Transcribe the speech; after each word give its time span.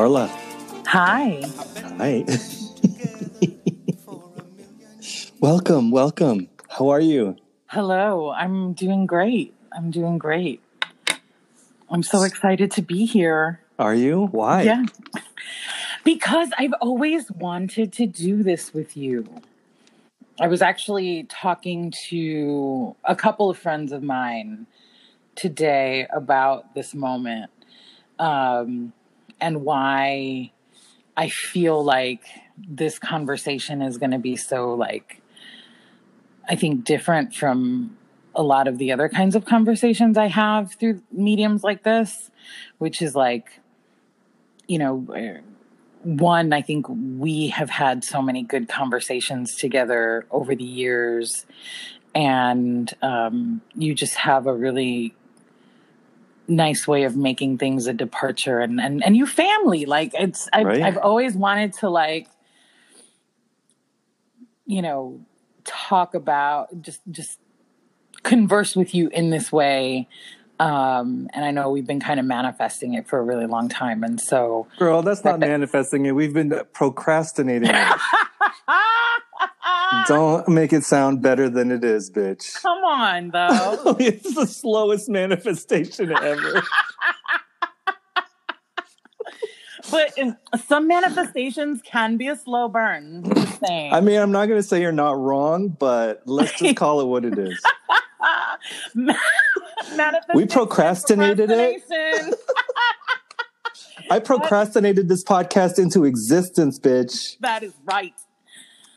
Carla. 0.00 0.28
Hi. 0.86 1.42
Hi. 1.98 2.24
welcome, 5.40 5.90
welcome. 5.90 6.48
How 6.70 6.88
are 6.88 7.00
you? 7.00 7.36
Hello. 7.66 8.30
I'm 8.30 8.72
doing 8.72 9.04
great. 9.04 9.52
I'm 9.76 9.90
doing 9.90 10.16
great. 10.16 10.62
I'm 11.90 12.02
so 12.02 12.22
excited 12.22 12.70
to 12.70 12.80
be 12.80 13.04
here. 13.04 13.60
Are 13.78 13.94
you? 13.94 14.28
Why? 14.28 14.62
Yeah. 14.62 14.86
Because 16.02 16.48
I've 16.56 16.72
always 16.80 17.30
wanted 17.32 17.92
to 17.92 18.06
do 18.06 18.42
this 18.42 18.72
with 18.72 18.96
you. 18.96 19.28
I 20.40 20.46
was 20.46 20.62
actually 20.62 21.24
talking 21.24 21.90
to 22.08 22.96
a 23.04 23.14
couple 23.14 23.50
of 23.50 23.58
friends 23.58 23.92
of 23.92 24.02
mine 24.02 24.66
today 25.34 26.06
about 26.10 26.74
this 26.74 26.94
moment 26.94 27.50
um, 28.18 28.94
and 29.40 29.62
why 29.62 30.52
I 31.16 31.28
feel 31.28 31.82
like 31.82 32.22
this 32.56 32.98
conversation 32.98 33.82
is 33.82 33.98
going 33.98 34.10
to 34.10 34.18
be 34.18 34.36
so 34.36 34.74
like 34.74 35.20
I 36.48 36.56
think 36.56 36.84
different 36.84 37.34
from 37.34 37.96
a 38.34 38.42
lot 38.42 38.68
of 38.68 38.78
the 38.78 38.92
other 38.92 39.08
kinds 39.08 39.36
of 39.36 39.44
conversations 39.44 40.16
I 40.16 40.26
have 40.26 40.74
through 40.74 41.02
mediums 41.12 41.62
like 41.62 41.82
this, 41.82 42.30
which 42.78 43.02
is 43.02 43.14
like, 43.14 43.60
you 44.66 44.78
know, 44.78 45.40
one, 46.02 46.52
I 46.52 46.62
think 46.62 46.86
we 46.88 47.48
have 47.48 47.70
had 47.70 48.04
so 48.04 48.22
many 48.22 48.42
good 48.42 48.68
conversations 48.68 49.56
together 49.56 50.26
over 50.30 50.54
the 50.54 50.64
years, 50.64 51.46
and 52.14 52.92
um, 53.02 53.60
you 53.74 53.94
just 53.94 54.14
have 54.16 54.46
a 54.46 54.54
really 54.54 55.14
nice 56.50 56.86
way 56.86 57.04
of 57.04 57.16
making 57.16 57.56
things 57.56 57.86
a 57.86 57.92
departure 57.92 58.58
and 58.58 58.80
and, 58.80 59.04
and 59.04 59.16
you 59.16 59.26
family 59.26 59.86
like 59.86 60.12
it's 60.14 60.48
I've, 60.52 60.66
Right. 60.66 60.82
I've 60.82 60.98
always 60.98 61.34
wanted 61.34 61.72
to 61.74 61.88
like 61.88 62.28
you 64.66 64.82
know 64.82 65.20
talk 65.64 66.14
about 66.14 66.82
just 66.82 67.00
just 67.10 67.38
converse 68.22 68.74
with 68.74 68.94
you 68.94 69.08
in 69.08 69.30
this 69.30 69.50
way 69.52 70.08
um 70.58 71.28
and 71.32 71.44
i 71.44 71.50
know 71.50 71.70
we've 71.70 71.86
been 71.86 72.00
kind 72.00 72.20
of 72.20 72.26
manifesting 72.26 72.94
it 72.94 73.08
for 73.08 73.18
a 73.18 73.22
really 73.22 73.46
long 73.46 73.68
time 73.68 74.02
and 74.04 74.20
so 74.20 74.66
Girl, 74.78 75.02
that's 75.02 75.24
not 75.24 75.40
manifesting 75.40 76.04
it. 76.06 76.12
We've 76.12 76.34
been 76.34 76.52
procrastinating 76.72 77.70
it. 77.70 77.74
Don't 80.06 80.48
make 80.48 80.72
it 80.72 80.84
sound 80.84 81.20
better 81.22 81.48
than 81.48 81.70
it 81.70 81.84
is, 81.84 82.10
bitch. 82.10 82.54
come 82.62 82.78
on 82.84 83.30
though 83.30 83.96
it's 84.00 84.34
the 84.34 84.46
slowest 84.46 85.08
manifestation 85.08 86.12
ever. 86.12 86.62
but 89.90 90.16
some 90.66 90.86
manifestations 90.86 91.82
can 91.82 92.16
be 92.16 92.28
a 92.28 92.36
slow 92.36 92.68
burn 92.68 93.24
just 93.34 93.60
saying 93.66 93.92
I 93.92 94.00
mean, 94.00 94.20
I'm 94.20 94.32
not 94.32 94.46
going 94.46 94.58
to 94.60 94.66
say 94.66 94.80
you're 94.80 94.92
not 94.92 95.18
wrong, 95.18 95.68
but 95.68 96.22
let's 96.26 96.58
just 96.58 96.76
call 96.82 97.00
it 97.00 97.06
what 97.06 97.24
it 97.24 97.38
is. 97.38 97.60
Manifestation, 98.94 100.34
We 100.34 100.46
procrastinated 100.46 101.50
it. 101.50 101.82
I 104.10 104.18
procrastinated 104.18 105.08
this 105.08 105.24
podcast 105.24 105.78
into 105.78 106.04
existence, 106.04 106.78
bitch. 106.78 107.38
that 107.40 107.62
is 107.62 107.72
right 107.84 108.14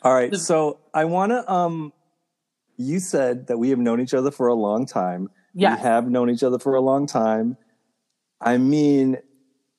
All 0.03 0.13
right, 0.13 0.35
so 0.35 0.79
I 0.93 1.05
want 1.05 1.31
to 1.31 1.49
um 1.51 1.93
you 2.77 2.99
said 2.99 3.47
that 3.47 3.57
we 3.57 3.69
have 3.69 3.79
known 3.79 4.01
each 4.01 4.13
other 4.13 4.31
for 4.31 4.47
a 4.47 4.53
long 4.53 4.85
time. 4.85 5.29
Yes. 5.53 5.77
We 5.77 5.83
have 5.83 6.09
known 6.09 6.29
each 6.29 6.43
other 6.43 6.59
for 6.59 6.75
a 6.75 6.81
long 6.81 7.05
time. 7.05 7.57
I 8.41 8.57
mean, 8.57 9.17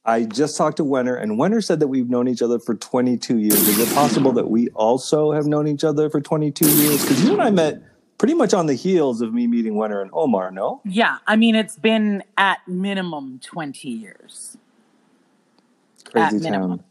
I 0.04 0.25
just 0.25 0.56
talked 0.56 0.76
to 0.78 0.84
Wenner 0.84 1.21
and 1.21 1.32
Wenner 1.32 1.62
said 1.62 1.81
that 1.81 1.88
we've 1.88 2.09
known 2.09 2.28
each 2.28 2.41
other 2.41 2.59
for 2.59 2.75
22 2.75 3.38
years. 3.38 3.69
Is 3.69 3.78
it 3.78 3.94
possible 3.94 4.32
that 4.32 4.49
we 4.49 4.69
also 4.69 5.32
have 5.32 5.47
known 5.47 5.66
each 5.66 5.84
other 5.84 6.09
for 6.09 6.21
22 6.21 6.65
years? 6.65 7.04
Cuz 7.04 7.25
you 7.25 7.32
and 7.32 7.43
I 7.43 7.50
met 7.50 7.82
pretty 8.16 8.34
much 8.34 8.54
on 8.54 8.66
the 8.66 8.75
heels 8.75 9.20
of 9.20 9.34
me 9.34 9.47
meeting 9.47 9.75
Wenner 9.75 10.00
and 10.00 10.10
Omar, 10.15 10.50
no? 10.50 10.81
yeah 10.84 11.19
i 11.26 11.37
mean 11.37 11.54
it's 11.54 11.76
been 11.76 12.22
at 12.38 12.59
minimum 12.66 13.41
20 13.43 13.88
years 13.88 14.56
Crazy 16.04 16.37
At 16.37 16.43
minimum. 16.43 16.84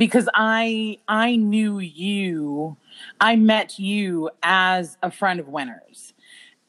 Because 0.00 0.30
I 0.34 0.96
I 1.06 1.36
knew 1.36 1.78
you, 1.78 2.78
I 3.20 3.36
met 3.36 3.78
you 3.78 4.30
as 4.42 4.96
a 5.02 5.10
friend 5.10 5.38
of 5.38 5.46
Winner's, 5.48 6.14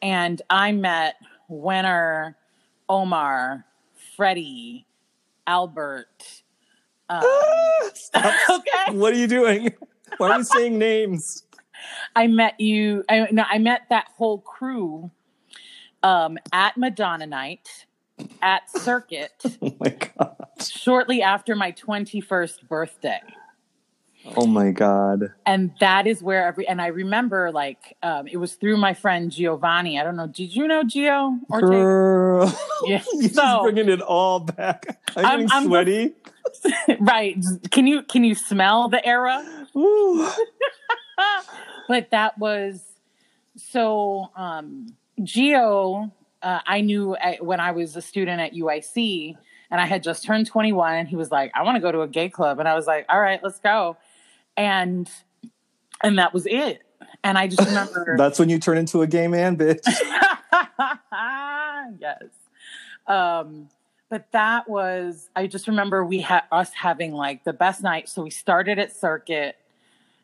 and 0.02 0.40
I 0.50 0.72
met 0.72 1.14
Winner, 1.48 2.36
Omar, 2.90 3.64
Freddie, 4.16 4.84
Albert. 5.46 6.42
Um, 7.08 7.22
Stop. 7.94 8.34
okay, 8.50 8.98
What 8.98 9.14
are 9.14 9.16
you 9.16 9.26
doing? 9.26 9.72
Why 10.18 10.32
are 10.32 10.38
you 10.38 10.44
saying 10.44 10.78
names? 10.78 11.44
I 12.14 12.26
met 12.26 12.60
you. 12.60 13.02
I 13.08 13.28
no, 13.32 13.44
I 13.50 13.56
met 13.58 13.86
that 13.88 14.08
whole 14.14 14.40
crew 14.40 15.10
um, 16.02 16.36
at 16.52 16.76
Madonna 16.76 17.26
Night 17.26 17.86
at 18.42 18.68
Circuit 18.70 19.32
Oh 19.62 19.74
my 19.80 19.88
god. 19.88 20.36
Shortly 20.60 21.22
after 21.22 21.54
my 21.56 21.70
twenty 21.72 22.20
first 22.20 22.68
birthday. 22.68 23.20
Oh 24.36 24.46
my 24.46 24.70
god. 24.70 25.32
and 25.46 25.72
that 25.80 26.06
is 26.06 26.22
where 26.22 26.46
every 26.46 26.68
and 26.68 26.80
I 26.80 26.86
remember 26.88 27.50
like 27.50 27.96
um, 28.04 28.28
it 28.28 28.36
was 28.36 28.54
through 28.54 28.76
my 28.76 28.94
friend 28.94 29.32
Giovanni. 29.32 29.98
I 29.98 30.04
don't 30.04 30.14
know. 30.14 30.28
Did 30.28 30.54
you 30.54 30.68
know 30.68 30.84
Gio? 30.84 31.40
Ortega? 31.50 31.70
Girl. 31.72 32.58
Yeah. 32.86 33.02
So- 33.32 33.62
bringing 33.62 33.88
it 33.88 34.00
all 34.00 34.40
back. 34.40 34.86
I'm, 35.16 35.24
I'm- 35.24 35.46
I'm 35.50 35.64
sweaty. 35.66 36.14
right? 37.00 37.36
Can 37.72 37.86
you 37.88 38.02
can 38.02 38.22
you 38.24 38.34
smell 38.36 38.88
the 38.88 39.04
era? 39.04 39.44
Ooh. 39.76 40.28
But 41.88 42.10
that 42.10 42.38
was 42.38 42.80
so. 43.56 44.30
Um, 44.36 44.94
Gio, 45.20 46.10
uh, 46.42 46.60
I 46.66 46.80
knew 46.80 47.14
at, 47.16 47.44
when 47.44 47.60
I 47.60 47.72
was 47.72 47.96
a 47.96 48.02
student 48.02 48.40
at 48.40 48.52
UIC, 48.54 49.36
and 49.72 49.80
I 49.80 49.86
had 49.86 50.02
just 50.02 50.22
turned 50.22 50.46
21, 50.46 50.94
and 50.94 51.08
he 51.08 51.16
was 51.16 51.32
like, 51.32 51.50
"I 51.54 51.62
want 51.62 51.76
to 51.76 51.80
go 51.80 51.90
to 51.90 52.02
a 52.02 52.08
gay 52.08 52.28
club," 52.28 52.60
and 52.60 52.68
I 52.68 52.74
was 52.74 52.86
like, 52.86 53.06
"All 53.08 53.20
right, 53.20 53.42
let's 53.42 53.58
go," 53.58 53.96
and 54.56 55.10
and 56.02 56.18
that 56.18 56.34
was 56.34 56.46
it. 56.46 56.82
And 57.24 57.38
I 57.38 57.48
just 57.48 57.60
remember 57.68 58.16
That's 58.18 58.38
when 58.38 58.48
you 58.48 58.58
turn 58.58 58.78
into 58.78 59.02
a 59.02 59.06
gay 59.06 59.28
man, 59.28 59.56
bitch. 59.56 59.84
yes. 61.98 62.22
Um, 63.06 63.68
but 64.08 64.30
that 64.32 64.68
was, 64.68 65.30
I 65.34 65.46
just 65.46 65.66
remember 65.66 66.04
we 66.04 66.20
had 66.20 66.42
us 66.52 66.72
having 66.74 67.14
like 67.14 67.44
the 67.44 67.52
best 67.52 67.82
night. 67.82 68.08
So 68.08 68.22
we 68.22 68.30
started 68.30 68.78
at 68.78 68.94
Circuit 68.94 69.56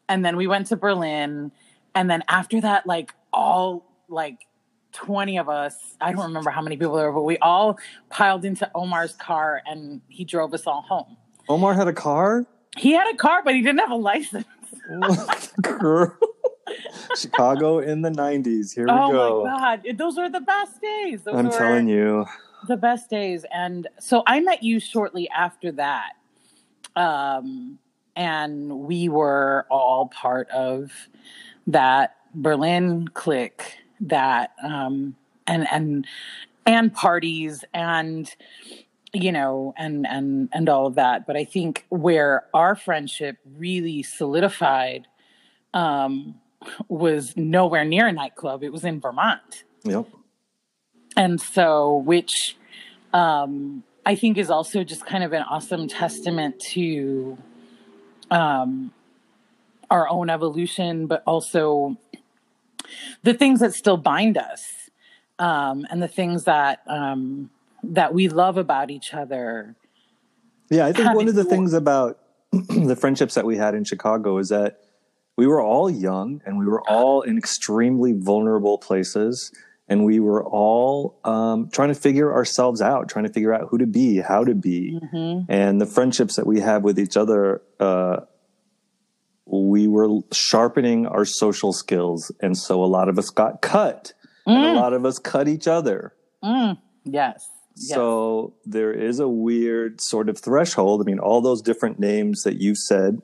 and 0.08 0.25
then 0.25 0.37
we 0.37 0.47
went 0.47 0.66
to 0.69 0.76
Berlin. 0.76 1.53
And 1.94 2.10
then 2.10 2.22
after 2.28 2.60
that, 2.60 2.87
like 2.87 3.14
all 3.32 3.84
like 4.08 4.47
20 4.93 5.38
of 5.38 5.49
us, 5.49 5.75
I 6.00 6.12
don't 6.12 6.25
remember 6.25 6.50
how 6.50 6.62
many 6.62 6.76
people 6.76 6.94
there 6.97 7.10
were, 7.10 7.21
but 7.21 7.25
we 7.25 7.38
all 7.38 7.78
piled 8.09 8.44
into 8.44 8.71
Omar's 8.75 9.15
car 9.15 9.62
and 9.66 10.00
he 10.09 10.25
drove 10.25 10.54
us 10.54 10.66
all 10.66 10.82
home. 10.82 11.16
Omar 11.49 11.75
had 11.75 11.88
a 11.88 11.93
car? 11.93 12.47
He 12.76 12.93
had 12.93 13.12
a 13.12 13.16
car, 13.16 13.43
but 13.44 13.54
he 13.54 13.62
didn't 13.62 13.81
have 13.81 13.91
a 13.91 13.97
license. 13.97 14.47
Girl. 15.62 16.16
Chicago 17.16 17.78
in 17.78 18.03
the 18.03 18.10
90s. 18.10 18.75
Here 18.75 18.87
we 18.87 18.93
oh 18.93 19.12
go. 19.12 19.43
Oh 19.43 19.44
my 19.44 19.50
God. 19.59 19.87
Those 19.97 20.16
were 20.16 20.28
the 20.28 20.41
best 20.41 20.81
days. 20.81 21.22
Those 21.22 21.34
I'm 21.34 21.50
telling 21.50 21.88
you. 21.88 22.26
the 22.66 22.76
best 22.76 23.09
days 23.09 23.44
and 23.53 23.87
so 24.00 24.22
i 24.26 24.41
met 24.41 24.62
you 24.65 24.81
shortly 24.81 25.28
after 25.31 25.70
that 25.70 26.15
um 26.97 27.78
and 28.16 28.81
we 28.81 29.09
were 29.09 29.65
all 29.70 30.09
part 30.09 30.50
of 30.50 30.91
that 31.69 32.16
berlin 32.34 33.06
clique 33.14 33.79
that 34.00 34.50
um 34.62 35.16
and 35.46 35.66
and 35.70 36.06
and 36.66 36.92
parties 36.94 37.64
and 37.72 38.34
you 39.12 39.32
know 39.32 39.72
and 39.78 40.06
and 40.06 40.48
and 40.52 40.68
all 40.68 40.86
of 40.86 40.94
that. 40.96 41.26
But 41.26 41.36
i 41.36 41.44
think 41.44 41.86
where 41.88 42.44
our 42.52 42.76
friendship 42.76 43.38
really 43.56 44.02
solidified 44.02 45.06
um 45.74 46.34
was 46.88 47.36
nowhere 47.36 47.84
near 47.84 48.08
a 48.08 48.12
nightclub. 48.12 48.62
It 48.64 48.72
was 48.72 48.84
in 48.84 49.00
vermont. 49.00 49.64
Yep. 49.84 50.06
and 51.16 51.40
so 51.40 51.96
which 51.98 52.56
um 53.14 53.84
i 54.04 54.14
think 54.16 54.36
is 54.36 54.50
also 54.50 54.82
just 54.84 55.06
kind 55.06 55.22
of 55.24 55.32
an 55.32 55.42
awesome 55.42 55.86
testament 55.88 56.58
to 56.60 57.38
um 58.30 58.90
our 59.88 60.08
own 60.08 60.28
evolution 60.30 61.06
but 61.06 61.22
also 61.26 61.96
the 63.23 63.35
things 63.35 63.61
that 63.61 63.75
still 63.75 63.96
bind 63.96 64.37
us 64.37 64.90
um 65.38 65.87
and 65.90 66.02
the 66.02 66.08
things 66.08 66.44
that 66.44 66.81
um 66.87 67.50
that 67.82 68.12
we 68.12 68.29
love 68.29 68.56
about 68.56 68.90
each 68.90 69.14
other 69.14 69.75
Yeah, 70.70 70.87
I 70.87 70.93
think 70.93 71.14
one 71.14 71.29
of 71.29 71.35
the 71.35 71.44
more- 71.44 71.50
things 71.50 71.73
about 71.73 72.19
the 72.52 72.96
friendships 72.96 73.35
that 73.35 73.44
we 73.44 73.56
had 73.56 73.75
in 73.75 73.85
Chicago 73.85 74.38
is 74.38 74.49
that 74.49 74.81
we 75.37 75.46
were 75.46 75.61
all 75.61 75.88
young 75.88 76.43
and 76.44 76.58
we 76.58 76.67
were 76.67 76.82
all 76.88 77.23
in 77.23 77.38
extremely 77.38 78.12
vulnerable 78.12 78.79
places 78.79 79.52
and 79.88 80.05
we 80.05 80.20
were 80.20 80.44
all 80.44 81.19
um, 81.25 81.70
trying 81.70 81.88
to 81.88 81.94
figure 81.94 82.32
ourselves 82.32 82.82
out, 82.82 83.08
trying 83.08 83.25
to 83.25 83.32
figure 83.32 83.55
out 83.55 83.69
who 83.69 83.79
to 83.79 83.87
be, 83.87 84.19
how 84.19 84.44
to 84.44 84.55
be, 84.55 84.99
mm-hmm. 85.00 85.50
and 85.50 85.81
the 85.81 85.87
friendships 85.87 86.37
that 86.37 86.46
we 86.46 86.61
have 86.61 86.82
with 86.82 86.99
each 86.99 87.17
other. 87.17 87.62
Uh, 87.81 88.20
we 89.50 89.88
were 89.88 90.20
sharpening 90.32 91.06
our 91.06 91.24
social 91.24 91.72
skills, 91.72 92.32
and 92.40 92.56
so 92.56 92.82
a 92.82 92.86
lot 92.86 93.08
of 93.08 93.18
us 93.18 93.30
got 93.30 93.62
cut, 93.62 94.12
mm. 94.46 94.54
and 94.54 94.64
a 94.64 94.68
mm. 94.70 94.76
lot 94.76 94.92
of 94.92 95.04
us 95.04 95.18
cut 95.18 95.48
each 95.48 95.66
other. 95.66 96.14
Mm. 96.42 96.78
Yes. 97.04 97.48
So 97.74 98.54
yes. 98.54 98.72
there 98.72 98.92
is 98.92 99.20
a 99.20 99.28
weird 99.28 100.00
sort 100.00 100.28
of 100.28 100.38
threshold. 100.38 101.00
I 101.00 101.04
mean, 101.04 101.18
all 101.18 101.40
those 101.40 101.62
different 101.62 101.98
names 101.98 102.42
that 102.42 102.60
you've 102.60 102.78
said, 102.78 103.22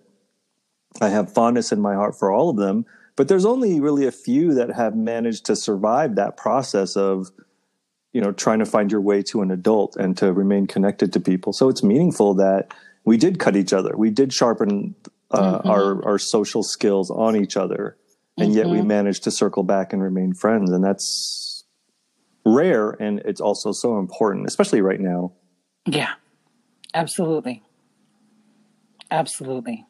I 1.00 1.08
have 1.08 1.32
fondness 1.32 1.72
in 1.72 1.80
my 1.80 1.94
heart 1.94 2.18
for 2.18 2.30
all 2.30 2.50
of 2.50 2.56
them 2.56 2.86
but 3.16 3.28
there's 3.28 3.44
only 3.44 3.80
really 3.80 4.06
a 4.06 4.12
few 4.12 4.54
that 4.54 4.70
have 4.72 4.96
managed 4.96 5.46
to 5.46 5.56
survive 5.56 6.16
that 6.16 6.36
process 6.36 6.96
of 6.96 7.30
you 8.12 8.20
know 8.20 8.32
trying 8.32 8.58
to 8.58 8.66
find 8.66 8.90
your 8.90 9.00
way 9.00 9.22
to 9.22 9.42
an 9.42 9.50
adult 9.50 9.96
and 9.96 10.16
to 10.16 10.32
remain 10.32 10.66
connected 10.66 11.12
to 11.12 11.20
people 11.20 11.52
so 11.52 11.68
it's 11.68 11.82
meaningful 11.82 12.34
that 12.34 12.72
we 13.04 13.16
did 13.16 13.38
cut 13.38 13.56
each 13.56 13.72
other 13.72 13.96
we 13.96 14.10
did 14.10 14.32
sharpen 14.32 14.94
uh, 15.34 15.58
mm-hmm. 15.58 15.70
our 15.70 16.04
our 16.04 16.18
social 16.18 16.62
skills 16.62 17.10
on 17.10 17.36
each 17.36 17.56
other 17.56 17.96
and 18.38 18.48
mm-hmm. 18.48 18.58
yet 18.58 18.66
we 18.66 18.78
mm-hmm. 18.78 18.88
managed 18.88 19.24
to 19.24 19.30
circle 19.30 19.62
back 19.62 19.92
and 19.92 20.02
remain 20.02 20.32
friends 20.32 20.70
and 20.70 20.84
that's 20.84 21.64
rare 22.44 22.90
and 22.90 23.20
it's 23.24 23.40
also 23.40 23.72
so 23.72 23.98
important 23.98 24.46
especially 24.46 24.80
right 24.80 25.00
now 25.00 25.32
yeah 25.86 26.12
absolutely 26.94 27.62
absolutely 29.10 29.84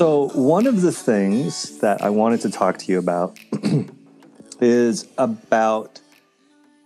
So, 0.00 0.30
one 0.30 0.66
of 0.66 0.80
the 0.80 0.92
things 0.92 1.78
that 1.80 2.00
I 2.00 2.08
wanted 2.08 2.40
to 2.40 2.50
talk 2.50 2.78
to 2.78 2.90
you 2.90 2.98
about 2.98 3.38
is 4.58 5.06
about 5.18 6.00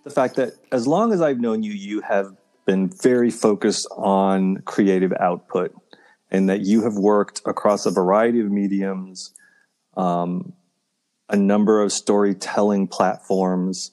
the 0.02 0.10
fact 0.10 0.34
that 0.34 0.54
as 0.72 0.88
long 0.88 1.12
as 1.12 1.22
I've 1.22 1.38
known 1.38 1.62
you, 1.62 1.70
you 1.70 2.00
have 2.00 2.36
been 2.66 2.88
very 2.88 3.30
focused 3.30 3.86
on 3.92 4.56
creative 4.62 5.12
output 5.20 5.72
and 6.32 6.48
that 6.48 6.62
you 6.62 6.82
have 6.82 6.94
worked 6.94 7.40
across 7.46 7.86
a 7.86 7.92
variety 7.92 8.40
of 8.40 8.50
mediums, 8.50 9.32
um, 9.96 10.52
a 11.28 11.36
number 11.36 11.80
of 11.80 11.92
storytelling 11.92 12.88
platforms, 12.88 13.92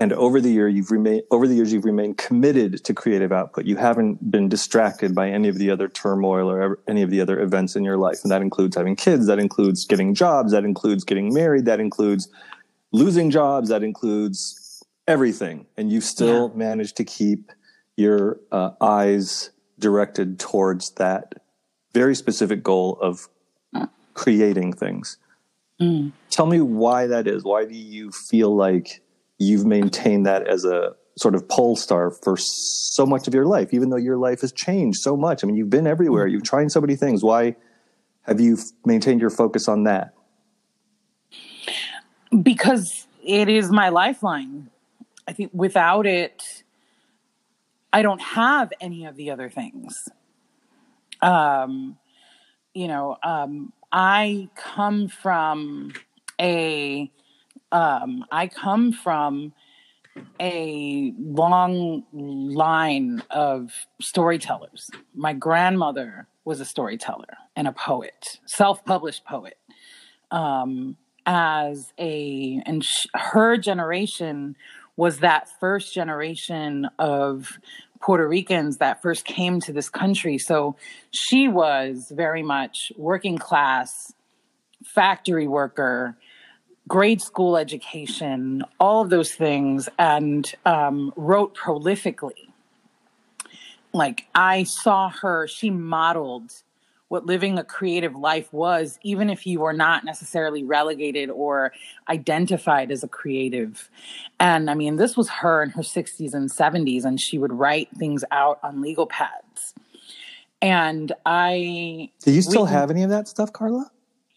and 0.00 0.14
over 0.14 0.40
the 0.40 0.50
year 0.50 0.66
you've 0.66 0.90
remained 0.90 1.22
over 1.30 1.46
the 1.46 1.54
years 1.54 1.72
you've 1.72 1.84
remained 1.84 2.16
committed 2.16 2.82
to 2.84 2.94
creative 2.94 3.30
output. 3.30 3.66
You 3.66 3.76
haven't 3.76 4.30
been 4.30 4.48
distracted 4.48 5.14
by 5.14 5.30
any 5.30 5.48
of 5.48 5.58
the 5.58 5.70
other 5.70 5.88
turmoil 5.88 6.50
or 6.50 6.80
any 6.88 7.02
of 7.02 7.10
the 7.10 7.20
other 7.20 7.38
events 7.38 7.76
in 7.76 7.84
your 7.84 7.98
life. 7.98 8.20
And 8.22 8.30
that 8.32 8.40
includes 8.40 8.76
having 8.76 8.96
kids 8.96 9.26
that 9.26 9.38
includes 9.38 9.84
getting 9.84 10.14
jobs 10.14 10.52
that 10.52 10.64
includes 10.64 11.04
getting 11.04 11.32
married 11.32 11.66
that 11.66 11.78
includes 11.78 12.28
losing 12.92 13.30
jobs 13.30 13.68
that 13.68 13.82
includes 13.84 14.82
everything. 15.06 15.66
And 15.76 15.92
you've 15.92 16.04
still 16.04 16.50
yeah. 16.50 16.58
managed 16.58 16.96
to 16.96 17.04
keep 17.04 17.52
your 17.96 18.40
uh, 18.50 18.70
eyes 18.80 19.50
directed 19.78 20.38
towards 20.38 20.92
that 20.92 21.34
very 21.92 22.14
specific 22.14 22.62
goal 22.62 22.98
of 23.00 23.28
creating 24.14 24.72
things. 24.72 25.18
Mm. 25.80 26.12
tell 26.28 26.44
me 26.44 26.60
why 26.60 27.06
that 27.06 27.26
is. 27.26 27.42
Why 27.42 27.64
do 27.64 27.74
you 27.74 28.10
feel 28.12 28.54
like 28.54 29.00
you've 29.40 29.64
maintained 29.64 30.26
that 30.26 30.46
as 30.46 30.64
a 30.64 30.94
sort 31.16 31.34
of 31.34 31.48
pole 31.48 31.74
star 31.74 32.10
for 32.10 32.36
so 32.36 33.06
much 33.06 33.26
of 33.26 33.34
your 33.34 33.46
life, 33.46 33.72
even 33.72 33.88
though 33.90 33.96
your 33.96 34.18
life 34.18 34.42
has 34.42 34.52
changed 34.52 35.00
so 35.00 35.16
much. 35.16 35.42
I 35.42 35.46
mean, 35.46 35.56
you've 35.56 35.70
been 35.70 35.86
everywhere, 35.86 36.26
you've 36.26 36.44
tried 36.44 36.70
so 36.70 36.80
many 36.80 36.94
things. 36.94 37.24
Why 37.24 37.56
have 38.22 38.38
you 38.38 38.58
maintained 38.84 39.20
your 39.20 39.30
focus 39.30 39.66
on 39.66 39.84
that? 39.84 40.14
Because 42.42 43.06
it 43.24 43.48
is 43.48 43.70
my 43.70 43.88
lifeline. 43.88 44.70
I 45.26 45.32
think 45.32 45.50
without 45.54 46.06
it, 46.06 46.62
I 47.92 48.02
don't 48.02 48.20
have 48.20 48.72
any 48.80 49.06
of 49.06 49.16
the 49.16 49.30
other 49.30 49.48
things. 49.48 50.08
Um, 51.22 51.98
you 52.74 52.88
know, 52.88 53.16
um, 53.22 53.72
I 53.90 54.48
come 54.54 55.08
from 55.08 55.92
a 56.40 57.10
um, 57.72 58.24
I 58.30 58.48
come 58.48 58.92
from 58.92 59.52
a 60.40 61.14
long 61.18 62.04
line 62.12 63.22
of 63.30 63.72
storytellers. 64.00 64.90
My 65.14 65.32
grandmother 65.32 66.26
was 66.44 66.60
a 66.60 66.64
storyteller 66.64 67.36
and 67.54 67.68
a 67.68 67.72
poet, 67.72 68.38
self-published 68.46 69.24
poet. 69.24 69.56
Um, 70.30 70.96
as 71.26 71.92
a 71.98 72.62
and 72.66 72.82
sh- 72.82 73.06
her 73.14 73.56
generation 73.56 74.56
was 74.96 75.18
that 75.18 75.48
first 75.60 75.94
generation 75.94 76.88
of 76.98 77.58
Puerto 78.00 78.26
Ricans 78.26 78.78
that 78.78 79.02
first 79.02 79.24
came 79.24 79.60
to 79.60 79.72
this 79.72 79.88
country. 79.88 80.38
So 80.38 80.76
she 81.10 81.48
was 81.48 82.10
very 82.14 82.42
much 82.42 82.92
working 82.96 83.38
class, 83.38 84.12
factory 84.84 85.46
worker, 85.46 86.16
grade 86.90 87.22
school 87.22 87.56
education, 87.56 88.64
all 88.80 89.00
of 89.00 89.10
those 89.10 89.32
things, 89.32 89.88
and 89.96 90.52
um, 90.66 91.12
wrote 91.14 91.56
prolifically. 91.56 92.48
Like 93.92 94.26
I 94.34 94.64
saw 94.64 95.08
her, 95.08 95.46
she 95.46 95.70
modeled 95.70 96.52
what 97.06 97.26
living 97.26 97.58
a 97.58 97.64
creative 97.64 98.16
life 98.16 98.52
was, 98.52 98.98
even 99.02 99.30
if 99.30 99.46
you 99.46 99.60
were 99.60 99.72
not 99.72 100.04
necessarily 100.04 100.64
relegated 100.64 101.30
or 101.30 101.72
identified 102.08 102.90
as 102.90 103.04
a 103.04 103.08
creative. 103.08 103.88
And 104.40 104.68
I 104.68 104.74
mean, 104.74 104.96
this 104.96 105.16
was 105.16 105.28
her 105.28 105.62
in 105.62 105.70
her 105.70 105.82
60s 105.82 106.34
and 106.34 106.50
70s, 106.50 107.04
and 107.04 107.20
she 107.20 107.38
would 107.38 107.52
write 107.52 107.88
things 107.98 108.24
out 108.32 108.58
on 108.64 108.82
legal 108.82 109.06
pads. 109.06 109.74
And 110.60 111.12
I. 111.24 112.10
Do 112.24 112.32
you 112.32 112.42
still 112.42 112.64
we, 112.64 112.70
have 112.70 112.90
any 112.90 113.04
of 113.04 113.10
that 113.10 113.28
stuff, 113.28 113.52
Carla? 113.52 113.90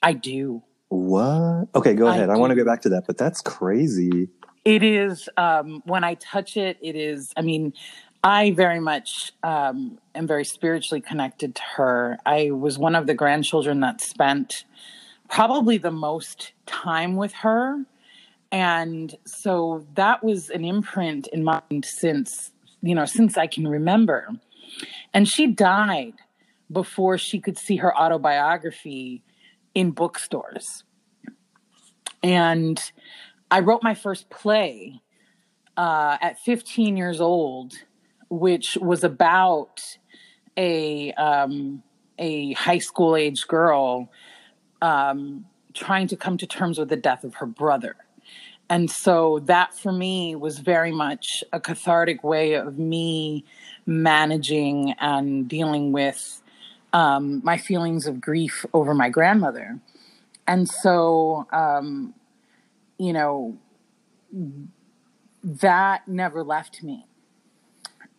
I 0.03 0.13
do. 0.13 0.61
What? 0.93 1.69
Okay, 1.73 1.95
go 1.95 2.05
ahead. 2.05 2.29
I, 2.29 2.35
I 2.35 2.37
want 2.37 2.51
to 2.51 2.55
go 2.55 2.63
back 2.63 2.81
to 2.83 2.89
that, 2.89 3.07
but 3.07 3.17
that's 3.17 3.41
crazy. 3.41 4.29
It 4.63 4.83
is 4.83 5.27
um, 5.37 5.81
when 5.85 6.03
I 6.03 6.13
touch 6.13 6.55
it. 6.55 6.77
It 6.81 6.95
is. 6.95 7.33
I 7.35 7.41
mean, 7.41 7.73
I 8.23 8.51
very 8.51 8.79
much 8.79 9.31
um, 9.41 9.97
am 10.13 10.27
very 10.27 10.45
spiritually 10.45 11.01
connected 11.01 11.55
to 11.55 11.61
her. 11.77 12.19
I 12.27 12.51
was 12.51 12.77
one 12.77 12.93
of 12.93 13.07
the 13.07 13.15
grandchildren 13.15 13.79
that 13.79 14.01
spent 14.01 14.65
probably 15.31 15.79
the 15.79 15.91
most 15.91 16.51
time 16.67 17.15
with 17.15 17.33
her, 17.33 17.83
and 18.51 19.15
so 19.25 19.87
that 19.95 20.23
was 20.23 20.51
an 20.51 20.63
imprint 20.63 21.25
in 21.33 21.43
mind 21.43 21.85
since 21.85 22.51
you 22.83 22.93
know 22.93 23.05
since 23.05 23.35
I 23.35 23.47
can 23.47 23.67
remember. 23.67 24.29
And 25.11 25.27
she 25.27 25.47
died 25.47 26.13
before 26.71 27.17
she 27.17 27.39
could 27.39 27.57
see 27.57 27.77
her 27.77 27.97
autobiography 27.97 29.23
in 29.73 29.91
bookstores. 29.91 30.83
And 32.21 32.81
I 33.51 33.59
wrote 33.59 33.83
my 33.83 33.93
first 33.93 34.29
play 34.29 35.01
uh, 35.75 36.17
at 36.21 36.39
15 36.39 36.97
years 36.97 37.19
old, 37.19 37.73
which 38.29 38.77
was 38.81 39.03
about 39.03 39.81
a 40.55 41.11
um, 41.13 41.83
a 42.19 42.53
high 42.53 42.77
school 42.77 43.15
age 43.15 43.47
girl 43.47 44.09
um, 44.81 45.45
trying 45.73 46.07
to 46.07 46.15
come 46.15 46.37
to 46.37 46.45
terms 46.45 46.77
with 46.77 46.89
the 46.89 46.95
death 46.95 47.23
of 47.23 47.35
her 47.35 47.47
brother. 47.47 47.95
And 48.69 48.89
so 48.89 49.39
that 49.45 49.73
for 49.73 49.91
me 49.91 50.35
was 50.35 50.59
very 50.59 50.91
much 50.91 51.43
a 51.51 51.59
cathartic 51.59 52.23
way 52.23 52.53
of 52.53 52.77
me 52.77 53.43
managing 53.85 54.93
and 54.99 55.47
dealing 55.47 55.91
with 55.91 56.41
um, 56.93 57.41
my 57.43 57.57
feelings 57.57 58.07
of 58.07 58.21
grief 58.21 58.65
over 58.73 58.93
my 58.93 59.09
grandmother. 59.09 59.79
And 60.47 60.69
so, 60.69 61.47
um, 61.51 62.13
you 62.97 63.13
know, 63.13 63.57
that 65.43 66.07
never 66.07 66.43
left 66.43 66.83
me. 66.83 67.05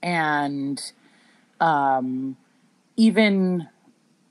And 0.02 0.80
um, 1.60 2.36
even 2.96 3.68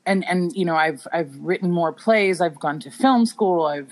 and 0.05 0.25
and 0.27 0.53
you 0.53 0.65
know 0.65 0.75
I've 0.75 1.07
I've 1.11 1.35
written 1.39 1.71
more 1.71 1.91
plays. 1.91 2.41
I've 2.41 2.59
gone 2.59 2.79
to 2.81 2.91
film 2.91 3.25
school. 3.25 3.65
I've 3.65 3.91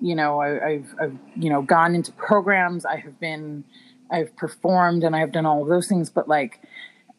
you 0.00 0.14
know 0.14 0.40
I, 0.40 0.72
have 0.72 0.94
I've 1.00 1.18
you 1.36 1.50
know 1.50 1.62
gone 1.62 1.94
into 1.94 2.12
programs. 2.12 2.86
I 2.86 2.96
have 2.96 3.18
been 3.20 3.64
I've 4.10 4.34
performed 4.36 5.04
and 5.04 5.14
I've 5.14 5.32
done 5.32 5.46
all 5.46 5.62
of 5.62 5.68
those 5.68 5.88
things. 5.88 6.10
But 6.10 6.28
like, 6.28 6.60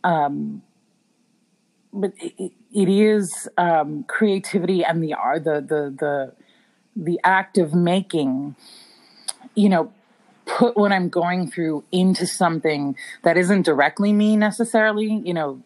um, 0.04 0.62
but 1.94 2.14
it, 2.18 2.52
it 2.74 2.90
is 2.90 3.50
um, 3.58 4.04
creativity 4.04 4.84
and 4.84 5.04
the 5.04 5.14
art, 5.14 5.44
the 5.44 5.62
the 5.62 5.96
the 5.98 6.34
the 6.96 7.20
act 7.24 7.58
of 7.58 7.74
making 7.74 8.56
you 9.56 9.70
know, 9.70 9.92
put 10.46 10.76
what 10.76 10.92
I'm 10.92 11.10
going 11.10 11.50
through 11.50 11.84
into 11.92 12.26
something 12.26 12.96
that 13.24 13.38
isn't 13.38 13.64
directly 13.64 14.14
me 14.14 14.36
necessarily. 14.36 15.22
You 15.24 15.34
know, 15.34 15.64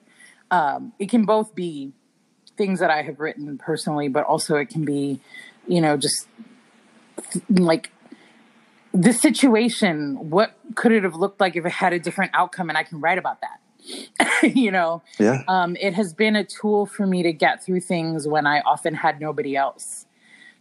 um, 0.52 0.94
it 1.00 1.10
can 1.10 1.26
both 1.26 1.56
be 1.56 1.94
things 2.58 2.80
that 2.80 2.90
I 2.90 3.02
have 3.04 3.20
written 3.20 3.58
personally, 3.58 4.08
but 4.08 4.24
also 4.26 4.56
it 4.56 4.70
can 4.70 4.86
be, 4.86 5.20
you 5.68 5.82
know, 5.82 5.98
just 5.98 6.28
like 7.50 7.92
the 8.94 9.14
situation. 9.14 10.30
What 10.30 10.58
could 10.76 10.92
it 10.92 11.04
have 11.04 11.16
looked 11.16 11.40
like 11.40 11.56
if 11.56 11.66
it 11.66 11.72
had 11.72 11.94
a 11.94 12.00
different 12.00 12.32
outcome? 12.34 12.70
And 12.70 12.78
I 12.78 12.84
can 12.84 13.02
write 13.02 13.18
about 13.18 13.42
that. 13.42 13.60
you 14.44 14.72
know, 14.72 15.04
yeah. 15.20 15.44
Um, 15.48 15.76
it 15.80 15.94
has 15.94 16.14
been 16.14 16.36
a 16.36 16.44
tool 16.44 16.86
for 16.86 17.06
me 17.06 17.24
to 17.24 17.34
get 17.34 17.64
through 17.64 17.82
things 17.82 18.28
when 18.28 18.48
I 18.48 18.62
often 18.62 18.96
had 18.96 19.20
nobody 19.20 19.56
else 19.56 20.06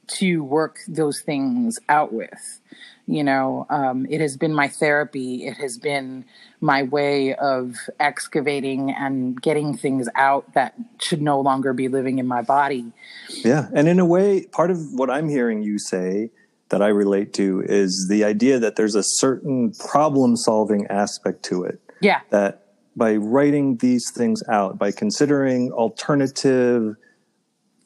to 0.07 0.43
work 0.43 0.79
those 0.87 1.21
things 1.21 1.79
out 1.89 2.13
with. 2.13 2.61
You 3.07 3.23
know, 3.23 3.67
um, 3.69 4.07
it 4.09 4.21
has 4.21 4.37
been 4.37 4.55
my 4.55 4.69
therapy. 4.69 5.47
It 5.47 5.59
has 5.59 5.77
been 5.77 6.25
my 6.61 6.85
way 6.85 7.35
of 7.35 7.77
excavating 8.01 8.91
and 8.91 9.41
getting 9.41 9.77
things 9.77 10.09
out 10.15 10.55
that 10.55 10.75
should 11.01 11.21
no 11.21 11.41
longer 11.41 11.75
be 11.75 11.89
living 11.89 12.19
in 12.19 12.27
my 12.27 12.41
body. 12.41 12.93
Yeah. 13.29 13.69
And 13.75 13.89
in 13.89 13.99
a 13.99 14.07
way, 14.07 14.47
part 14.47 14.71
of 14.71 14.79
what 14.95 15.11
I'm 15.11 15.29
hearing 15.29 15.63
you 15.63 15.79
say 15.79 16.31
that 16.71 16.81
I 16.81 16.89
relate 16.89 17.35
to 17.35 17.63
is 17.67 18.07
the 18.09 18.25
idea 18.25 18.59
that 18.59 18.77
there's 18.77 18.95
a 18.95 19.03
certain 19.03 19.73
problem 19.73 20.37
solving 20.37 20.87
aspect 20.87 21.43
to 21.45 21.65
it. 21.65 21.81
Yeah. 22.01 22.21
That 22.31 22.64
by 22.97 23.17
writing 23.17 23.77
these 23.79 24.11
things 24.15 24.43
out, 24.49 24.79
by 24.79 24.93
considering 24.93 25.73
alternative 25.73 26.97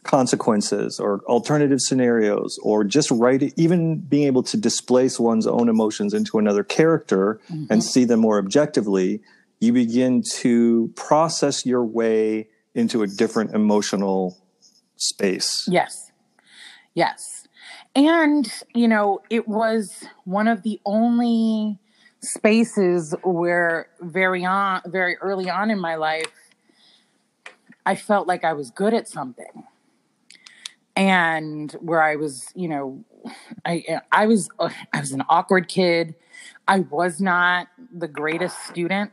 consequences 0.05 0.99
or 0.99 1.21
alternative 1.27 1.81
scenarios 1.81 2.59
or 2.63 2.83
just 2.85 3.11
write 3.11 3.53
even 3.57 3.99
being 3.99 4.27
able 4.27 4.43
to 4.43 4.57
displace 4.57 5.19
one's 5.21 5.47
own 5.47 5.69
emotions 5.69 6.15
into 6.15 6.39
another 6.39 6.65
character 6.65 7.41
mm-hmm. 7.51 7.65
and 7.71 7.85
see 7.85 8.05
them 8.05 8.21
more 8.21 8.39
objectively 8.39 9.21
you 9.61 9.73
begin 9.73 10.23
to 10.37 10.93
process 10.95 11.67
your 11.67 11.85
way 11.85 12.49
into 12.75 13.03
a 13.03 13.07
different 13.07 13.55
emotional 13.55 14.39
space. 14.97 15.67
Yes. 15.69 16.13
Yes. 16.95 17.47
And 17.95 18.51
you 18.75 18.87
know 18.87 19.21
it 19.31 19.49
was 19.49 20.05
one 20.25 20.47
of 20.47 20.63
the 20.63 20.81
only 20.85 21.79
spaces 22.21 23.15
where 23.23 23.89
very 24.01 24.45
on 24.45 24.83
very 24.87 25.17
early 25.19 25.49
on 25.49 25.71
in 25.71 25.79
my 25.79 25.95
life 25.95 26.33
i 27.87 27.95
felt 27.95 28.27
like 28.27 28.45
i 28.45 28.53
was 28.53 28.71
good 28.71 28.93
at 28.93 29.09
something 29.09 29.65
and 30.99 31.71
where 31.75 32.03
I 32.03 32.17
was, 32.17 32.49
you 32.57 32.67
know, 32.67 33.05
I 33.65 34.01
I 34.11 34.27
was 34.27 34.49
uh, 34.59 34.71
I 34.93 34.99
was 34.99 35.13
an 35.13 35.23
awkward 35.29 35.69
kid. 35.69 36.17
I 36.67 36.81
was 36.81 37.21
not 37.21 37.69
the 37.97 38.09
greatest 38.09 38.67
student. 38.67 39.13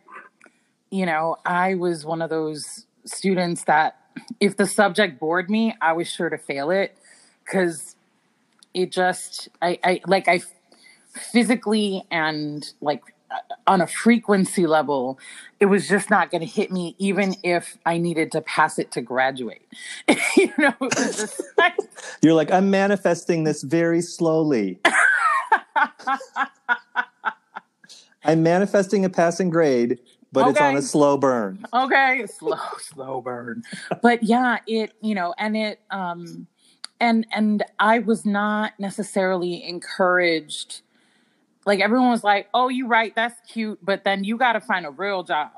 You 0.90 1.06
know, 1.06 1.38
I 1.46 1.76
was 1.76 2.04
one 2.04 2.24
of 2.24 2.32
those 2.32 2.88
students 3.06 3.66
that 3.66 3.98
if 4.40 4.58
the 4.58 4.66
subject 4.66 5.20
bored 5.20 5.48
me, 5.48 5.76
I 5.80 5.94
was 5.94 6.10
sure 6.10 6.30
to 6.30 6.40
fail 6.40 6.72
it 6.72 6.98
cuz 7.46 7.96
it 8.74 8.92
just 8.92 9.50
I 9.62 9.78
I 9.84 10.02
like 10.08 10.28
I 10.28 10.42
physically 11.16 12.04
and 12.12 12.72
like 12.82 13.02
on 13.68 13.82
a 13.82 13.88
frequency 13.88 14.68
level, 14.68 15.20
it 15.60 15.66
was 15.66 15.88
just 15.88 16.10
not 16.10 16.32
going 16.32 16.42
to 16.42 16.48
hit 16.48 16.72
me, 16.72 16.96
even 16.98 17.36
if 17.44 17.78
I 17.86 17.98
needed 17.98 18.32
to 18.34 18.42
pass 18.42 18.78
it 18.80 18.92
to 18.92 19.02
graduate. 19.02 19.68
you 20.38 20.54
know, 20.58 20.74
like, 21.58 21.76
you're 22.22 22.34
like, 22.34 22.52
I'm 22.52 22.70
manifesting 22.70 23.44
this 23.44 23.64
very 23.64 24.02
slowly. 24.02 24.80
I'm 28.24 28.44
manifesting 28.44 29.06
a 29.06 29.10
passing 29.10 29.50
grade, 29.50 30.00
but 30.32 30.42
okay. 30.42 30.52
it's 30.52 30.62
on 30.62 30.78
a 30.78 30.82
slow 30.82 31.18
burn. 31.18 31.66
Okay, 31.74 32.26
slow, 32.28 32.58
slow 32.80 33.22
burn. 33.22 33.64
But 34.02 34.24
yeah, 34.24 34.58
it 34.68 34.94
you 35.02 35.14
know, 35.14 35.36
and 35.38 35.56
it 35.56 35.80
um, 35.92 36.48
and 37.00 37.28
and 37.32 37.64
I 37.80 38.00
was 38.00 38.26
not 38.26 38.74
necessarily 38.80 39.64
encouraged 39.64 40.82
like 41.66 41.80
everyone 41.80 42.10
was 42.10 42.24
like, 42.24 42.48
"Oh, 42.54 42.70
you 42.70 42.88
right, 42.88 43.14
that's 43.16 43.40
cute, 43.52 43.80
but 43.84 44.04
then 44.04 44.24
you 44.24 44.38
got 44.38 44.54
to 44.54 44.62
find 44.62 44.86
a 44.86 44.92
real 44.92 45.24
job." 45.24 45.52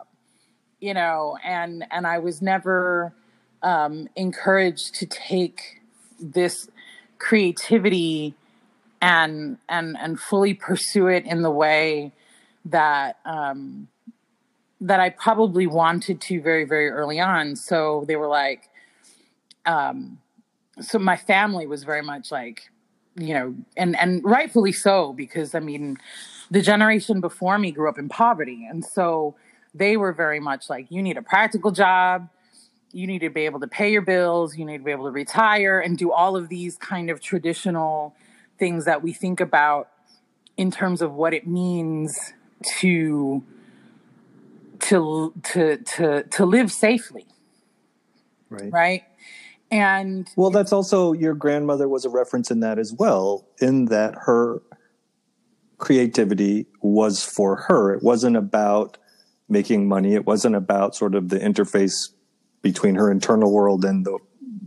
You 0.80 0.94
know, 0.94 1.38
and 1.44 1.86
and 1.92 2.08
I 2.08 2.20
was 2.20 2.42
never 2.42 3.14
um 3.64 4.08
encouraged 4.16 4.96
to 4.96 5.06
take 5.06 5.82
this 6.20 6.70
creativity 7.20 8.36
and 9.02 9.58
and 9.70 9.98
and 10.00 10.20
fully 10.20 10.54
pursue 10.54 11.08
it 11.08 11.26
in 11.26 11.42
the 11.42 11.52
way 11.52 12.12
that 12.66 13.18
um 13.26 13.88
that 14.80 15.00
I 15.00 15.10
probably 15.10 15.68
wanted 15.68 16.22
to 16.22 16.42
very 16.42 16.64
very 16.66 16.90
early 16.90 17.20
on. 17.20 17.56
So 17.56 18.06
they 18.08 18.16
were 18.16 18.28
like 18.28 18.70
um 19.66 20.20
so 20.80 21.00
my 21.00 21.18
family 21.18 21.68
was 21.68 21.84
very 21.84 22.04
much 22.04 22.32
like 22.32 22.70
you 23.18 23.34
know, 23.34 23.56
and 23.76 23.98
and 24.00 24.24
rightfully 24.24 24.72
so 24.72 25.14
because 25.14 25.56
I 25.56 25.60
mean, 25.60 25.98
the 26.52 26.62
generation 26.62 27.20
before 27.20 27.58
me 27.58 27.72
grew 27.72 27.90
up 27.90 27.98
in 27.98 28.10
poverty, 28.10 28.66
and 28.70 28.86
so 28.86 29.36
they 29.74 29.98
were 29.98 30.14
very 30.14 30.40
much 30.40 30.70
like, 30.70 30.88
you 30.90 31.02
need 31.02 31.18
a 31.18 31.22
practical 31.22 31.72
job, 31.72 32.30
you 32.92 33.08
need 33.08 33.20
to 33.20 33.30
be 33.30 33.46
able 33.46 33.60
to 33.60 33.68
pay 33.68 33.92
your 33.92 34.02
bills, 34.02 34.58
you 34.58 34.66
need 34.66 34.80
to 34.80 34.84
be 34.84 34.92
able 34.92 35.06
to 35.06 35.12
retire 35.12 35.80
and 35.80 35.98
do 35.98 36.12
all 36.12 36.36
of 36.36 36.50
these 36.50 36.78
kind 36.78 37.10
of 37.10 37.20
traditional 37.20 38.16
things 38.58 38.86
that 38.86 39.04
we 39.04 39.14
think 39.14 39.40
about 39.40 39.90
in 40.56 40.72
terms 40.72 41.02
of 41.02 41.14
what 41.14 41.34
it 41.34 41.48
means 41.48 42.34
to 42.80 43.44
to 44.80 45.34
to 45.44 45.78
to 45.78 46.24
to 46.24 46.46
live 46.46 46.72
safely. 46.72 47.26
Right. 48.50 48.72
Right 48.72 49.04
and 49.70 50.30
well, 50.36 50.50
that's 50.50 50.72
also 50.72 51.14
your 51.14 51.34
grandmother 51.34 51.90
was 51.90 52.06
a 52.06 52.10
reference 52.10 52.52
in 52.52 52.62
that 52.62 52.80
as 52.80 52.94
well, 52.94 53.48
in 53.60 53.86
that 53.86 54.16
her 54.22 54.62
creativity 55.78 56.68
was 56.82 57.24
for 57.24 57.56
her. 57.68 57.94
It 57.94 58.02
wasn't 58.02 58.38
about 58.38 58.98
making 59.50 59.88
money. 59.88 60.16
It 60.16 60.26
wasn't 60.26 60.56
about 60.56 60.96
sort 60.96 61.16
of 61.16 61.30
the 61.30 61.40
interface 61.40 62.10
between 62.62 62.96
her 62.96 63.12
internal 63.12 63.52
world 63.52 63.86
and 63.86 64.06
the 64.06 64.18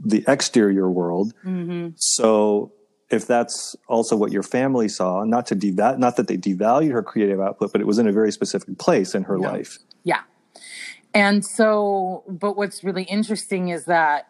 the 0.02 0.24
exterior 0.26 0.90
world. 0.90 1.34
Mm-hmm. 1.44 1.90
So 1.96 2.72
if 3.10 3.26
that's 3.26 3.76
also 3.88 4.16
what 4.16 4.32
your 4.32 4.42
family 4.42 4.88
saw, 4.88 5.24
not 5.24 5.46
to 5.46 5.56
deval- 5.56 5.98
not 5.98 6.16
that 6.16 6.28
they 6.28 6.36
devalued 6.36 6.92
her 6.92 7.02
creative 7.02 7.40
output, 7.40 7.72
but 7.72 7.80
it 7.80 7.86
was 7.86 7.98
in 7.98 8.06
a 8.06 8.12
very 8.12 8.32
specific 8.32 8.78
place 8.78 9.14
in 9.14 9.24
her 9.24 9.38
yeah. 9.38 9.50
life. 9.50 9.78
Yeah. 10.04 10.20
And 11.12 11.44
so, 11.44 12.24
but 12.28 12.56
what's 12.56 12.84
really 12.84 13.02
interesting 13.02 13.68
is 13.68 13.84
that 13.86 14.28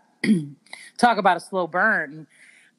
talk 1.01 1.19
about 1.19 1.37
a 1.37 1.41
slow 1.41 1.67
burn. 1.67 2.27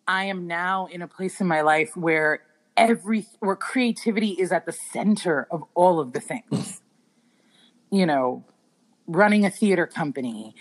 I 0.08 0.26
am 0.26 0.48
now 0.48 0.88
in 0.88 1.02
a 1.02 1.08
place 1.08 1.42
in 1.42 1.48
my 1.48 1.62
life 1.62 1.96
where 1.98 2.44
every 2.78 3.28
where 3.40 3.56
creativity 3.56 4.32
is 4.32 4.52
at 4.52 4.66
the 4.66 4.74
center 4.74 5.48
of 5.52 5.64
all 5.76 6.00
of 6.00 6.14
the 6.14 6.20
things. 6.22 6.82
you 7.92 8.06
know, 8.06 8.44
running 9.08 9.46
a 9.46 9.50
theater 9.50 9.88
company, 9.88 10.56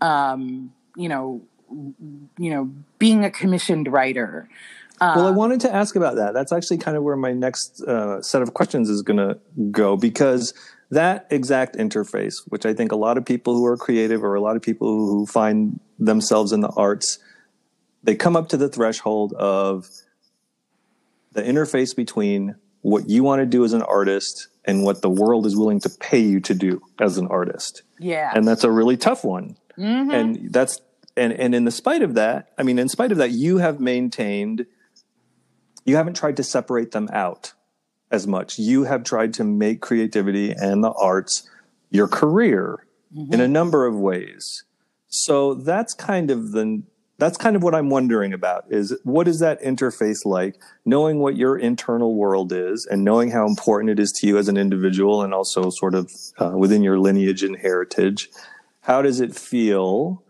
um, 0.00 0.72
you 0.96 1.08
know, 1.08 1.42
you 1.70 2.50
know, 2.50 2.70
being 2.98 3.24
a 3.24 3.30
commissioned 3.30 3.92
writer. 3.92 4.48
Uh, 5.00 5.14
well, 5.16 5.26
I 5.26 5.30
wanted 5.30 5.60
to 5.60 5.74
ask 5.74 5.96
about 5.96 6.16
that. 6.16 6.34
That's 6.34 6.52
actually 6.52 6.78
kind 6.78 6.96
of 6.96 7.02
where 7.02 7.16
my 7.16 7.32
next 7.32 7.82
uh, 7.82 8.22
set 8.22 8.42
of 8.42 8.54
questions 8.54 8.88
is 8.88 9.02
going 9.02 9.16
to 9.16 9.38
go 9.70 9.96
because 9.96 10.54
that 10.90 11.26
exact 11.30 11.76
interface, 11.76 12.42
which 12.48 12.64
I 12.64 12.74
think 12.74 12.92
a 12.92 12.96
lot 12.96 13.18
of 13.18 13.24
people 13.24 13.56
who 13.56 13.66
are 13.66 13.76
creative 13.76 14.22
or 14.22 14.34
a 14.34 14.40
lot 14.40 14.56
of 14.56 14.62
people 14.62 14.88
who 14.88 15.26
find 15.26 15.80
themselves 15.98 16.52
in 16.52 16.60
the 16.60 16.68
arts, 16.68 17.18
they 18.02 18.14
come 18.14 18.36
up 18.36 18.48
to 18.50 18.56
the 18.56 18.68
threshold 18.68 19.32
of 19.34 19.88
the 21.32 21.42
interface 21.42 21.94
between 21.94 22.54
what 22.82 23.08
you 23.08 23.24
want 23.24 23.40
to 23.40 23.46
do 23.46 23.64
as 23.64 23.72
an 23.72 23.82
artist 23.82 24.48
and 24.64 24.84
what 24.84 25.02
the 25.02 25.10
world 25.10 25.46
is 25.46 25.56
willing 25.56 25.80
to 25.80 25.88
pay 25.88 26.20
you 26.20 26.40
to 26.40 26.54
do 26.54 26.80
as 27.00 27.18
an 27.18 27.26
artist. 27.26 27.82
Yeah. 27.98 28.30
And 28.34 28.46
that's 28.46 28.64
a 28.64 28.70
really 28.70 28.96
tough 28.96 29.24
one. 29.24 29.56
Mm-hmm. 29.78 30.10
And 30.10 30.52
that's 30.52 30.80
and 31.16 31.32
and 31.32 31.54
in 31.54 31.64
the 31.64 31.70
spite 31.70 32.02
of 32.02 32.14
that, 32.14 32.52
I 32.58 32.62
mean 32.62 32.78
in 32.78 32.88
spite 32.88 33.12
of 33.12 33.18
that 33.18 33.30
you 33.30 33.58
have 33.58 33.80
maintained 33.80 34.66
you 35.84 35.96
haven't 35.96 36.16
tried 36.16 36.36
to 36.38 36.42
separate 36.42 36.92
them 36.92 37.08
out 37.12 37.52
as 38.10 38.26
much. 38.26 38.58
You 38.58 38.84
have 38.84 39.04
tried 39.04 39.34
to 39.34 39.44
make 39.44 39.80
creativity 39.80 40.50
and 40.50 40.82
the 40.82 40.92
arts 40.92 41.48
your 41.90 42.08
career 42.08 42.86
mm-hmm. 43.14 43.32
in 43.32 43.40
a 43.40 43.48
number 43.48 43.86
of 43.86 43.94
ways. 43.94 44.64
So 45.08 45.54
that's 45.54 45.94
kind 45.94 46.30
of 46.30 46.52
the 46.52 46.82
that's 47.16 47.38
kind 47.38 47.54
of 47.54 47.62
what 47.62 47.76
I'm 47.76 47.90
wondering 47.90 48.32
about 48.32 48.64
is 48.70 48.96
what 49.04 49.28
is 49.28 49.38
that 49.38 49.62
interface 49.62 50.24
like 50.24 50.60
knowing 50.84 51.20
what 51.20 51.36
your 51.36 51.56
internal 51.56 52.16
world 52.16 52.52
is 52.52 52.86
and 52.86 53.04
knowing 53.04 53.30
how 53.30 53.46
important 53.46 53.90
it 53.90 54.00
is 54.00 54.10
to 54.12 54.26
you 54.26 54.36
as 54.36 54.48
an 54.48 54.56
individual 54.56 55.22
and 55.22 55.32
also 55.32 55.70
sort 55.70 55.94
of 55.94 56.10
uh, 56.40 56.50
within 56.50 56.82
your 56.82 56.98
lineage 56.98 57.44
and 57.44 57.56
heritage 57.56 58.30
how 58.80 59.00
does 59.00 59.20
it 59.20 59.32
feel 59.32 60.23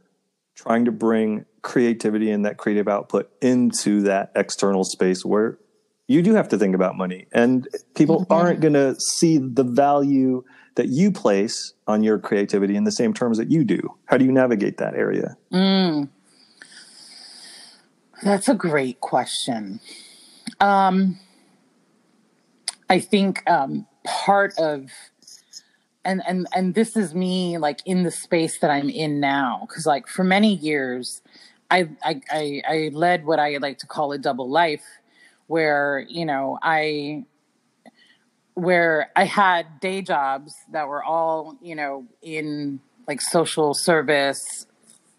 trying 0.54 0.84
to 0.84 0.92
bring 0.92 1.44
creativity 1.62 2.30
and 2.30 2.44
that 2.44 2.58
creative 2.58 2.88
output 2.88 3.30
into 3.40 4.02
that 4.02 4.30
external 4.34 4.84
space 4.84 5.25
where 5.25 5.58
you 6.06 6.20
do 6.20 6.34
have 6.34 6.49
to 6.49 6.58
think 6.58 6.75
about 6.75 6.96
money 6.96 7.26
and 7.32 7.66
people 7.94 8.20
mm-hmm. 8.20 8.32
aren't 8.32 8.61
going 8.61 8.75
to 8.75 8.94
see 9.00 9.38
the 9.38 9.64
value 9.64 10.44
that 10.76 10.88
you 10.88 11.11
place 11.11 11.73
on 11.87 12.02
your 12.02 12.18
creativity 12.18 12.76
in 12.76 12.84
the 12.84 12.92
same 12.92 13.14
terms 13.14 13.38
that 13.38 13.50
you 13.50 13.64
do 13.64 13.80
how 14.06 14.16
do 14.16 14.25
you 14.25 14.32
navigate 14.32 14.76
that 14.76 14.94
area 14.94 15.37
mm. 15.52 16.08
that's 18.23 18.49
a 18.49 18.54
great 18.54 19.00
question 19.00 19.80
um, 20.61 21.18
i 22.90 23.00
think 23.00 23.49
um, 23.49 23.87
part 24.04 24.52
of 24.58 24.90
and 26.04 26.23
and 26.26 26.46
and 26.54 26.75
this 26.75 26.96
is 26.96 27.14
me 27.14 27.58
like 27.58 27.80
in 27.84 28.02
the 28.02 28.11
space 28.11 28.58
that 28.61 28.70
i'm 28.70 28.88
in 28.88 29.20
now 29.20 29.64
because 29.68 29.87
like 29.87 30.06
for 30.06 30.25
many 30.25 30.54
years 30.54 31.23
I, 31.70 31.88
I 32.02 32.20
i 32.30 32.62
i 32.68 32.90
led 32.92 33.25
what 33.25 33.38
i 33.38 33.56
like 33.56 33.78
to 33.78 33.87
call 33.87 34.12
a 34.12 34.18
double 34.18 34.49
life 34.49 34.84
where 35.46 36.04
you 36.08 36.25
know 36.25 36.58
i 36.62 37.25
where 38.54 39.11
i 39.16 39.25
had 39.25 39.80
day 39.80 40.02
jobs 40.02 40.54
that 40.73 40.88
were 40.88 41.02
all 41.02 41.56
you 41.61 41.75
know 41.75 42.06
in 42.23 42.80
like 43.06 43.20
social 43.20 43.75
service 43.75 44.66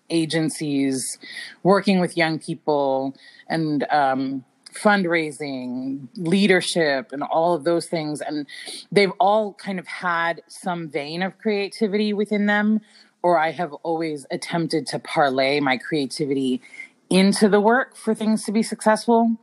agencies 0.10 1.18
working 1.64 2.00
with 2.00 2.16
young 2.16 2.40
people 2.40 3.16
and 3.48 3.84
um, 3.92 4.44
fundraising 4.76 6.08
leadership 6.16 7.12
and 7.12 7.24
all 7.24 7.54
of 7.54 7.64
those 7.64 7.88
things. 7.88 8.22
And 8.22 8.46
they've 8.92 9.14
all 9.20 9.54
kind 9.54 9.80
of 9.80 9.88
had 9.88 10.42
some 10.48 10.90
vein 10.90 11.24
of 11.24 11.38
creativity 11.38 12.14
within 12.14 12.46
them 12.46 12.82
or 13.26 13.40
i 13.40 13.50
have 13.50 13.74
always 13.82 14.28
attempted 14.30 14.86
to 14.86 15.00
parlay 15.00 15.60
my 15.60 15.78
creativity 15.78 16.62
into 17.10 17.50
the 17.50 17.60
work 17.60 17.96
for 17.96 18.14
things 18.14 18.44
to 18.46 18.52
be 18.52 18.64
successful. 18.64 19.36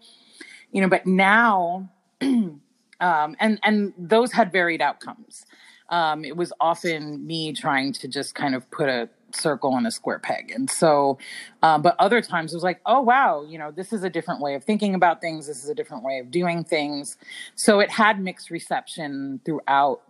You 0.71 0.81
know 0.83 0.89
but 0.89 1.07
now 1.07 1.91
um, 2.21 2.61
and 3.01 3.59
and 3.63 3.93
those 3.99 4.33
had 4.33 4.53
varied 4.53 4.81
outcomes. 4.81 5.45
Um, 5.89 6.25
it 6.25 6.37
was 6.37 6.53
often 6.59 7.27
me 7.27 7.53
trying 7.53 7.93
to 7.95 8.09
just 8.09 8.35
kind 8.35 8.55
of 8.55 8.71
put 8.71 8.89
a 8.89 9.09
circle 9.35 9.77
and 9.77 9.87
a 9.87 9.91
square 9.91 10.19
peg. 10.19 10.51
And 10.51 10.71
so 10.71 11.19
um, 11.63 11.83
but 11.83 11.97
other 11.99 12.21
times 12.21 12.53
it 12.53 12.57
was 12.57 12.65
like 12.65 12.81
oh 12.87 13.01
wow 13.01 13.45
you 13.49 13.59
know 13.59 13.71
this 13.71 13.93
is 13.93 14.05
a 14.05 14.11
different 14.11 14.41
way 14.41 14.55
of 14.55 14.65
thinking 14.65 14.95
about 14.95 15.21
things. 15.21 15.47
This 15.47 15.63
is 15.63 15.69
a 15.69 15.75
different 15.75 16.05
way 16.05 16.19
of 16.19 16.31
doing 16.31 16.65
things. 16.65 17.17
So 17.55 17.81
it 17.81 17.91
had 17.91 18.21
mixed 18.21 18.51
reception 18.51 19.41
throughout 19.45 20.03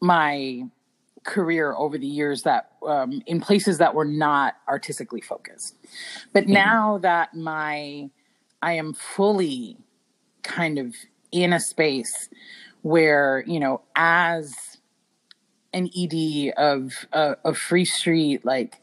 my 0.00 0.64
career 1.24 1.74
over 1.74 1.98
the 1.98 2.06
years 2.06 2.42
that 2.42 2.72
um, 2.86 3.22
in 3.26 3.40
places 3.40 3.78
that 3.78 3.94
were 3.94 4.04
not 4.04 4.54
artistically 4.68 5.20
focused. 5.20 5.74
But 6.32 6.44
mm-hmm. 6.44 6.52
now 6.52 6.98
that 6.98 7.34
my 7.34 8.10
i 8.62 8.72
am 8.72 8.94
fully 8.94 9.76
kind 10.42 10.78
of 10.78 10.94
in 11.32 11.52
a 11.52 11.60
space 11.60 12.28
where 12.82 13.42
you 13.46 13.58
know 13.58 13.80
as 13.96 14.73
an 15.74 15.90
ed 15.96 16.52
of 16.56 17.06
uh, 17.12 17.34
of 17.44 17.58
free 17.58 17.84
street 17.84 18.44
like 18.44 18.76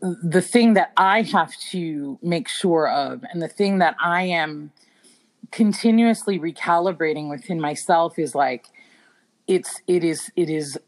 the 0.00 0.42
thing 0.42 0.74
that 0.74 0.92
i 0.96 1.22
have 1.22 1.56
to 1.56 2.18
make 2.22 2.48
sure 2.48 2.88
of 2.88 3.24
and 3.30 3.40
the 3.40 3.48
thing 3.48 3.78
that 3.78 3.96
i 4.00 4.22
am 4.22 4.72
continuously 5.50 6.38
recalibrating 6.38 7.30
within 7.30 7.60
myself 7.60 8.18
is 8.18 8.34
like 8.34 8.66
it's 9.46 9.80
it 9.86 10.04
is 10.04 10.30
it 10.36 10.50
is 10.50 10.78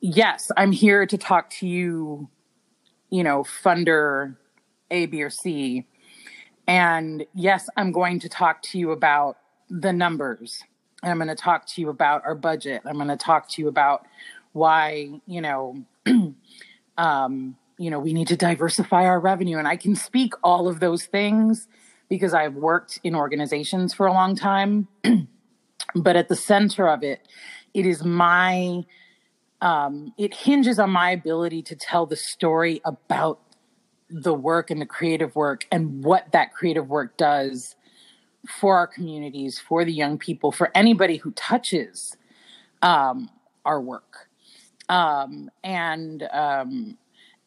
yes 0.00 0.50
i'm 0.56 0.72
here 0.72 1.06
to 1.06 1.18
talk 1.18 1.50
to 1.50 1.66
you 1.66 2.28
you 3.10 3.22
know 3.22 3.44
funder 3.44 4.36
a 4.90 5.06
b 5.06 5.22
or 5.22 5.30
c 5.30 5.86
and 6.66 7.24
yes, 7.34 7.68
I'm 7.76 7.92
going 7.92 8.18
to 8.20 8.28
talk 8.28 8.62
to 8.62 8.78
you 8.78 8.90
about 8.90 9.38
the 9.70 9.92
numbers. 9.92 10.62
And 11.02 11.12
I'm 11.12 11.18
going 11.18 11.28
to 11.28 11.36
talk 11.36 11.66
to 11.68 11.80
you 11.80 11.90
about 11.90 12.22
our 12.24 12.34
budget. 12.34 12.82
I'm 12.84 12.96
going 12.96 13.08
to 13.08 13.16
talk 13.16 13.48
to 13.50 13.62
you 13.62 13.68
about 13.68 14.06
why, 14.56 15.10
you 15.26 15.40
know, 15.40 15.84
um, 16.98 17.56
you 17.78 17.90
know, 17.90 17.98
we 17.98 18.12
need 18.12 18.28
to 18.28 18.36
diversify 18.36 19.04
our 19.04 19.20
revenue. 19.20 19.58
And 19.58 19.68
I 19.68 19.76
can 19.76 19.94
speak 19.94 20.32
all 20.42 20.66
of 20.66 20.80
those 20.80 21.04
things 21.04 21.68
because 22.08 22.32
I've 22.32 22.54
worked 22.54 22.98
in 23.04 23.14
organizations 23.14 23.92
for 23.92 24.06
a 24.06 24.12
long 24.12 24.34
time. 24.34 24.88
but 25.94 26.16
at 26.16 26.28
the 26.28 26.36
center 26.36 26.88
of 26.88 27.02
it, 27.02 27.28
it 27.74 27.84
is 27.84 28.02
my, 28.02 28.84
um, 29.60 30.14
it 30.16 30.32
hinges 30.32 30.78
on 30.78 30.90
my 30.90 31.10
ability 31.10 31.62
to 31.62 31.76
tell 31.76 32.06
the 32.06 32.16
story 32.16 32.80
about 32.84 33.38
the 34.08 34.32
work 34.32 34.70
and 34.70 34.80
the 34.80 34.86
creative 34.86 35.36
work 35.36 35.66
and 35.70 36.02
what 36.02 36.32
that 36.32 36.54
creative 36.54 36.88
work 36.88 37.16
does 37.18 37.76
for 38.48 38.76
our 38.76 38.86
communities, 38.86 39.58
for 39.58 39.84
the 39.84 39.92
young 39.92 40.16
people, 40.16 40.50
for 40.50 40.70
anybody 40.74 41.16
who 41.16 41.32
touches 41.32 42.16
um, 42.80 43.28
our 43.64 43.80
work. 43.80 44.25
Um, 44.88 45.50
and 45.64 46.22
um, 46.32 46.98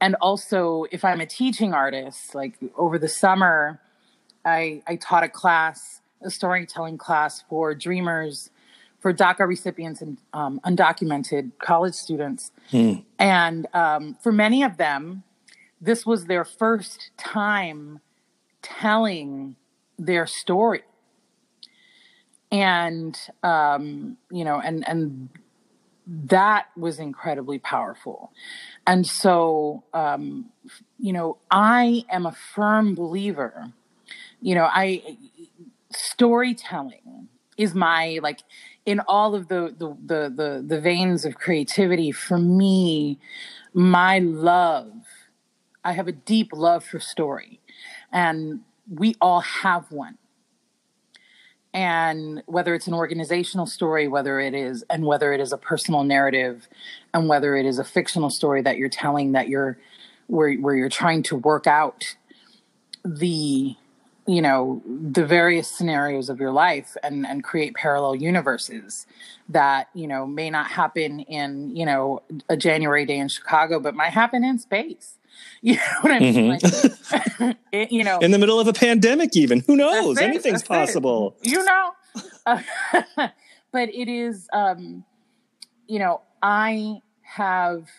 and 0.01 0.15
also, 0.21 0.85
if 0.91 1.03
I'm 1.03 1.19
a 1.19 1.25
teaching 1.25 1.73
artist, 1.73 2.33
like 2.33 2.55
over 2.77 2.97
the 2.97 3.07
summer, 3.07 3.81
I, 4.45 4.81
I 4.87 4.95
taught 4.95 5.23
a 5.23 5.29
class, 5.29 6.01
a 6.21 6.29
storytelling 6.29 6.97
class 6.97 7.43
for 7.49 7.75
dreamers, 7.75 8.49
for 8.99 9.13
DACA 9.13 9.47
recipients 9.47 10.01
and 10.01 10.17
um, 10.33 10.61
undocumented 10.65 11.51
college 11.59 11.95
students. 11.95 12.51
Hmm. 12.71 12.95
And 13.17 13.67
um, 13.73 14.17
for 14.21 14.31
many 14.31 14.63
of 14.63 14.77
them, 14.77 15.23
this 15.81 16.05
was 16.05 16.25
their 16.25 16.45
first 16.45 17.11
time 17.17 17.99
telling 18.61 19.55
their 19.97 20.27
story 20.27 20.83
and 22.51 23.17
um, 23.43 24.17
you 24.31 24.43
know 24.43 24.59
and 24.59 24.87
and 24.87 25.29
that 26.09 26.67
was 26.75 26.99
incredibly 26.99 27.59
powerful 27.59 28.31
and 28.87 29.05
so 29.05 29.83
um, 29.93 30.45
you 30.99 31.13
know 31.13 31.37
i 31.51 32.03
am 32.09 32.25
a 32.25 32.31
firm 32.31 32.95
believer 32.95 33.71
you 34.41 34.55
know 34.55 34.67
i 34.71 35.01
storytelling 35.91 37.27
is 37.57 37.75
my 37.75 38.19
like 38.23 38.39
in 38.85 38.99
all 39.01 39.35
of 39.35 39.49
the 39.49 39.75
the 39.77 39.95
the 40.05 40.33
the, 40.35 40.63
the 40.65 40.81
veins 40.81 41.25
of 41.25 41.35
creativity 41.35 42.11
for 42.11 42.37
me 42.39 43.19
my 43.73 44.19
love 44.19 44.91
I 45.83 45.93
have 45.93 46.07
a 46.07 46.11
deep 46.11 46.51
love 46.53 46.83
for 46.83 46.99
story, 46.99 47.59
and 48.13 48.61
we 48.87 49.15
all 49.19 49.41
have 49.41 49.91
one. 49.91 50.18
And 51.73 52.41
whether 52.47 52.73
it's 52.73 52.87
an 52.87 52.95
organizational 52.95 53.67
story, 53.67 54.07
whether 54.07 54.39
it 54.39 54.55
is, 54.55 54.83
and 54.89 55.05
whether 55.05 55.33
it 55.33 55.39
is 55.39 55.53
a 55.53 55.57
personal 55.57 56.03
narrative, 56.03 56.67
and 57.13 57.29
whether 57.29 57.55
it 57.55 57.65
is 57.65 57.77
a 57.77 57.83
fictional 57.83 58.31
story 58.31 58.61
that 58.63 58.77
you're 58.77 58.89
telling, 58.89 59.33
that 59.33 59.49
you're 59.49 59.77
where 60.27 60.53
where 60.55 60.75
you're 60.75 60.89
trying 60.89 61.23
to 61.23 61.35
work 61.35 61.67
out 61.67 62.15
the 63.05 63.75
you 64.27 64.41
know 64.41 64.81
the 64.85 65.25
various 65.25 65.67
scenarios 65.69 66.29
of 66.29 66.39
your 66.39 66.51
life 66.51 66.97
and 67.03 67.25
and 67.25 67.43
create 67.43 67.75
parallel 67.75 68.15
universes 68.15 69.07
that 69.47 69.89
you 69.93 70.07
know 70.07 70.25
may 70.25 70.49
not 70.49 70.67
happen 70.71 71.19
in 71.21 71.75
you 71.75 71.85
know 71.85 72.21
a 72.49 72.57
January 72.57 73.05
day 73.05 73.17
in 73.17 73.27
Chicago, 73.27 73.79
but 73.79 73.95
might 73.95 74.13
happen 74.13 74.43
in 74.43 74.57
space 74.57 75.18
You 75.61 75.75
know 75.75 75.81
what 76.01 76.13
I 76.13 76.19
mean? 76.19 76.57
Mm-hmm. 76.57 77.43
Like, 77.45 77.57
it, 77.73 77.91
you 77.91 78.05
know, 78.05 78.19
in 78.19 78.31
the 78.31 78.37
middle 78.37 78.61
of 78.61 78.69
a 78.69 78.73
pandemic, 78.73 79.35
even 79.35 79.59
who 79.59 79.75
knows? 79.75 80.17
It, 80.17 80.23
Anything's 80.23 80.63
possible. 80.63 81.35
It. 81.41 81.51
You 81.51 81.65
know, 81.65 81.91
uh, 82.45 82.61
but 83.73 83.89
it 83.89 84.07
is. 84.07 84.47
Um, 84.53 85.03
you 85.85 85.99
know, 85.99 86.21
I 86.41 87.01
have 87.23 87.89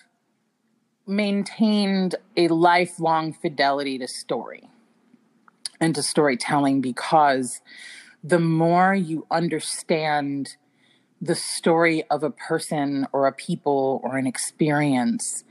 maintained 1.06 2.14
a 2.36 2.48
lifelong 2.48 3.34
fidelity 3.34 3.98
to 3.98 4.08
story 4.08 4.70
and 5.80 5.94
to 5.94 6.02
storytelling 6.02 6.80
because 6.80 7.60
the 8.22 8.38
more 8.38 8.94
you 8.94 9.26
understand 9.30 10.56
the 11.20 11.34
story 11.34 12.02
of 12.10 12.22
a 12.22 12.30
person 12.30 13.06
or 13.12 13.26
a 13.26 13.32
people 13.32 14.00
or 14.02 14.16
an 14.16 14.26
experience, 14.26 15.44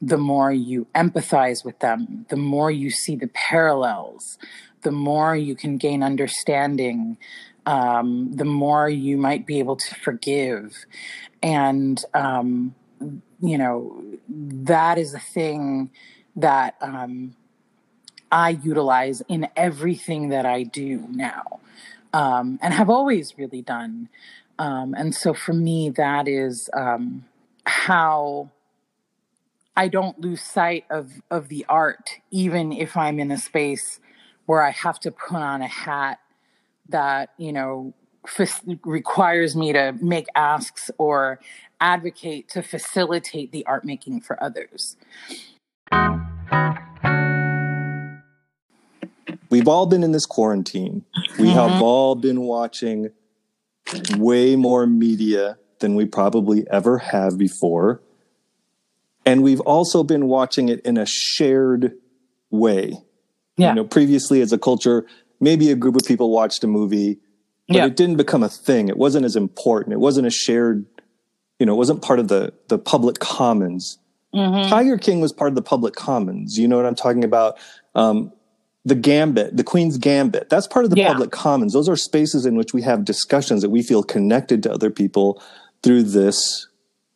the 0.00 0.18
more 0.18 0.52
you 0.52 0.86
empathize 0.94 1.64
with 1.64 1.78
them, 1.78 2.26
the 2.28 2.36
more 2.36 2.70
you 2.70 2.90
see 2.90 3.16
the 3.16 3.28
parallels, 3.28 4.38
the 4.82 4.90
more 4.90 5.34
you 5.34 5.54
can 5.54 5.78
gain 5.78 6.02
understanding, 6.02 7.16
um, 7.66 8.32
the 8.32 8.44
more 8.44 8.88
you 8.88 9.16
might 9.16 9.46
be 9.46 9.58
able 9.58 9.76
to 9.76 9.94
forgive. 9.94 10.84
And, 11.42 12.02
um, 12.12 12.74
you 13.40 13.58
know, 13.58 14.04
that 14.28 14.98
is 14.98 15.14
a 15.14 15.18
thing 15.18 15.90
that 16.36 16.76
um, 16.80 17.34
I 18.30 18.50
utilize 18.50 19.22
in 19.28 19.48
everything 19.56 20.28
that 20.30 20.44
I 20.44 20.64
do 20.64 21.06
now 21.10 21.60
um, 22.12 22.58
and 22.62 22.74
have 22.74 22.90
always 22.90 23.38
really 23.38 23.62
done. 23.62 24.08
Um, 24.58 24.94
and 24.96 25.14
so 25.14 25.34
for 25.34 25.52
me, 25.52 25.90
that 25.90 26.28
is 26.28 26.70
um, 26.74 27.24
how 27.66 28.50
I 29.76 29.88
don't 29.88 30.20
lose 30.20 30.40
sight 30.40 30.84
of 30.90 31.10
of 31.30 31.48
the 31.48 31.66
art, 31.68 32.10
even 32.30 32.72
if 32.72 32.96
I'm 32.96 33.18
in 33.18 33.30
a 33.30 33.38
space 33.38 34.00
where 34.46 34.62
I 34.62 34.70
have 34.70 35.00
to 35.00 35.10
put 35.10 35.38
on 35.38 35.62
a 35.62 35.68
hat 35.68 36.20
that 36.88 37.30
you 37.38 37.52
know 37.52 37.94
f- 38.38 38.62
requires 38.84 39.56
me 39.56 39.72
to 39.72 39.96
make 40.00 40.26
asks 40.34 40.90
or 40.98 41.40
advocate 41.80 42.48
to 42.50 42.62
facilitate 42.62 43.52
the 43.52 43.66
art 43.66 43.84
making 43.84 44.20
for 44.20 44.42
others. 44.42 44.96
We've 49.50 49.68
all 49.68 49.86
been 49.86 50.02
in 50.02 50.12
this 50.12 50.26
quarantine. 50.26 51.04
We 51.38 51.48
mm-hmm. 51.48 51.58
have 51.58 51.82
all 51.82 52.14
been 52.14 52.42
watching 52.42 53.10
way 54.16 54.56
more 54.56 54.86
media 54.86 55.58
than 55.80 55.94
we 55.94 56.06
probably 56.06 56.66
ever 56.70 56.98
have 56.98 57.38
before. 57.38 58.00
And 59.26 59.42
we've 59.42 59.60
also 59.60 60.02
been 60.02 60.26
watching 60.26 60.68
it 60.68 60.80
in 60.80 60.96
a 60.96 61.06
shared 61.06 61.92
way. 62.50 63.02
Yeah. 63.56 63.70
You 63.70 63.74
know, 63.76 63.84
previously 63.84 64.40
as 64.40 64.52
a 64.52 64.58
culture, 64.58 65.06
maybe 65.40 65.70
a 65.70 65.76
group 65.76 65.96
of 65.96 66.04
people 66.04 66.30
watched 66.30 66.64
a 66.64 66.66
movie, 66.66 67.18
but 67.68 67.76
yeah. 67.76 67.86
it 67.86 67.96
didn't 67.96 68.16
become 68.16 68.42
a 68.42 68.48
thing. 68.48 68.88
It 68.88 68.96
wasn't 68.96 69.24
as 69.24 69.36
important. 69.36 69.92
It 69.92 70.00
wasn't 70.00 70.26
a 70.26 70.30
shared, 70.30 70.84
you 71.58 71.66
know, 71.66 71.74
it 71.74 71.78
wasn't 71.78 72.02
part 72.02 72.18
of 72.18 72.28
the 72.28 72.52
the 72.68 72.78
public 72.78 73.20
commons. 73.20 73.98
Mm-hmm. 74.34 74.68
Tiger 74.68 74.98
King 74.98 75.20
was 75.20 75.32
part 75.32 75.48
of 75.48 75.54
the 75.54 75.62
public 75.62 75.94
commons. 75.94 76.58
You 76.58 76.66
know 76.66 76.76
what 76.76 76.86
I'm 76.86 76.96
talking 76.96 77.22
about? 77.22 77.56
Um, 77.94 78.32
the 78.84 78.94
gambit, 78.94 79.56
the 79.56 79.64
Queen's 79.64 79.96
Gambit, 79.96 80.50
that's 80.50 80.66
part 80.66 80.84
of 80.84 80.90
the 80.90 80.98
yeah. 80.98 81.08
public 81.08 81.30
commons. 81.30 81.72
Those 81.72 81.88
are 81.88 81.96
spaces 81.96 82.44
in 82.44 82.56
which 82.56 82.74
we 82.74 82.82
have 82.82 83.04
discussions 83.04 83.62
that 83.62 83.70
we 83.70 83.82
feel 83.82 84.02
connected 84.02 84.62
to 84.64 84.72
other 84.72 84.90
people 84.90 85.42
through 85.82 86.02
this 86.02 86.68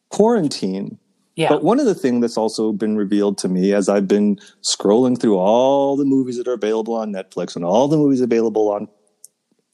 quarantine. 0.09 0.99
Yeah. 1.39 1.51
But 1.51 1.63
one 1.63 1.79
of 1.79 1.87
the 1.87 1.95
things 1.95 2.21
that's 2.21 2.37
also 2.37 2.73
been 2.73 2.97
revealed 2.97 3.39
to 3.39 3.49
me 3.49 3.73
as 3.73 3.89
I've 3.89 4.09
been 4.09 4.41
scrolling 4.69 5.21
through 5.21 5.37
all 5.37 5.97
the 5.97 6.05
movies 6.05 6.37
that 6.37 6.49
are 6.49 6.55
available 6.55 6.95
on 6.95 7.13
Netflix 7.13 7.55
and 7.55 7.65
all 7.65 7.87
the 7.87 7.97
movies 7.97 8.21
available 8.21 8.69
on 8.73 8.89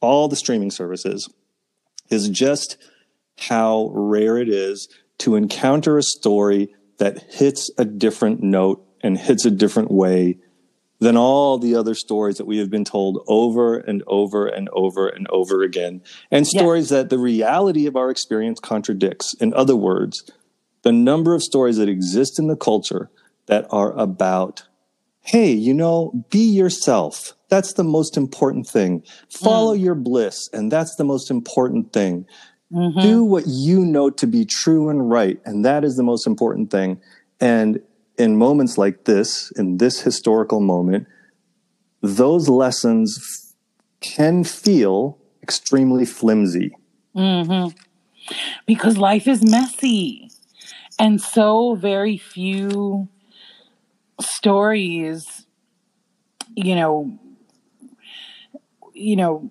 all 0.03 0.29
the 0.29 0.37
streaming 0.37 0.71
services 0.71 1.27
is 2.11 2.29
just 2.29 2.77
how 3.39 3.91
rare 3.95 4.37
it 4.37 4.51
is 4.51 4.91
to 5.21 5.37
encounter 5.37 5.97
a 5.97 6.03
story 6.03 6.69
that 6.99 7.33
hits 7.33 7.71
a 7.79 7.87
different 7.87 8.43
note 8.43 8.87
and 9.03 9.17
hits 9.17 9.47
a 9.47 9.51
different 9.51 9.91
way 9.91 10.37
than 11.01 11.17
all 11.17 11.57
the 11.57 11.75
other 11.75 11.95
stories 11.95 12.37
that 12.37 12.47
we 12.47 12.59
have 12.59 12.69
been 12.69 12.85
told 12.85 13.25
over 13.27 13.79
and 13.79 14.03
over 14.07 14.47
and 14.47 14.69
over 14.75 15.09
and 15.09 15.27
over 15.31 15.63
again, 15.63 16.03
and 16.31 16.47
stories 16.47 16.91
yeah. 16.91 16.99
that 16.99 17.09
the 17.09 17.19
reality 17.19 17.87
of 17.87 17.97
our 17.97 18.11
experience 18.11 18.61
contradicts. 18.61 19.33
In 19.41 19.55
other 19.55 19.77
words, 19.77 20.31
the 20.85 20.93
number 20.93 21.35
of 21.35 21.43
stories 21.43 21.79
that 21.79 21.89
exist 21.89 22.39
in 22.39 22.47
the 22.47 22.57
culture 22.57 23.11
that 23.47 23.67
are 23.71 23.93
about, 23.99 24.69
hey, 25.23 25.51
you 25.51 25.75
know, 25.75 26.25
be 26.31 26.45
yourself. 26.45 27.33
That's 27.49 27.73
the 27.73 27.85
most 27.85 28.17
important 28.17 28.69
thing. 28.69 29.03
Follow 29.31 29.75
mm. 29.75 29.81
your 29.81 29.95
bliss, 29.95 30.49
and 30.53 30.71
that's 30.71 30.95
the 30.97 31.05
most 31.05 31.31
important 31.31 31.93
thing. 31.93 32.27
Mm-hmm. 32.73 33.01
Do 33.01 33.25
what 33.25 33.45
you 33.47 33.85
know 33.85 34.11
to 34.11 34.27
be 34.27 34.45
true 34.45 34.89
and 34.89 35.11
right, 35.11 35.41
and 35.45 35.65
that 35.65 35.85
is 35.85 35.97
the 35.97 36.03
most 36.03 36.27
important 36.27 36.71
thing. 36.71 37.01
And 37.41 37.81
in 38.19 38.37
moments 38.37 38.77
like 38.77 39.05
this, 39.05 39.51
in 39.53 39.79
this 39.79 40.01
historical 40.01 40.61
moment, 40.61 41.07
those 42.03 42.49
lessons 42.49 43.55
can 44.01 44.45
feel 44.45 45.19
extremely 45.43 46.05
flimsy. 46.05 46.77
Mm-hmm. 47.17 47.75
Because 48.67 48.97
life 48.99 49.27
is 49.27 49.43
messy 49.43 50.24
and 50.99 51.21
so 51.21 51.75
very 51.75 52.17
few 52.17 53.09
stories 54.21 55.47
you 56.55 56.75
know 56.77 57.19
you 58.95 59.17
know 59.17 59.51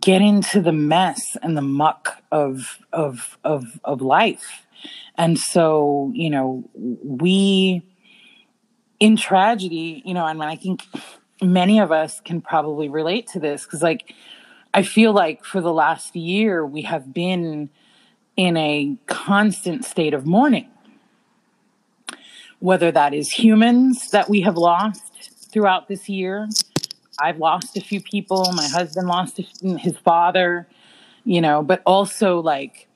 get 0.00 0.22
into 0.22 0.60
the 0.60 0.72
mess 0.72 1.36
and 1.42 1.56
the 1.56 1.62
muck 1.62 2.22
of 2.32 2.78
of 2.92 3.38
of 3.44 3.80
of 3.84 4.00
life. 4.00 4.66
And 5.16 5.38
so 5.38 6.10
you 6.14 6.30
know 6.30 6.68
we 6.74 7.82
in 9.00 9.16
tragedy 9.16 10.02
you 10.04 10.14
know 10.14 10.26
mean 10.32 10.42
I 10.42 10.56
think 10.56 10.82
many 11.40 11.78
of 11.78 11.92
us 11.92 12.20
can 12.20 12.40
probably 12.40 12.88
relate 12.88 13.28
to 13.28 13.40
this 13.40 13.66
cuz 13.66 13.82
like 13.82 14.14
I 14.74 14.82
feel 14.82 15.12
like 15.12 15.44
for 15.44 15.60
the 15.60 15.72
last 15.72 16.14
year 16.16 16.66
we 16.66 16.82
have 16.82 17.12
been 17.12 17.70
in 18.38 18.56
a 18.56 18.96
constant 19.06 19.84
state 19.84 20.14
of 20.14 20.24
mourning. 20.24 20.68
Whether 22.60 22.92
that 22.92 23.12
is 23.12 23.32
humans 23.32 24.10
that 24.12 24.30
we 24.30 24.40
have 24.42 24.56
lost 24.56 25.30
throughout 25.50 25.88
this 25.88 26.08
year. 26.08 26.48
I've 27.20 27.38
lost 27.38 27.76
a 27.76 27.80
few 27.80 28.00
people. 28.00 28.48
My 28.54 28.68
husband 28.68 29.08
lost 29.08 29.40
his 29.60 29.96
father, 29.98 30.68
you 31.24 31.40
know, 31.40 31.64
but 31.64 31.82
also 31.84 32.40
like 32.40 32.86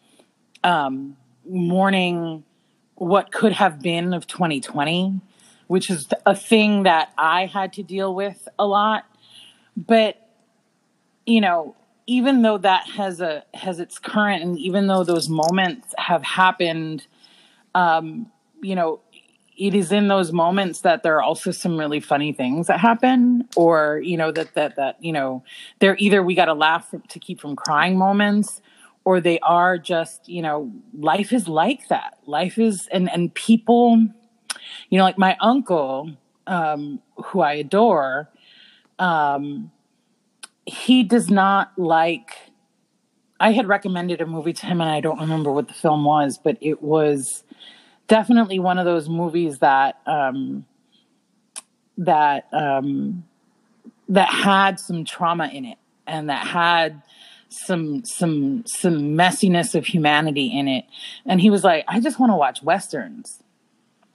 um, 0.63 1.17
mourning 1.45 2.45
what 2.95 3.33
could 3.33 3.53
have 3.53 3.83
been 3.83 4.15
of 4.15 4.29
2020, 4.29 5.21
which 5.67 5.91
is 5.91 6.07
a 6.25 6.37
thing 6.37 6.85
that 6.85 7.13
I 7.19 7.47
had 7.47 7.73
to 7.75 7.83
deal 7.83 8.15
with 8.15 8.47
a 8.61 8.67
lot. 8.67 9.07
But, 9.77 10.25
you 11.27 11.41
know, 11.41 11.75
even 12.07 12.43
though 12.43 12.59
that 12.59 12.89
has 12.89 13.21
a 13.21 13.45
has 13.55 13.81
its 13.81 13.99
current 13.99 14.43
and 14.43 14.59
even 14.59 14.87
though 14.87 15.05
those 15.05 15.29
moments 15.29 15.95
have 15.99 16.23
happened 16.23 17.07
um 17.75 18.31
you 18.63 18.75
know 18.75 19.01
it 19.57 19.75
is 19.75 19.93
in 19.93 20.09
those 20.09 20.33
moments 20.33 20.81
that 20.81 21.03
there 21.03 21.17
are 21.17 21.23
also 21.23 21.51
some 21.51 21.79
really 21.79 22.01
funny 22.01 22.33
things 22.33 22.67
that 22.69 22.81
happen 22.81 23.49
or 23.57 24.01
you 24.05 24.17
know 24.17 24.33
that 24.33 24.55
that 24.55 24.77
that 24.77 24.97
you 25.05 25.13
know 25.13 25.43
they're 25.79 25.97
either 25.99 26.23
we 26.23 26.35
got 26.35 26.47
to 26.47 26.55
laugh 26.55 26.95
to 27.09 27.19
keep 27.19 27.41
from 27.41 27.57
crying 27.57 27.97
moments 27.97 28.61
or 29.05 29.21
they 29.21 29.39
are 29.41 29.79
just 29.79 30.29
you 30.29 30.43
know 30.43 30.73
life 30.99 31.33
is 31.33 31.49
like 31.49 31.89
that. 31.89 32.19
Life 32.27 32.59
is 32.59 32.89
and 32.93 33.11
and 33.11 33.35
people 33.35 33.99
you 34.91 34.99
know 34.99 35.05
like 35.05 35.19
my 35.19 35.37
uncle 35.41 36.11
um 36.47 37.01
who 37.25 37.41
i 37.41 37.55
adore 37.55 38.29
um 38.99 39.72
he 40.67 41.03
does 41.03 41.31
not 41.31 41.73
like 41.77 42.31
I 43.41 43.51
had 43.53 43.67
recommended 43.67 44.21
a 44.21 44.27
movie 44.27 44.53
to 44.53 44.67
him 44.67 44.81
and 44.81 44.89
I 44.89 45.01
don't 45.01 45.19
remember 45.19 45.51
what 45.51 45.67
the 45.67 45.75
film 45.75 46.05
was, 46.05 46.39
but 46.43 46.57
it 46.61 46.83
was 46.83 47.43
definitely 48.07 48.59
one 48.59 48.79
of 48.79 48.85
those 48.85 49.09
movies 49.09 49.59
that 49.59 50.01
um 50.07 50.65
that 51.99 52.47
um 52.53 53.25
that 54.09 54.29
had 54.29 54.79
some 54.79 55.05
trauma 55.05 55.49
in 55.49 55.65
it 55.65 55.79
and 56.07 56.31
that 56.31 56.47
had 56.47 57.03
some 57.49 58.05
some 58.05 58.65
some 58.67 59.17
messiness 59.17 59.75
of 59.75 59.87
humanity 59.87 60.47
in 60.47 60.69
it. 60.69 60.85
And 61.27 61.41
he 61.41 61.51
was 61.51 61.65
like 61.65 61.85
i 61.89 62.01
just 62.01 62.19
want 62.19 62.31
to 62.31 62.37
watch 62.37 62.63
westerns 62.63 63.43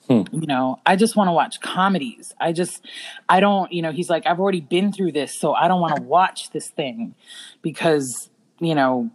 Hmm. 0.08 0.24
You 0.32 0.48
know, 0.48 0.80
I 0.86 0.96
just 0.96 1.16
want 1.16 1.28
to 1.28 1.34
watch 1.34 1.60
comedies. 1.60 2.34
I 2.40 2.54
just, 2.54 2.86
I 3.28 3.42
don't, 3.42 3.72
you 3.74 3.82
know, 3.82 3.92
he's 3.92 4.10
like, 4.10 4.26
I've 4.26 4.40
already 4.40 4.62
been 4.62 4.94
through 4.94 5.12
this, 5.12 5.38
so 5.38 5.54
I 5.54 5.68
don't 5.68 5.82
want 5.82 5.98
to 5.98 6.02
watch 6.02 6.52
this 6.52 6.70
thing 6.70 7.14
because, 7.62 8.30
you 8.60 8.74
know, 8.74 9.10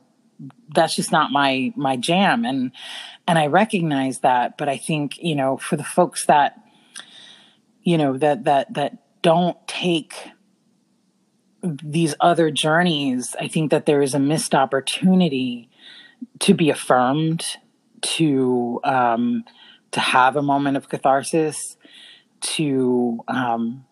that's 0.75 0.95
just 0.97 1.13
not 1.13 1.31
my 1.31 1.73
my 1.77 1.97
jam. 1.97 2.45
And 2.45 2.73
and 3.27 3.39
I 3.39 3.47
recognize 3.47 4.21
that, 4.21 4.59
but 4.59 4.69
I 4.69 4.77
think, 4.77 5.19
you 5.19 5.35
know, 5.35 5.57
for 5.57 5.77
the 5.77 5.85
folks 5.85 6.27
that, 6.27 6.59
you 7.83 7.97
know, 7.97 8.19
that 8.19 8.45
that 8.45 8.75
that 8.75 9.23
don't 9.23 9.57
take 9.67 10.15
these 11.63 12.15
other 12.21 12.51
journeys, 12.51 13.37
I 13.41 13.49
think 13.49 13.71
that 13.71 13.87
there 13.87 14.03
is 14.03 14.15
a 14.15 14.19
missed 14.19 14.55
opportunity 14.55 15.71
to 16.41 16.55
be 16.55 16.71
affirmed, 16.71 17.45
to 18.03 18.81
um, 18.85 19.45
to 19.93 20.01
have 20.01 20.37
a 20.37 20.43
moment 20.43 20.77
of 20.77 20.89
catharsis 20.89 21.77
to 22.41 23.21
um 23.29 23.85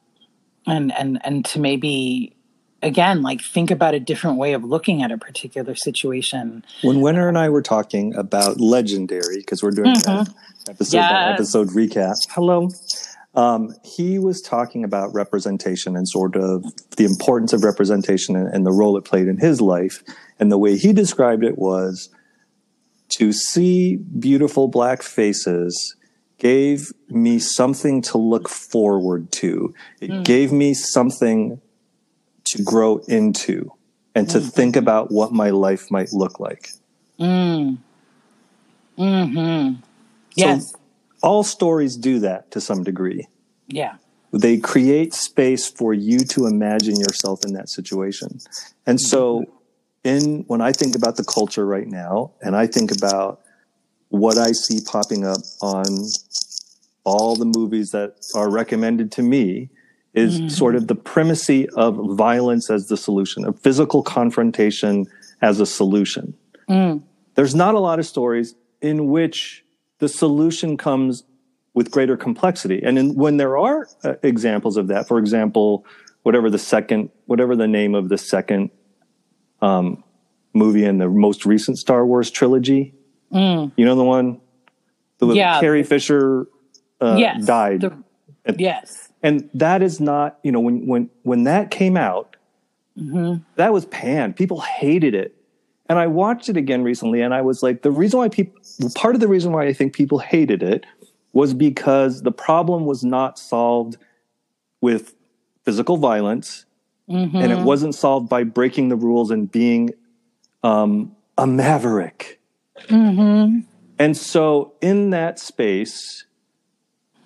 and 0.66 0.92
and 0.92 1.20
and 1.24 1.44
to 1.44 1.60
maybe 1.60 2.34
again 2.82 3.22
like 3.22 3.40
think 3.40 3.70
about 3.70 3.94
a 3.94 4.00
different 4.00 4.36
way 4.38 4.52
of 4.52 4.64
looking 4.64 5.02
at 5.02 5.12
a 5.12 5.18
particular 5.18 5.74
situation 5.74 6.64
when 6.82 7.00
winner 7.00 7.28
and 7.28 7.38
i 7.38 7.48
were 7.48 7.62
talking 7.62 8.14
about 8.14 8.60
legendary 8.60 9.38
because 9.38 9.62
we're 9.62 9.70
doing 9.70 9.94
mm-hmm. 9.94 10.30
episode 10.68 10.96
yes. 10.96 11.34
episode 11.34 11.68
recap 11.68 12.16
hello 12.30 12.68
um, 13.32 13.72
he 13.84 14.18
was 14.18 14.42
talking 14.42 14.82
about 14.82 15.14
representation 15.14 15.96
and 15.96 16.08
sort 16.08 16.34
of 16.34 16.64
the 16.96 17.04
importance 17.04 17.52
of 17.52 17.62
representation 17.62 18.34
and, 18.34 18.52
and 18.52 18.66
the 18.66 18.72
role 18.72 18.96
it 18.96 19.04
played 19.04 19.28
in 19.28 19.38
his 19.38 19.60
life 19.60 20.02
and 20.40 20.50
the 20.50 20.58
way 20.58 20.76
he 20.76 20.92
described 20.92 21.44
it 21.44 21.56
was 21.56 22.08
to 23.10 23.32
see 23.32 23.96
beautiful 23.96 24.68
black 24.68 25.02
faces 25.02 25.96
gave 26.38 26.92
me 27.08 27.38
something 27.38 28.00
to 28.02 28.18
look 28.18 28.48
forward 28.48 29.30
to. 29.30 29.74
It 30.00 30.10
mm. 30.10 30.24
gave 30.24 30.52
me 30.52 30.74
something 30.74 31.60
to 32.46 32.62
grow 32.62 32.98
into 33.08 33.72
and 34.14 34.28
to 34.30 34.38
mm. 34.38 34.52
think 34.52 34.76
about 34.76 35.10
what 35.10 35.32
my 35.32 35.50
life 35.50 35.90
might 35.90 36.12
look 36.12 36.40
like. 36.40 36.70
Mm. 37.18 37.78
Hmm. 38.96 39.74
Yes. 40.34 40.70
So 40.70 40.78
all 41.22 41.42
stories 41.42 41.96
do 41.96 42.18
that 42.20 42.50
to 42.52 42.60
some 42.60 42.82
degree. 42.82 43.28
Yeah. 43.68 43.96
they 44.32 44.58
create 44.58 45.14
space 45.14 45.68
for 45.68 45.94
you 45.94 46.18
to 46.20 46.46
imagine 46.46 46.96
yourself 46.96 47.44
in 47.44 47.52
that 47.54 47.68
situation. 47.68 48.40
And 48.86 49.00
so 49.00 49.44
in 50.04 50.44
when 50.46 50.60
I 50.60 50.72
think 50.72 50.94
about 50.96 51.16
the 51.16 51.24
culture 51.24 51.66
right 51.66 51.86
now 51.86 52.32
and 52.40 52.56
I 52.56 52.66
think 52.66 52.90
about 52.90 53.40
what 54.08 54.38
I 54.38 54.52
see 54.52 54.80
popping 54.80 55.24
up 55.24 55.40
on 55.60 55.84
all 57.04 57.36
the 57.36 57.44
movies 57.44 57.92
that 57.92 58.16
are 58.34 58.50
recommended 58.50 59.12
to 59.12 59.22
me 59.22 59.70
is 60.14 60.38
mm-hmm. 60.38 60.48
sort 60.48 60.74
of 60.74 60.88
the 60.88 60.94
primacy 60.94 61.68
of 61.70 61.96
violence 62.16 62.70
as 62.70 62.88
the 62.88 62.96
solution, 62.96 63.44
of 63.44 63.58
physical 63.60 64.02
confrontation 64.02 65.06
as 65.40 65.60
a 65.60 65.66
solution. 65.66 66.34
Mm. 66.68 67.02
There's 67.36 67.54
not 67.54 67.74
a 67.74 67.78
lot 67.78 67.98
of 67.98 68.06
stories 68.06 68.54
in 68.80 69.08
which 69.08 69.64
the 69.98 70.08
solution 70.08 70.76
comes 70.76 71.22
with 71.74 71.90
greater 71.90 72.16
complexity. 72.16 72.82
And 72.82 72.98
in, 72.98 73.14
when 73.14 73.36
there 73.36 73.56
are 73.56 73.88
uh, 74.02 74.14
examples 74.22 74.76
of 74.76 74.88
that, 74.88 75.06
for 75.06 75.18
example, 75.18 75.84
whatever 76.22 76.50
the 76.50 76.58
second, 76.58 77.10
whatever 77.26 77.54
the 77.54 77.68
name 77.68 77.94
of 77.94 78.08
the 78.08 78.18
second 78.18 78.70
um, 79.62 80.02
movie 80.52 80.84
in 80.84 80.98
the 80.98 81.08
most 81.08 81.46
recent 81.46 81.78
Star 81.78 82.04
Wars 82.04 82.30
trilogy, 82.30 82.94
mm. 83.32 83.70
you 83.76 83.84
know 83.84 83.94
the 83.94 84.04
one, 84.04 84.40
the 85.18 85.28
yeah. 85.28 85.60
Carrie 85.60 85.82
Fisher 85.82 86.46
uh, 87.00 87.16
yes, 87.18 87.44
died. 87.44 87.82
The, 87.82 88.02
and, 88.44 88.60
yes, 88.60 89.08
and 89.22 89.48
that 89.54 89.82
is 89.82 90.00
not, 90.00 90.38
you 90.42 90.52
know, 90.52 90.60
when 90.60 90.86
when 90.86 91.10
when 91.22 91.44
that 91.44 91.70
came 91.70 91.96
out, 91.96 92.36
mm-hmm. 92.98 93.42
that 93.56 93.72
was 93.72 93.86
panned. 93.86 94.36
People 94.36 94.60
hated 94.60 95.14
it. 95.14 95.36
And 95.88 95.98
I 95.98 96.06
watched 96.06 96.48
it 96.48 96.56
again 96.56 96.84
recently, 96.84 97.20
and 97.20 97.34
I 97.34 97.42
was 97.42 97.64
like, 97.64 97.82
the 97.82 97.90
reason 97.90 98.20
why 98.20 98.28
people, 98.28 98.54
part 98.94 99.16
of 99.16 99.20
the 99.20 99.26
reason 99.26 99.50
why 99.50 99.66
I 99.66 99.72
think 99.72 99.92
people 99.92 100.20
hated 100.20 100.62
it 100.62 100.86
was 101.32 101.52
because 101.52 102.22
the 102.22 102.30
problem 102.30 102.86
was 102.86 103.02
not 103.02 103.40
solved 103.40 103.96
with 104.80 105.14
physical 105.64 105.96
violence 105.96 106.64
mm-hmm. 107.10 107.36
and 107.36 107.52
it 107.52 107.56
mm-hmm. 107.56 107.64
wasn't 107.64 107.94
solved 107.94 108.28
by 108.28 108.44
breaking 108.44 108.88
the 108.88 108.96
rules 108.96 109.30
and 109.30 109.50
being 109.50 109.90
um, 110.62 111.14
a 111.36 111.46
maverick. 111.46 112.40
Mm-hmm. 112.88 113.60
And 113.98 114.16
so, 114.16 114.72
in 114.80 115.10
that 115.10 115.38
space, 115.38 116.24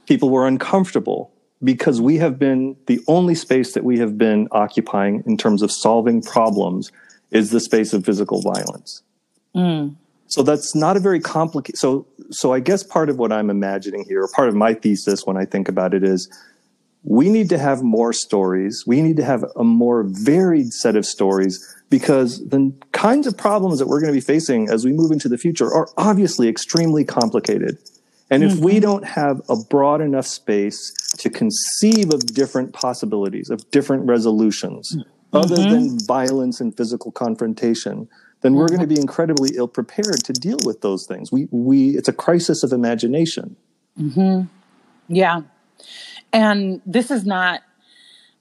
people 0.06 0.30
were 0.30 0.46
uncomfortable 0.46 1.30
because 1.62 2.00
we 2.00 2.16
have 2.16 2.38
been 2.38 2.76
the 2.86 3.00
only 3.06 3.34
space 3.34 3.72
that 3.74 3.84
we 3.84 3.98
have 3.98 4.18
been 4.18 4.48
occupying 4.50 5.22
in 5.26 5.36
terms 5.36 5.62
of 5.62 5.70
solving 5.70 6.20
problems 6.20 6.90
is 7.30 7.50
the 7.50 7.60
space 7.60 7.92
of 7.92 8.04
physical 8.04 8.42
violence. 8.42 9.02
Mm. 9.54 9.96
So 10.26 10.42
that's 10.42 10.74
not 10.74 10.96
a 10.96 11.00
very 11.00 11.20
complicated. 11.20 11.78
So, 11.78 12.06
so 12.30 12.52
I 12.52 12.60
guess 12.60 12.82
part 12.82 13.08
of 13.08 13.18
what 13.18 13.32
I'm 13.32 13.50
imagining 13.50 14.04
here, 14.04 14.22
or 14.22 14.28
part 14.28 14.48
of 14.48 14.54
my 14.54 14.74
thesis 14.74 15.24
when 15.24 15.36
I 15.36 15.44
think 15.44 15.68
about 15.68 15.94
it 15.94 16.02
is 16.02 16.28
we 17.04 17.28
need 17.28 17.50
to 17.50 17.58
have 17.58 17.82
more 17.82 18.12
stories. 18.12 18.84
We 18.86 19.02
need 19.02 19.16
to 19.18 19.24
have 19.24 19.44
a 19.56 19.62
more 19.64 20.04
varied 20.04 20.72
set 20.72 20.96
of 20.96 21.04
stories 21.04 21.74
because 21.90 22.48
the 22.48 22.72
kinds 22.92 23.26
of 23.26 23.36
problems 23.36 23.78
that 23.78 23.86
we're 23.86 24.00
going 24.00 24.12
to 24.12 24.16
be 24.16 24.24
facing 24.24 24.70
as 24.70 24.84
we 24.84 24.92
move 24.92 25.12
into 25.12 25.28
the 25.28 25.38
future 25.38 25.72
are 25.72 25.88
obviously 25.98 26.48
extremely 26.48 27.04
complicated. 27.04 27.78
And 28.30 28.42
if 28.42 28.52
mm-hmm. 28.52 28.64
we 28.64 28.80
don't 28.80 29.04
have 29.04 29.42
a 29.50 29.56
broad 29.56 30.00
enough 30.00 30.26
space 30.26 30.92
to 31.18 31.28
conceive 31.28 32.12
of 32.12 32.24
different 32.26 32.72
possibilities, 32.72 33.50
of 33.50 33.70
different 33.70 34.06
resolutions, 34.06 34.96
mm-hmm. 34.96 35.36
other 35.36 35.56
than 35.56 35.98
violence 36.00 36.58
and 36.60 36.74
physical 36.74 37.12
confrontation, 37.12 38.08
then 38.40 38.54
we're 38.54 38.68
going 38.68 38.80
to 38.80 38.86
be 38.86 38.98
incredibly 38.98 39.50
ill 39.56 39.68
prepared 39.68 40.24
to 40.24 40.32
deal 40.32 40.58
with 40.64 40.80
those 40.80 41.06
things. 41.06 41.30
We, 41.30 41.48
we, 41.50 41.90
it's 41.90 42.08
a 42.08 42.12
crisis 42.12 42.62
of 42.62 42.72
imagination. 42.72 43.56
Mm-hmm. 44.00 44.46
Yeah. 45.08 45.42
And 46.34 46.82
this 46.84 47.12
is 47.12 47.24
not, 47.24 47.62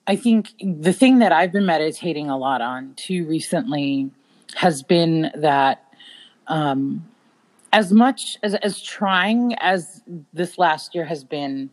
I 0.07 0.15
think 0.15 0.49
the 0.59 0.91
thing 0.91 1.19
that 1.19 1.31
I've 1.31 1.51
been 1.51 1.67
meditating 1.67 2.27
a 2.27 2.35
lot 2.35 2.59
on 2.59 2.95
too 2.95 3.23
recently 3.27 4.09
has 4.55 4.81
been 4.81 5.31
that 5.35 5.93
um, 6.47 7.07
as 7.71 7.91
much 7.91 8.39
as, 8.41 8.55
as 8.55 8.81
trying 8.81 9.53
as 9.59 10.01
this 10.33 10.57
last 10.57 10.95
year 10.95 11.05
has 11.05 11.23
been 11.23 11.69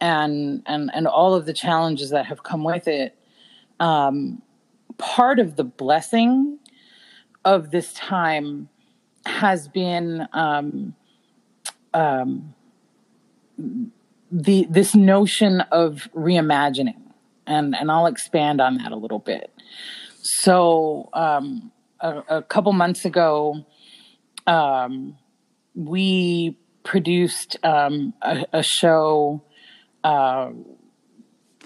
and, 0.00 0.62
and, 0.66 0.90
and 0.92 1.06
all 1.06 1.34
of 1.34 1.46
the 1.46 1.52
challenges 1.52 2.10
that 2.10 2.26
have 2.26 2.42
come 2.42 2.64
with 2.64 2.88
it, 2.88 3.16
um, 3.78 4.42
part 4.98 5.38
of 5.38 5.54
the 5.54 5.64
blessing 5.64 6.58
of 7.44 7.70
this 7.70 7.92
time 7.92 8.68
has 9.26 9.68
been 9.68 10.26
um, 10.32 10.92
um, 11.94 12.52
the 14.30 14.66
this 14.68 14.94
notion 14.94 15.60
of 15.72 16.08
reimagining, 16.14 17.00
and 17.46 17.74
and 17.74 17.90
I'll 17.90 18.06
expand 18.06 18.60
on 18.60 18.78
that 18.78 18.92
a 18.92 18.96
little 18.96 19.18
bit. 19.18 19.52
So 20.22 21.08
um, 21.12 21.70
a, 22.00 22.22
a, 22.28 22.42
couple 22.42 22.72
months 22.72 23.04
ago, 23.04 23.64
um, 24.46 25.16
we 25.74 26.58
produced 26.82 27.56
um, 27.64 28.14
a, 28.22 28.44
a, 28.52 28.62
show. 28.62 29.42
Uh, 30.02 30.50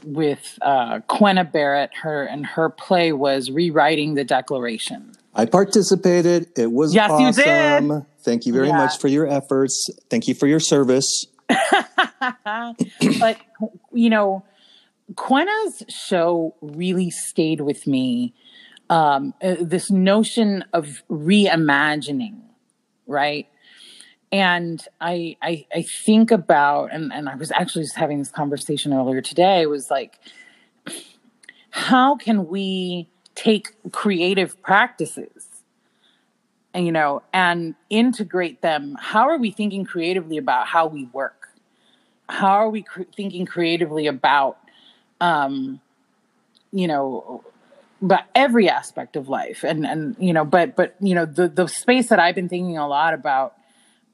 with 0.03 0.59
uh, 0.63 1.01
Quenna 1.09 1.45
Barrett, 1.45 1.91
her 2.03 2.25
and 2.25 2.47
her 2.47 2.71
play 2.71 3.13
was 3.13 3.51
rewriting 3.51 4.15
the 4.15 4.25
Declaration. 4.25 5.13
I 5.35 5.47
participated. 5.47 6.49
It 6.57 6.73
was 6.73 6.95
yes, 6.95 7.11
awesome. 7.11 7.87
You 7.87 7.99
did. 7.99 8.07
Thank 8.23 8.47
you 8.47 8.53
very 8.53 8.69
yeah. 8.69 8.77
much 8.77 8.99
for 8.99 9.09
your 9.09 9.27
efforts. 9.27 9.89
Thank 10.09 10.29
you 10.29 10.35
for 10.35 10.47
your 10.47 10.61
service. 10.61 11.27
but 13.19 13.39
you 13.93 14.11
know, 14.11 14.45
Quenna's 15.17 15.83
show 15.89 16.55
really 16.61 17.11
stayed 17.11 17.61
with 17.61 17.87
me. 17.87 18.35
Um, 18.89 19.35
uh, 19.41 19.55
this 19.61 19.91
notion 19.91 20.65
of 20.73 21.03
reimagining, 21.09 22.41
right? 23.07 23.47
And 24.33 24.85
I, 25.01 25.37
I, 25.43 25.67
I 25.73 25.83
think 25.83 26.33
about, 26.33 26.93
and, 26.93 27.13
and 27.13 27.29
I 27.29 27.37
was 27.37 27.53
actually 27.53 27.85
just 27.85 27.97
having 27.97 28.19
this 28.19 28.31
conversation 28.31 28.93
earlier 28.93 29.21
today. 29.21 29.67
Was 29.67 29.91
like, 29.91 30.19
how 31.71 32.17
can 32.17 32.49
we 32.49 33.09
take 33.35 33.75
creative 33.93 34.61
practices 34.63 35.47
you 36.75 36.93
know 36.93 37.23
and 37.33 37.75
integrate 37.89 38.61
them 38.61 38.97
how 39.01 39.29
are 39.29 39.39
we 39.39 39.51
thinking 39.51 39.85
creatively 39.85 40.37
about 40.37 40.67
how 40.67 40.87
we 40.87 41.05
work 41.07 41.40
how 42.31 42.53
are 42.53 42.71
we 42.71 42.83
cre- 42.83 43.03
thinking 43.15 43.47
creatively 43.47 44.07
about 44.07 44.59
um 45.21 45.81
you 46.73 46.87
know 46.87 47.45
but 48.03 48.27
every 48.35 48.69
aspect 48.69 49.17
of 49.17 49.29
life 49.29 49.65
and 49.65 49.87
and 49.87 50.17
you 50.19 50.33
know 50.33 50.45
but 50.45 50.77
but 50.77 50.95
you 51.01 51.15
know 51.15 51.27
the 51.27 51.49
the 51.49 51.67
space 51.67 52.09
that 52.09 52.19
i've 52.19 52.35
been 52.35 52.49
thinking 52.49 52.79
a 52.79 52.89
lot 52.89 53.15
about 53.15 53.55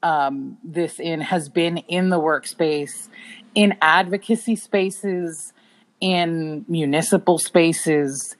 um 0.03 0.57
this 0.63 0.99
in 0.99 1.21
has 1.21 1.49
been 1.49 1.77
in 1.77 2.09
the 2.09 2.19
workspace 2.19 3.07
in 3.55 3.75
advocacy 3.81 4.55
spaces 4.55 5.53
in 5.99 6.65
municipal 6.67 7.39
spaces 7.39 8.35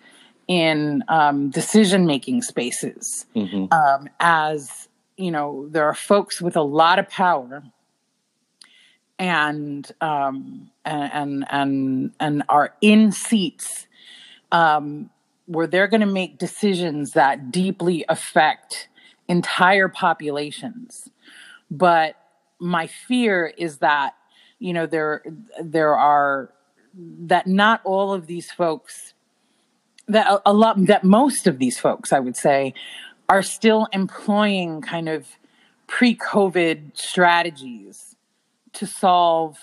in 0.47 1.03
um, 1.09 1.49
decision 1.49 2.05
making 2.05 2.41
spaces 2.41 3.25
mm-hmm. 3.35 3.65
um, 3.73 4.07
as 4.19 4.87
you 5.17 5.31
know 5.31 5.67
there 5.69 5.85
are 5.85 5.95
folks 5.95 6.41
with 6.41 6.55
a 6.55 6.61
lot 6.61 6.99
of 6.99 7.09
power 7.09 7.63
and 9.19 9.91
um, 10.01 10.69
and 10.86 11.45
and 11.49 12.12
and 12.19 12.43
are 12.49 12.73
in 12.82 13.12
seats 13.12 13.88
um, 14.51 15.10
where 15.45 15.67
they're 15.67 15.88
going 15.88 16.01
to 16.01 16.06
make 16.06 16.38
decisions 16.38 17.12
that 17.12 17.51
deeply 17.51 18.06
affect 18.10 18.89
entire 19.27 19.88
populations. 19.88 21.10
But 21.69 22.15
my 22.60 22.88
fear 22.88 23.53
is 23.58 23.77
that 23.77 24.15
you 24.60 24.73
know 24.73 24.86
there 24.86 25.23
there 25.62 25.95
are 25.95 26.51
that 26.93 27.47
not 27.47 27.82
all 27.84 28.13
of 28.13 28.27
these 28.27 28.51
folks 28.51 29.13
that 30.08 30.41
a 30.45 30.53
lot 30.53 30.86
that 30.86 31.03
most 31.03 31.45
of 31.45 31.60
these 31.60 31.77
folks 31.77 32.12
i 32.12 32.19
would 32.19 32.36
say 32.36 32.73
are 33.30 33.43
still 33.43 33.88
employing 33.93 34.82
kind 34.82 35.08
of 35.08 35.27
pre-covid 35.86 36.97
strategies 36.97 38.15
to 38.77 38.87
solve 38.87 39.57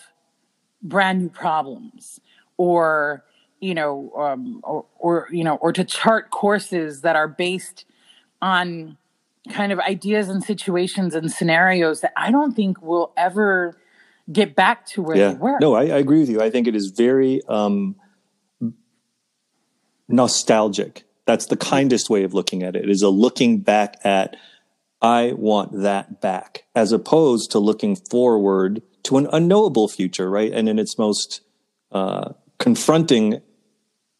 brand 0.82 1.22
new 1.22 1.28
problems 1.28 2.20
or 2.56 3.24
you 3.60 3.74
know 3.74 4.12
um, 4.16 4.60
or, 4.62 4.84
or 4.98 5.28
you 5.30 5.44
know 5.44 5.56
or 5.56 5.72
to 5.72 5.84
chart 5.84 6.30
courses 6.30 7.00
that 7.00 7.16
are 7.16 7.28
based 7.28 7.84
on 8.42 8.96
kind 9.50 9.72
of 9.72 9.78
ideas 9.80 10.28
and 10.28 10.42
situations 10.42 11.14
and 11.14 11.30
scenarios 11.30 12.00
that 12.00 12.12
i 12.16 12.30
don't 12.30 12.54
think 12.54 12.80
will 12.82 13.12
ever 13.16 13.76
get 14.32 14.54
back 14.54 14.86
to 14.86 15.02
where 15.02 15.16
yeah. 15.16 15.32
they 15.32 15.38
were 15.38 15.58
no 15.60 15.74
I, 15.74 15.82
I, 15.82 15.98
agree 15.98 16.20
with 16.20 16.30
you 16.30 16.40
i 16.40 16.50
think 16.50 16.66
it 16.66 16.74
is 16.74 16.88
very 16.90 17.42
um, 17.48 17.96
nostalgic. 20.08 21.04
That's 21.26 21.46
the 21.46 21.56
kindest 21.56 22.10
way 22.10 22.24
of 22.24 22.34
looking 22.34 22.62
at 22.62 22.76
it. 22.76 22.84
It 22.84 22.90
is 22.90 23.02
a 23.02 23.08
looking 23.08 23.60
back 23.60 23.96
at, 24.04 24.36
I 25.04 25.32
want 25.36 25.82
that 25.82 26.20
back, 26.20 26.64
as 26.74 26.90
opposed 26.92 27.50
to 27.50 27.58
looking 27.58 27.94
forward 27.94 28.82
to 29.04 29.18
an 29.18 29.28
unknowable 29.32 29.86
future, 29.86 30.30
right? 30.30 30.50
And 30.50 30.68
in 30.68 30.78
its 30.78 30.96
most 30.98 31.42
uh, 31.92 32.32
confronting 32.58 33.42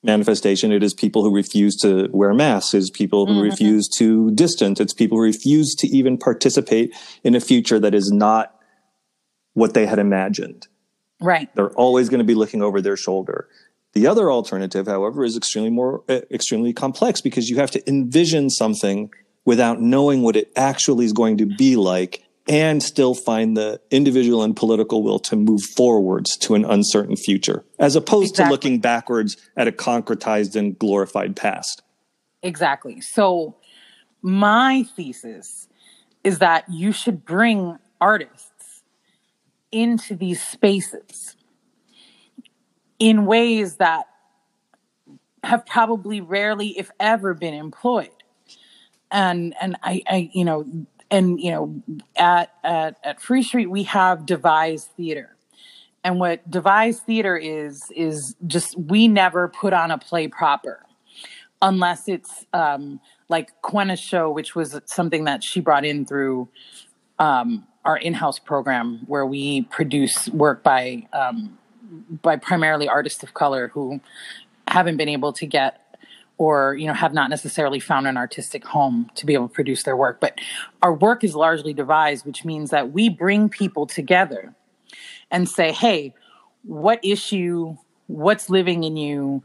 manifestation. 0.05 0.71
It 0.71 0.83
is 0.83 0.95
people 0.95 1.25
who 1.25 1.35
refuse 1.35 1.77
to 1.79 2.09
wear 2.13 2.35
masks. 2.35 2.75
It's 2.75 2.91
people 2.91 3.27
who 3.27 3.33
mm-hmm. 3.33 3.51
refuse 3.51 3.89
to 3.97 4.31
distance. 4.33 4.79
It's 4.79 4.93
people 4.93 5.17
who 5.17 5.25
refuse 5.25 5.75
to 5.77 5.89
even 5.89 6.19
participate 6.19 6.95
in 7.25 7.35
a 7.35 7.41
future 7.41 7.81
that 7.81 7.95
is 7.95 8.13
not 8.13 8.55
what 9.55 9.75
they 9.75 9.87
had 9.87 9.99
imagined. 9.99 10.69
Right. 11.21 11.49
They're 11.55 11.71
always 11.71 12.11
going 12.11 12.19
to 12.19 12.25
be 12.25 12.35
looking 12.35 12.61
over 12.63 12.83
their 12.83 12.97
shoulder. 12.97 13.49
The 13.95 14.07
other 14.07 14.31
alternative, 14.31 14.87
however, 14.87 15.25
is 15.25 15.37
extremely 15.37 15.71
more 15.71 16.05
uh, 16.09 16.21
extremely 16.31 16.73
complex 16.73 17.21
because 17.21 17.49
you 17.49 17.57
have 17.57 17.71
to 17.71 17.89
envision 17.89 18.51
something 18.51 19.11
without 19.45 19.81
knowing 19.81 20.23
what 20.23 20.37
it 20.37 20.51
actually 20.57 21.05
is 21.05 21.13
going 21.13 21.39
to 21.39 21.47
be 21.47 21.77
like 21.77 22.25
and 22.47 22.83
still 22.83 23.15
find 23.15 23.57
the 23.57 23.81
individual 23.91 24.43
and 24.43 24.55
political 24.55 25.03
will 25.03 25.19
to 25.19 25.37
move 25.37 25.63
forwards 25.63 26.37
to 26.37 26.55
an 26.55 26.65
uncertain 26.65 27.17
future, 27.17 27.65
as 27.79 27.97
opposed 27.97 28.33
exactly. 28.33 28.45
to 28.45 28.51
looking 28.51 28.81
backwards 28.81 29.37
at 29.57 29.67
a 29.67 29.73
concretized 29.73 30.55
and 30.55 30.79
glorified 30.79 31.37
past. 31.37 31.83
Exactly. 32.43 33.01
So, 33.01 33.57
my 34.21 34.85
thesis 34.97 35.69
is 36.23 36.39
that 36.39 36.65
you 36.71 36.93
should 36.93 37.25
bring 37.25 37.79
artists 38.01 38.83
into 39.73 40.15
these 40.15 40.43
spaces 40.43 41.37
in 42.99 43.27
ways 43.27 43.77
that 43.77 44.07
have 45.43 45.67
probably 45.67 46.21
rarely, 46.21 46.79
if 46.79 46.91
ever, 46.99 47.35
been 47.35 47.55
employed. 47.55 48.24
And 49.15 49.55
and 49.61 49.77
I, 49.83 50.03
I 50.09 50.31
you 50.35 50.45
know, 50.45 50.67
and 51.11 51.41
you 51.41 51.53
know, 51.53 51.83
at 52.17 52.53
at 52.65 52.99
at 53.05 53.23
Free 53.23 53.45
Street 53.45 53.71
we 53.71 53.85
have 53.85 54.27
devised 54.27 54.89
theater. 54.97 55.37
And 56.03 56.19
what 56.21 56.51
devised 56.51 57.05
theater 57.05 57.37
is 57.37 57.91
is 57.95 58.35
just 58.47 58.77
we 58.77 59.07
never 59.07 59.49
put 59.49 59.73
on 59.73 59.91
a 59.93 59.99
play 59.99 60.27
proper 60.29 60.85
unless 61.63 62.09
it's 62.09 62.45
um, 62.53 63.01
like 63.29 63.51
Quenna's 63.63 64.01
show, 64.01 64.31
which 64.31 64.55
was 64.55 64.79
something 64.85 65.25
that 65.25 65.43
she 65.43 65.61
brought 65.61 65.85
in 65.85 66.05
through 66.05 66.49
um, 67.19 67.67
our 67.85 67.97
in-house 67.97 68.41
program, 68.41 69.01
where 69.07 69.25
we 69.25 69.63
produce 69.63 70.29
work 70.29 70.65
by 70.65 71.07
um, 71.13 71.57
by 72.21 72.35
primarily 72.37 72.89
artists 72.89 73.23
of 73.23 73.33
color 73.33 73.69
who 73.69 74.01
haven't 74.67 74.97
been 74.97 75.09
able 75.09 75.33
to 75.33 75.47
get 75.47 75.84
or 76.39 76.75
you 76.75 76.87
know 76.87 76.95
have 76.95 77.15
not 77.15 77.31
necessarily 77.31 77.81
found 77.81 78.07
an 78.07 78.17
artistic 78.17 78.65
home 78.65 79.11
to 79.15 79.27
be 79.27 79.35
able 79.35 79.49
to 79.49 79.55
produce 79.55 79.83
their 79.85 79.97
work. 79.97 80.21
But 80.21 80.39
our 80.83 80.93
work 80.93 81.25
is 81.25 81.35
largely 81.35 81.73
devised 81.73 82.27
which 82.27 82.45
means 82.45 82.71
that 82.71 82.93
we 82.93 83.09
bring 83.09 83.49
people 83.49 83.87
together 83.87 84.55
and 85.31 85.49
say 85.49 85.73
hey 85.73 86.15
what 86.63 86.99
issue 87.05 87.77
what's 88.07 88.51
living 88.51 88.85
in 88.85 88.97
you? 88.97 89.43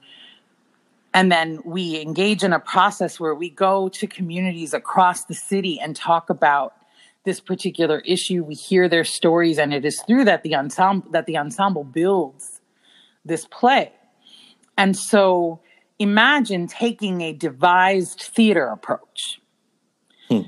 And 1.13 1.32
then 1.32 1.60
we 1.65 1.99
engage 2.02 2.43
in 2.43 2.54
a 2.54 2.60
process 2.60 3.19
where 3.19 3.34
we 3.34 3.49
go 3.49 3.89
to 3.89 4.08
communities 4.08 4.73
across 4.73 5.25
the 5.25 5.34
city 5.34 5.80
and 5.80 5.95
talk 5.95 6.30
about 6.30 6.75
this 7.25 7.39
particular 7.39 7.99
issue. 8.06 8.43
We 8.43 8.56
hear 8.56 8.88
their 8.88 9.04
stories 9.04 9.58
and 9.58 9.73
it 9.73 9.86
is 9.86 10.02
through 10.04 10.25
that 10.25 10.43
the 10.43 10.56
ensemble 10.56 11.10
that 11.12 11.25
the 11.25 11.38
ensemble 11.38 11.84
builds 11.84 12.62
this 13.25 13.45
play. 13.45 13.91
And 14.78 14.95
so 14.95 15.60
imagine 15.99 16.67
taking 16.67 17.21
a 17.21 17.33
devised 17.33 18.21
theater 18.21 18.67
approach 18.67 19.39
hmm. 20.29 20.41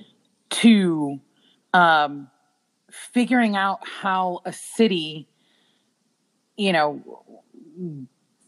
to 0.49 1.19
um, 1.73 2.29
figuring 2.89 3.55
out 3.55 3.79
how 3.87 4.39
a 4.45 4.53
city 4.53 5.27
you 6.57 6.73
know 6.73 7.01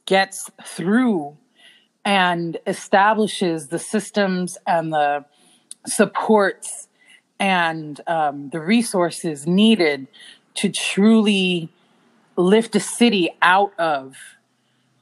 gets 0.06 0.50
through 0.66 1.38
and 2.06 2.58
establishes 2.68 3.68
the 3.68 3.80
systems 3.80 4.58
and 4.68 4.92
the 4.92 5.24
supports 5.86 6.88
and 7.40 8.02
um, 8.08 8.50
the 8.50 8.60
resources 8.60 9.48
needed 9.48 10.08
to 10.56 10.70
truly 10.70 11.70
lift 12.36 12.76
a 12.76 12.80
city 12.80 13.30
out 13.42 13.78
of 13.80 14.16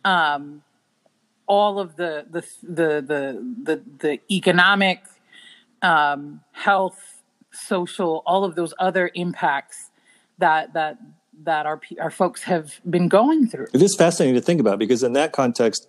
um, 0.05 0.63
all 1.47 1.79
of 1.79 1.95
the 1.95 2.25
the 2.29 2.41
the 2.63 3.01
the 3.01 3.55
the, 3.63 3.81
the 3.99 4.19
economic, 4.29 5.03
um, 5.81 6.41
health, 6.51 7.21
social, 7.51 8.23
all 8.25 8.43
of 8.43 8.55
those 8.55 8.73
other 8.79 9.11
impacts 9.13 9.89
that 10.37 10.73
that 10.73 10.97
that 11.43 11.65
our 11.65 11.81
our 11.99 12.11
folks 12.11 12.43
have 12.43 12.79
been 12.89 13.07
going 13.07 13.47
through. 13.47 13.67
It 13.73 13.81
is 13.81 13.95
fascinating 13.95 14.35
to 14.35 14.41
think 14.41 14.59
about 14.59 14.79
because 14.79 15.03
in 15.03 15.13
that 15.13 15.31
context, 15.31 15.87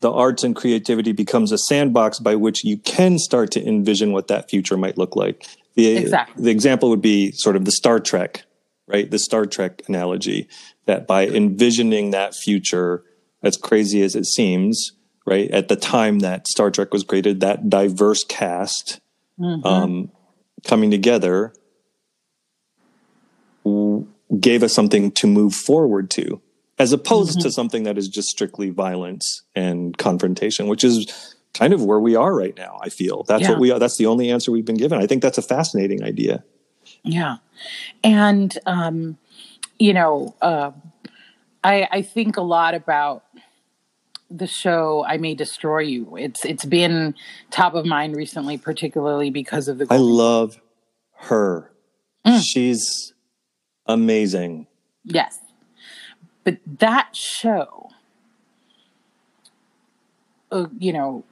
the 0.00 0.10
arts 0.10 0.42
and 0.42 0.56
creativity 0.56 1.12
becomes 1.12 1.52
a 1.52 1.58
sandbox 1.58 2.18
by 2.18 2.34
which 2.34 2.64
you 2.64 2.78
can 2.78 3.18
start 3.18 3.50
to 3.52 3.66
envision 3.66 4.12
what 4.12 4.28
that 4.28 4.48
future 4.50 4.76
might 4.76 4.98
look 4.98 5.14
like. 5.14 5.46
The, 5.74 5.96
exactly. 5.96 6.44
the 6.44 6.50
example 6.50 6.90
would 6.90 7.02
be 7.02 7.32
sort 7.32 7.56
of 7.56 7.64
the 7.64 7.70
Star 7.70 8.00
Trek, 8.00 8.44
right? 8.86 9.10
The 9.10 9.18
Star 9.18 9.46
Trek 9.46 9.82
analogy 9.88 10.48
that 10.86 11.06
by 11.06 11.26
envisioning 11.26 12.10
that 12.10 12.34
future, 12.34 13.04
as 13.42 13.56
crazy 13.56 14.02
as 14.02 14.14
it 14.14 14.26
seems, 14.26 14.92
right? 15.26 15.50
At 15.50 15.68
the 15.68 15.76
time 15.76 16.20
that 16.20 16.46
Star 16.48 16.70
Trek 16.70 16.92
was 16.92 17.04
created, 17.04 17.40
that 17.40 17.68
diverse 17.68 18.24
cast 18.24 19.00
mm-hmm. 19.38 19.66
um, 19.66 20.10
coming 20.64 20.90
together 20.90 21.52
gave 24.38 24.62
us 24.62 24.72
something 24.72 25.10
to 25.12 25.26
move 25.26 25.54
forward 25.54 26.10
to, 26.10 26.40
as 26.78 26.92
opposed 26.92 27.38
mm-hmm. 27.38 27.42
to 27.42 27.50
something 27.50 27.82
that 27.84 27.98
is 27.98 28.08
just 28.08 28.28
strictly 28.28 28.70
violence 28.70 29.42
and 29.54 29.96
confrontation, 29.98 30.66
which 30.66 30.84
is 30.84 31.34
kind 31.52 31.72
of 31.72 31.84
where 31.84 32.00
we 32.00 32.16
are 32.16 32.34
right 32.34 32.56
now. 32.56 32.78
I 32.82 32.88
feel 32.88 33.24
that's 33.24 33.42
yeah. 33.42 33.50
what 33.50 33.60
we 33.60 33.70
are. 33.70 33.78
That's 33.78 33.96
the 33.96 34.06
only 34.06 34.30
answer 34.30 34.52
we've 34.52 34.64
been 34.64 34.76
given. 34.76 35.00
I 35.00 35.06
think 35.06 35.22
that's 35.22 35.38
a 35.38 35.42
fascinating 35.42 36.02
idea. 36.02 36.44
Yeah, 37.02 37.36
and 38.02 38.56
um, 38.66 39.18
you 39.78 39.94
know, 39.94 40.34
uh, 40.40 40.72
I, 41.62 41.88
I 41.90 42.02
think 42.02 42.36
a 42.36 42.42
lot 42.42 42.74
about 42.74 43.24
the 44.30 44.46
show 44.46 45.04
I 45.06 45.16
May 45.16 45.34
Destroy 45.34 45.80
You. 45.80 46.16
It's 46.16 46.44
it's 46.44 46.64
been 46.64 47.14
top 47.50 47.74
of 47.74 47.84
mind 47.84 48.16
recently, 48.16 48.56
particularly 48.56 49.30
because 49.30 49.68
of 49.68 49.78
the. 49.78 49.86
I 49.90 49.96
love 49.96 50.60
her. 51.14 51.70
Mm. 52.26 52.42
She's 52.42 53.12
amazing. 53.86 54.66
Yes, 55.04 55.38
but 56.44 56.58
that 56.78 57.16
show, 57.16 57.90
uh, 60.52 60.66
you 60.78 60.92
know, 60.92 61.24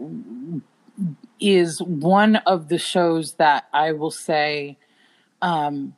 is 1.40 1.80
one 1.80 2.36
of 2.36 2.68
the 2.68 2.78
shows 2.78 3.34
that 3.34 3.68
I 3.72 3.92
will 3.92 4.10
say 4.10 4.76
um, 5.40 5.94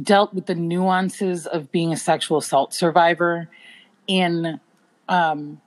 dealt 0.00 0.34
with 0.34 0.46
the 0.46 0.54
nuances 0.54 1.46
of 1.46 1.72
being 1.72 1.92
a 1.92 1.96
sexual 1.96 2.38
assault 2.38 2.74
survivor 2.74 3.48
in 4.06 4.60
um, 5.08 5.60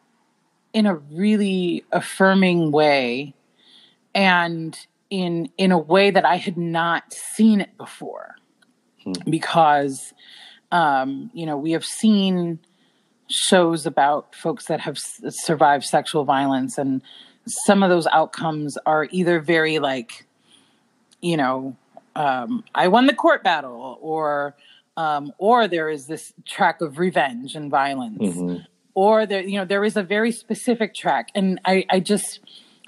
in 0.74 0.86
a 0.86 0.96
really 0.96 1.84
affirming 1.92 2.72
way 2.72 3.34
and 4.14 4.78
in 5.10 5.50
in 5.58 5.72
a 5.72 5.78
way 5.78 6.10
that 6.10 6.26
I 6.26 6.38
had 6.38 6.58
not 6.58 7.14
seen 7.14 7.62
it 7.62 7.78
before 7.78 8.36
hmm. 9.04 9.14
because 9.30 10.14
um, 10.72 11.30
you 11.34 11.46
know 11.46 11.58
we 11.58 11.72
have 11.72 11.86
seen 11.86 12.60
shows 13.30 13.86
about 13.86 14.36
folks 14.36 14.66
that 14.66 14.82
have 14.82 14.98
s- 14.98 15.22
survived 15.30 15.86
sexual 15.86 16.26
violence 16.26 16.78
and 16.78 17.02
some 17.48 17.84
of 17.84 17.90
those 17.90 18.08
outcomes 18.08 18.78
are 18.86 19.08
either 19.12 19.40
very 19.40 19.80
like 19.80 20.26
you 21.22 21.38
know 21.38 21.76
um, 22.16 22.64
I 22.76 22.88
won 22.88 23.08
the 23.08 23.14
court 23.14 23.44
battle 23.44 23.98
or 24.02 24.56
um, 24.98 25.34
or 25.38 25.68
there 25.68 25.90
is 25.90 26.08
this 26.08 26.34
track 26.46 26.82
of 26.82 27.00
revenge 27.00 27.56
and 27.56 27.70
violence 27.70 28.20
mm-hmm. 28.20 28.64
Or 28.94 29.26
there 29.26 29.42
you 29.42 29.58
know 29.58 29.66
there 29.66 29.84
is 29.84 29.98
a 29.98 30.04
very 30.04 30.32
specific 30.32 30.94
track. 30.94 31.30
And 31.36 31.60
I, 31.66 31.86
I 31.90 32.00
just 32.00 32.40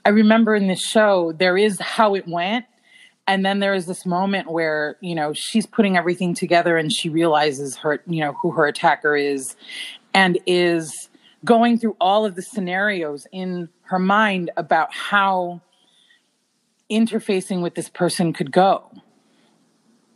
I 0.05 0.09
remember 0.09 0.55
in 0.55 0.67
this 0.67 0.81
show 0.81 1.31
there 1.33 1.57
is 1.57 1.79
how 1.79 2.15
it 2.15 2.27
went. 2.27 2.65
And 3.25 3.45
then 3.45 3.59
there 3.59 3.73
is 3.73 3.85
this 3.85 4.05
moment 4.05 4.51
where 4.51 4.97
you 4.99 5.15
know 5.15 5.33
she's 5.33 5.65
putting 5.65 5.97
everything 5.97 6.33
together 6.33 6.77
and 6.77 6.91
she 6.91 7.09
realizes 7.09 7.77
her 7.77 8.01
you 8.05 8.19
know 8.19 8.33
who 8.33 8.51
her 8.51 8.65
attacker 8.65 9.15
is 9.15 9.55
and 10.13 10.37
is 10.45 11.09
going 11.45 11.77
through 11.77 11.95
all 11.99 12.25
of 12.25 12.35
the 12.35 12.41
scenarios 12.41 13.27
in 13.31 13.69
her 13.83 13.99
mind 13.99 14.51
about 14.55 14.93
how 14.93 15.61
interfacing 16.89 17.61
with 17.61 17.75
this 17.75 17.89
person 17.89 18.33
could 18.33 18.51
go. 18.51 18.89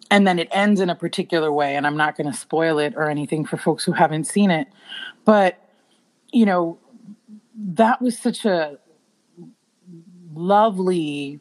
And 0.10 0.26
then 0.26 0.40
it 0.40 0.48
ends 0.52 0.80
in 0.80 0.90
a 0.90 0.96
particular 0.96 1.52
way 1.52 1.76
and 1.76 1.86
i'm 1.86 1.98
not 1.98 2.16
going 2.16 2.32
to 2.32 2.38
spoil 2.38 2.80
it 2.80 2.94
or 2.96 3.10
anything 3.10 3.46
for 3.46 3.58
folks 3.58 3.84
who 3.84 3.94
haven't 3.94 4.26
seen 4.26 4.52
it. 4.52 4.68
But 5.26 5.62
you 6.32 6.46
know 6.46 6.78
that 7.56 8.02
was 8.02 8.18
such 8.18 8.46
a 8.46 8.78
lovely 10.34 11.40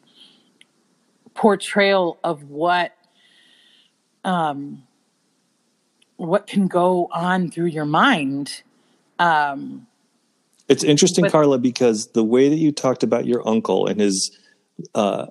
portrayal 1.33 2.17
of 2.23 2.43
what 2.49 2.93
um 4.23 4.83
what 6.15 6.47
can 6.47 6.67
go 6.67 7.07
on 7.11 7.51
through 7.51 7.67
your 7.67 7.85
mind 7.85 8.63
Um, 9.19 9.87
It's 10.67 10.83
interesting, 10.83 11.23
But- 11.23 11.31
Carla, 11.31 11.57
because 11.57 12.07
the 12.13 12.23
way 12.23 12.49
that 12.49 12.57
you 12.57 12.71
talked 12.71 13.01
about 13.03 13.25
your 13.25 13.47
uncle 13.47 13.87
and 13.87 13.99
his 13.99 14.31
uh, 14.93 15.27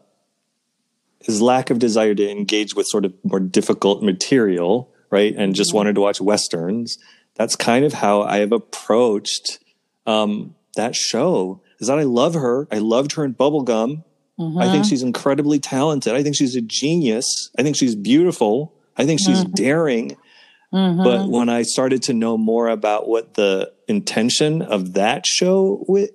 his 1.21 1.41
lack 1.41 1.71
of 1.71 1.79
desire 1.79 2.15
to 2.15 2.29
engage 2.31 2.75
with 2.75 2.87
sort 2.89 3.05
of 3.05 3.13
more 3.25 3.39
difficult 3.41 4.03
material, 4.03 4.91
right, 5.11 5.35
and 5.37 5.55
just 5.55 5.71
Mm-hmm. 5.71 5.77
wanted 5.77 5.95
to 5.97 6.01
watch 6.01 6.21
westerns. 6.21 6.99
That's 7.37 7.57
kind 7.57 7.85
of 7.85 7.93
how 7.93 8.23
I 8.23 8.39
have 8.39 8.53
approached 8.53 9.59
um, 10.07 10.55
that 10.75 10.97
show. 10.97 11.63
Is 11.79 11.89
that 11.89 11.99
I 11.99 12.05
love 12.05 12.35
her. 12.35 12.67
I 12.71 12.79
loved 12.79 13.13
her 13.13 13.25
in 13.25 13.35
Bubblegum. 13.35 14.03
I 14.39 14.43
think 14.43 14.55
mm-hmm. 14.55 14.83
she's 14.83 15.03
incredibly 15.03 15.59
talented. 15.59 16.15
I 16.15 16.23
think 16.23 16.37
she's 16.37 16.57
a 16.57 16.61
genius. 16.61 17.51
I 17.59 17.63
think 17.63 17.75
she's 17.75 17.95
beautiful. 17.95 18.75
I 18.95 19.07
think 19.07 19.19
she's 19.19 19.45
mm-hmm. 19.45 19.53
daring. 19.53 20.17
But 20.71 20.79
mm-hmm. 20.79 21.31
when 21.31 21.49
I 21.49 21.63
started 21.63 22.03
to 22.03 22.13
know 22.13 22.37
more 22.37 22.69
about 22.69 23.09
what 23.09 23.33
the 23.33 23.73
intention 23.89 24.61
of 24.61 24.93
that 24.93 25.25
show 25.25 25.79
wi- 25.89 26.11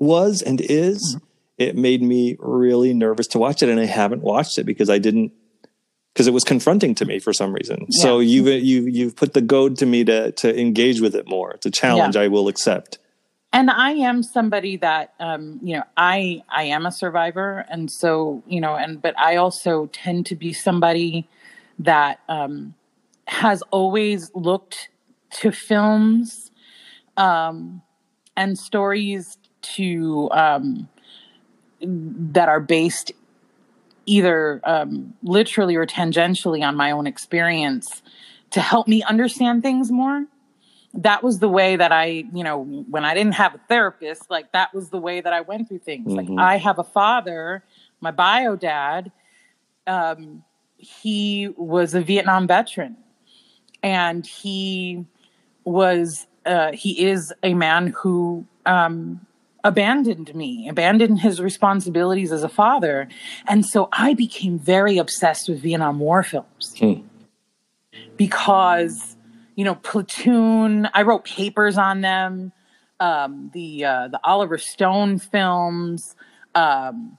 was 0.00 0.42
and 0.42 0.60
is, 0.60 1.20
it 1.56 1.76
made 1.76 2.02
me 2.02 2.36
really 2.40 2.92
nervous 2.94 3.28
to 3.28 3.38
watch 3.38 3.62
it. 3.62 3.68
And 3.68 3.78
I 3.78 3.84
haven't 3.86 4.22
watched 4.22 4.58
it 4.58 4.64
because 4.64 4.90
I 4.90 4.98
didn't, 4.98 5.32
because 6.16 6.26
it 6.26 6.32
was 6.32 6.44
confronting 6.44 6.94
to 6.94 7.04
me 7.04 7.18
for 7.18 7.34
some 7.34 7.52
reason. 7.52 7.92
So 7.92 8.20
you've, 8.20 8.46
you've, 8.46 8.88
you've 8.88 9.16
put 9.16 9.34
the 9.34 9.42
goad 9.42 9.76
to 9.76 9.84
me 9.84 10.02
to, 10.04 10.32
to 10.32 10.58
engage 10.58 10.98
with 11.02 11.14
it 11.14 11.28
more. 11.28 11.50
It's 11.50 11.66
a 11.66 11.70
challenge 11.70 12.16
Yeah. 12.16 12.22
I 12.22 12.28
will 12.28 12.48
accept. 12.48 12.96
and 13.52 13.70
I 13.70 13.90
am 13.90 14.22
somebody 14.22 14.78
that 14.78 15.12
um, 15.20 15.60
you 15.62 15.76
know 15.76 15.82
I 15.94 16.42
I 16.48 16.62
am 16.64 16.86
a 16.86 16.90
survivor, 16.90 17.66
and 17.68 17.90
so 17.90 18.42
you 18.46 18.62
know, 18.62 18.76
and 18.76 19.00
but 19.02 19.14
I 19.18 19.36
also 19.36 19.90
tend 19.92 20.24
to 20.26 20.36
be 20.36 20.54
somebody 20.54 21.28
that 21.78 22.20
um, 22.30 22.74
has 23.26 23.60
always 23.70 24.30
looked 24.34 24.88
to 25.40 25.52
films 25.52 26.50
um, 27.18 27.82
and 28.36 28.58
stories 28.58 29.36
to 29.76 30.30
um, 30.32 30.88
that 31.80 32.48
are 32.48 32.60
based 32.60 33.12
either 34.06 34.60
um, 34.64 35.14
literally 35.22 35.76
or 35.76 35.86
tangentially 35.86 36.62
on 36.66 36.76
my 36.76 36.90
own 36.90 37.06
experience 37.06 38.02
to 38.50 38.60
help 38.60 38.88
me 38.88 39.02
understand 39.02 39.62
things 39.62 39.90
more 39.90 40.26
that 40.96 41.22
was 41.22 41.38
the 41.38 41.48
way 41.48 41.76
that 41.76 41.92
I, 41.92 42.24
you 42.32 42.42
know, 42.42 42.62
when 42.64 43.04
I 43.04 43.14
didn't 43.14 43.34
have 43.34 43.54
a 43.54 43.60
therapist, 43.68 44.30
like 44.30 44.52
that 44.52 44.74
was 44.74 44.88
the 44.88 44.98
way 44.98 45.20
that 45.20 45.32
I 45.32 45.42
went 45.42 45.68
through 45.68 45.80
things. 45.80 46.12
Mhm. 46.12 46.16
Like 46.16 46.38
I 46.38 46.56
have 46.56 46.78
a 46.78 46.84
father, 46.84 47.62
my 48.00 48.10
bio 48.10 48.56
dad, 48.56 49.12
um, 49.86 50.42
he 50.78 51.48
was 51.56 51.94
a 51.94 52.00
Vietnam 52.00 52.46
veteran 52.46 52.96
and 53.82 54.26
he 54.26 55.04
was, 55.64 56.26
uh, 56.44 56.72
he 56.72 57.04
is 57.04 57.32
a 57.42 57.54
man 57.54 57.88
who, 57.88 58.46
um, 58.64 59.20
abandoned 59.66 60.32
me, 60.34 60.68
abandoned 60.68 61.20
his 61.20 61.40
responsibilities 61.40 62.30
as 62.30 62.44
a 62.44 62.48
father. 62.48 63.08
And 63.48 63.66
so 63.66 63.88
I 63.92 64.14
became 64.14 64.58
very 64.58 64.96
obsessed 64.96 65.48
with 65.48 65.60
Vietnam 65.60 65.98
War 65.98 66.22
films 66.22 66.74
Hmm. 66.78 67.00
because 68.16 69.16
you 69.56 69.64
know 69.64 69.74
platoon 69.76 70.88
i 70.94 71.02
wrote 71.02 71.24
papers 71.24 71.78
on 71.78 72.00
them 72.02 72.52
um, 73.00 73.50
the 73.52 73.84
uh, 73.84 74.08
the 74.08 74.20
oliver 74.24 74.58
stone 74.58 75.18
films 75.18 76.14
um, 76.54 77.16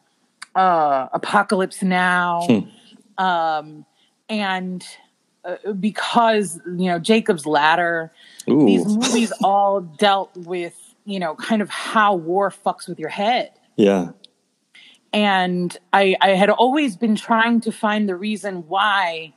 uh, 0.55 1.07
apocalypse 1.13 1.81
now 1.83 2.47
Hmm. 2.47 3.23
um, 3.23 3.85
and 4.29 4.83
uh, 5.45 5.71
because 5.73 6.59
you 6.65 6.85
know 6.91 6.99
jacob's 6.99 7.45
ladder 7.45 8.11
Ooh. 8.49 8.65
these 8.65 8.85
movies 8.97 9.31
all 9.43 9.81
dealt 9.81 10.35
with 10.37 10.86
you 11.07 11.19
know 11.19 11.33
kind 11.35 11.61
of 11.61 11.69
how 11.69 12.13
war 12.13 12.51
fucks 12.51 12.87
with 12.87 12.99
your 12.99 13.09
head 13.09 13.51
yeah. 13.75 14.09
and 15.13 15.77
I, 15.93 16.15
I 16.21 16.29
had 16.29 16.49
always 16.49 16.95
been 16.97 17.15
trying 17.15 17.61
to 17.61 17.71
find 17.71 18.07
the 18.07 18.15
reason 18.15 18.67
why 18.67 19.33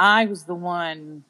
I 0.00 0.24
was 0.24 0.44
the 0.44 0.54
one, 0.54 1.24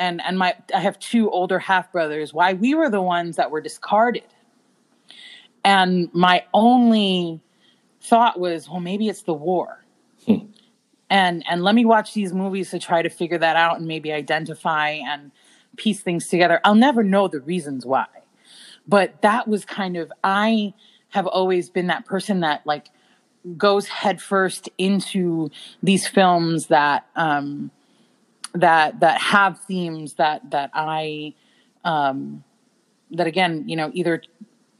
and 0.00 0.20
and 0.20 0.36
my 0.36 0.56
I 0.74 0.80
have 0.80 0.98
two 0.98 1.30
older 1.30 1.60
half 1.60 1.92
brothers, 1.92 2.34
why 2.34 2.54
we 2.54 2.74
were 2.74 2.90
the 2.90 3.00
ones 3.00 3.36
that 3.36 3.52
were 3.52 3.60
discarded. 3.60 4.26
And 5.64 6.12
my 6.12 6.44
only 6.52 7.40
thought 8.00 8.38
was, 8.38 8.68
well, 8.68 8.80
maybe 8.80 9.08
it's 9.08 9.22
the 9.22 9.32
war. 9.32 9.84
Hmm. 10.26 10.46
And 11.08 11.44
and 11.48 11.62
let 11.62 11.76
me 11.76 11.84
watch 11.84 12.14
these 12.14 12.32
movies 12.32 12.70
to 12.72 12.80
try 12.80 13.00
to 13.00 13.08
figure 13.08 13.38
that 13.38 13.54
out 13.54 13.78
and 13.78 13.86
maybe 13.86 14.12
identify 14.12 14.90
and 14.90 15.30
piece 15.76 16.00
things 16.00 16.26
together. 16.26 16.60
I'll 16.64 16.74
never 16.74 17.04
know 17.04 17.28
the 17.28 17.40
reasons 17.40 17.86
why. 17.86 18.06
But 18.88 19.20
that 19.22 19.48
was 19.48 19.64
kind 19.64 19.96
of 19.96 20.12
I 20.22 20.74
have 21.10 21.26
always 21.26 21.70
been 21.70 21.88
that 21.88 22.04
person 22.04 22.40
that 22.40 22.66
like 22.66 22.90
goes 23.56 23.86
headfirst 23.86 24.68
into 24.76 25.50
these 25.82 26.06
films 26.06 26.66
that 26.66 27.06
um 27.14 27.70
that 28.54 29.00
that 29.00 29.20
have 29.20 29.60
themes 29.60 30.14
that 30.14 30.50
that 30.50 30.70
I 30.74 31.34
um 31.84 32.44
that 33.10 33.26
again, 33.26 33.64
you 33.68 33.76
know, 33.76 33.90
either 33.94 34.22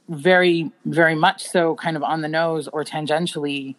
very 0.08 0.70
very 0.84 1.14
much 1.14 1.44
so 1.44 1.74
kind 1.74 1.96
of 1.96 2.02
on 2.02 2.20
the 2.22 2.28
nose 2.28 2.68
or 2.68 2.84
tangentially 2.84 3.74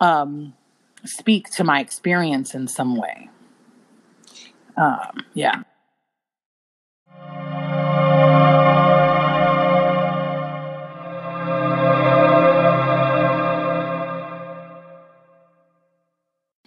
um 0.00 0.54
speak 1.04 1.50
to 1.50 1.64
my 1.64 1.80
experience 1.80 2.54
in 2.54 2.66
some 2.68 2.96
way. 2.96 3.28
Um 4.76 5.24
yeah. 5.34 5.63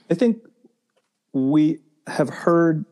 I 0.10 0.14
think 0.14 0.38
we 1.34 1.80
have 2.08 2.30
heard 2.30 2.86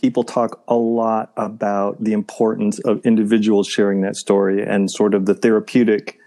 people 0.00 0.22
talk 0.24 0.62
a 0.66 0.74
lot 0.74 1.32
about 1.36 2.02
the 2.02 2.12
importance 2.12 2.78
of 2.80 3.04
individuals 3.04 3.68
sharing 3.68 4.00
that 4.00 4.16
story 4.16 4.64
and 4.64 4.90
sort 4.90 5.14
of 5.14 5.26
the 5.26 5.34
therapeutic 5.34 6.18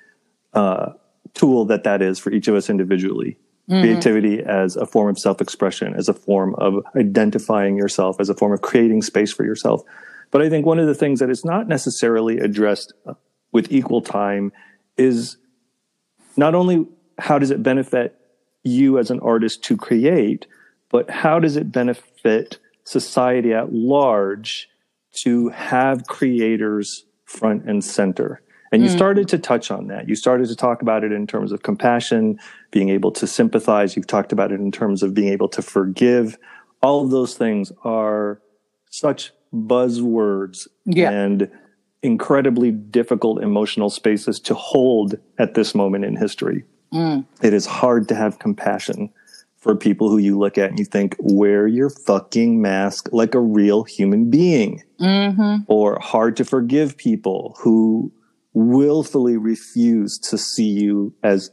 uh, 0.53 0.91
tool 1.33 1.65
that 1.65 1.83
that 1.83 2.01
is 2.01 2.19
for 2.19 2.31
each 2.31 2.47
of 2.47 2.55
us 2.55 2.69
individually. 2.69 3.37
Creativity 3.69 4.43
as 4.43 4.75
a 4.75 4.85
form 4.85 5.07
of 5.07 5.17
self 5.17 5.39
expression, 5.39 5.93
as 5.95 6.09
a 6.09 6.13
form 6.13 6.53
of 6.55 6.85
identifying 6.97 7.77
yourself, 7.77 8.19
as 8.19 8.27
a 8.27 8.33
form 8.33 8.51
of 8.51 8.61
creating 8.61 9.01
space 9.01 9.31
for 9.31 9.45
yourself. 9.45 9.81
But 10.31 10.41
I 10.41 10.49
think 10.49 10.65
one 10.65 10.79
of 10.79 10.87
the 10.87 10.93
things 10.93 11.21
that 11.21 11.29
is 11.29 11.45
not 11.45 11.69
necessarily 11.69 12.39
addressed 12.39 12.91
with 13.53 13.71
equal 13.71 14.01
time 14.01 14.51
is 14.97 15.37
not 16.35 16.55
only 16.55 16.87
how 17.17 17.39
does 17.39 17.51
it 17.51 17.63
benefit 17.63 18.19
you 18.63 18.97
as 18.97 19.11
an 19.11 19.19
artist 19.19 19.63
to 19.65 19.77
create, 19.77 20.47
but 20.89 21.09
how 21.09 21.39
does 21.39 21.55
it 21.55 21.71
benefit 21.71 22.59
society 22.83 23.53
at 23.53 23.73
large 23.73 24.69
to 25.11 25.49
have 25.49 26.07
creators 26.07 27.05
front 27.25 27.65
and 27.65 27.83
center? 27.83 28.41
And 28.71 28.81
you 28.81 28.89
hmm. 28.89 28.95
started 28.95 29.27
to 29.29 29.37
touch 29.37 29.69
on 29.69 29.87
that. 29.87 30.09
You 30.09 30.15
started 30.15 30.47
to 30.47 30.55
talk 30.55 30.81
about 30.81 31.03
it 31.03 31.11
in 31.11 31.27
terms 31.27 31.51
of 31.51 31.61
compassion, 31.61 32.39
being 32.71 32.89
able 32.89 33.11
to 33.11 33.27
sympathize. 33.27 33.95
You've 33.95 34.07
talked 34.07 34.31
about 34.31 34.51
it 34.51 34.59
in 34.59 34.71
terms 34.71 35.03
of 35.03 35.13
being 35.13 35.31
able 35.31 35.47
to 35.49 35.61
forgive. 35.61 36.39
All 36.81 37.03
of 37.03 37.11
those 37.11 37.37
things 37.37 37.71
are 37.83 38.41
such 38.89 39.31
buzzwords 39.53 40.67
Yeah. 40.85 41.11
and 41.11 41.49
incredibly 42.01 42.71
difficult 42.71 43.41
emotional 43.41 43.89
spaces 43.89 44.39
to 44.41 44.53
hold 44.55 45.19
at 45.37 45.53
this 45.53 45.75
moment 45.75 46.03
in 46.03 46.15
history. 46.15 46.63
Mm. 46.93 47.25
It 47.41 47.53
is 47.53 47.65
hard 47.65 48.07
to 48.09 48.15
have 48.15 48.39
compassion 48.39 49.09
for 49.57 49.75
people 49.75 50.09
who 50.09 50.17
you 50.17 50.37
look 50.37 50.57
at 50.57 50.69
and 50.69 50.77
you 50.77 50.85
think, 50.85 51.15
wear 51.19 51.67
your 51.67 51.89
fucking 51.89 52.61
mask 52.61 53.07
like 53.13 53.33
a 53.33 53.39
real 53.39 53.83
human 53.83 54.29
being. 54.29 54.83
Mm-hmm. 54.99 55.63
Or 55.67 55.99
hard 55.99 56.35
to 56.37 56.45
forgive 56.45 56.97
people 56.97 57.55
who 57.59 58.11
willfully 58.53 59.37
refuse 59.37 60.17
to 60.23 60.37
see 60.37 60.67
you 60.67 61.15
as 61.23 61.49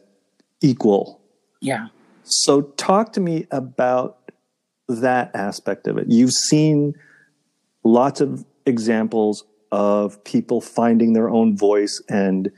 equal. 0.61 1.21
Yeah. 1.61 1.89
So, 2.25 2.63
talk 2.63 3.13
to 3.15 3.21
me 3.21 3.47
about 3.51 4.33
that 4.89 5.31
aspect 5.35 5.87
of 5.87 5.97
it. 5.97 6.07
You've 6.09 6.33
seen 6.33 6.95
lots 7.85 8.21
of 8.21 8.45
examples 8.67 9.45
of 9.73 10.23
people 10.25 10.61
finding 10.61 11.13
their 11.13 11.31
own 11.31 11.57
voice 11.57 12.03
and 12.09 12.51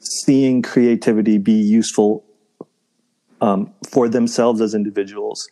seeing 0.00 0.62
creativity 0.62 1.38
be 1.38 1.52
useful 1.52 2.24
um, 3.40 3.72
for 3.90 4.08
themselves 4.08 4.60
as 4.60 4.74
individuals. 4.74 5.48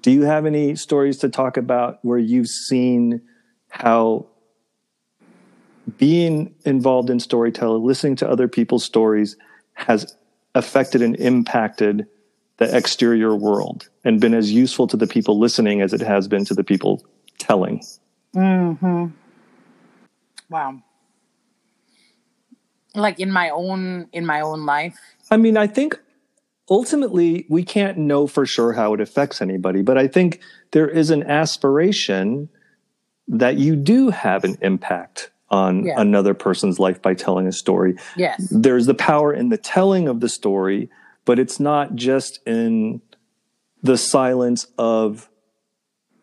Do 0.00 0.10
you 0.10 0.22
have 0.22 0.46
any 0.46 0.74
stories 0.74 1.18
to 1.18 1.28
talk 1.28 1.56
about 1.56 1.98
where 2.02 2.18
you've 2.18 2.48
seen 2.48 3.20
how 3.68 4.26
being 5.98 6.54
involved 6.64 7.10
in 7.10 7.20
storytelling, 7.20 7.84
listening 7.84 8.16
to 8.16 8.28
other 8.28 8.48
people's 8.48 8.84
stories, 8.84 9.36
has 9.74 10.16
affected 10.54 11.02
and 11.02 11.16
impacted 11.16 12.06
the 12.56 12.76
exterior 12.76 13.34
world 13.34 13.88
and 14.04 14.20
been 14.20 14.34
as 14.34 14.52
useful 14.52 14.86
to 14.86 14.96
the 14.96 15.06
people 15.06 15.38
listening 15.38 15.82
as 15.82 15.92
it 15.92 16.00
has 16.00 16.28
been 16.28 16.44
to 16.44 16.54
the 16.54 16.64
people 16.64 17.04
telling? 17.38 17.82
Hmm. 18.32 19.06
Wow. 20.48 20.82
Like 22.94 23.18
in 23.20 23.30
my 23.30 23.50
own 23.50 24.08
in 24.12 24.24
my 24.24 24.40
own 24.40 24.66
life. 24.66 24.98
I 25.30 25.36
mean, 25.36 25.56
I 25.56 25.66
think 25.66 25.98
ultimately 26.70 27.46
we 27.48 27.64
can't 27.64 27.98
know 27.98 28.26
for 28.26 28.46
sure 28.46 28.72
how 28.72 28.94
it 28.94 29.00
affects 29.00 29.42
anybody, 29.42 29.82
but 29.82 29.98
I 29.98 30.06
think 30.06 30.40
there 30.70 30.88
is 30.88 31.10
an 31.10 31.22
aspiration 31.24 32.48
that 33.28 33.56
you 33.56 33.74
do 33.76 34.10
have 34.10 34.44
an 34.44 34.56
impact 34.62 35.30
on 35.50 35.84
Yeah. 35.84 36.00
another 36.00 36.34
person's 36.34 36.78
life 36.78 37.00
by 37.02 37.14
telling 37.14 37.46
a 37.46 37.52
story. 37.52 37.96
Yes. 38.16 38.48
There's 38.50 38.86
the 38.86 38.94
power 38.94 39.32
in 39.32 39.48
the 39.50 39.56
telling 39.58 40.08
of 40.08 40.20
the 40.20 40.28
story, 40.28 40.90
but 41.24 41.38
it's 41.38 41.60
not 41.60 41.94
just 41.94 42.40
in 42.46 43.00
the 43.82 43.96
silence 43.96 44.66
of 44.78 45.28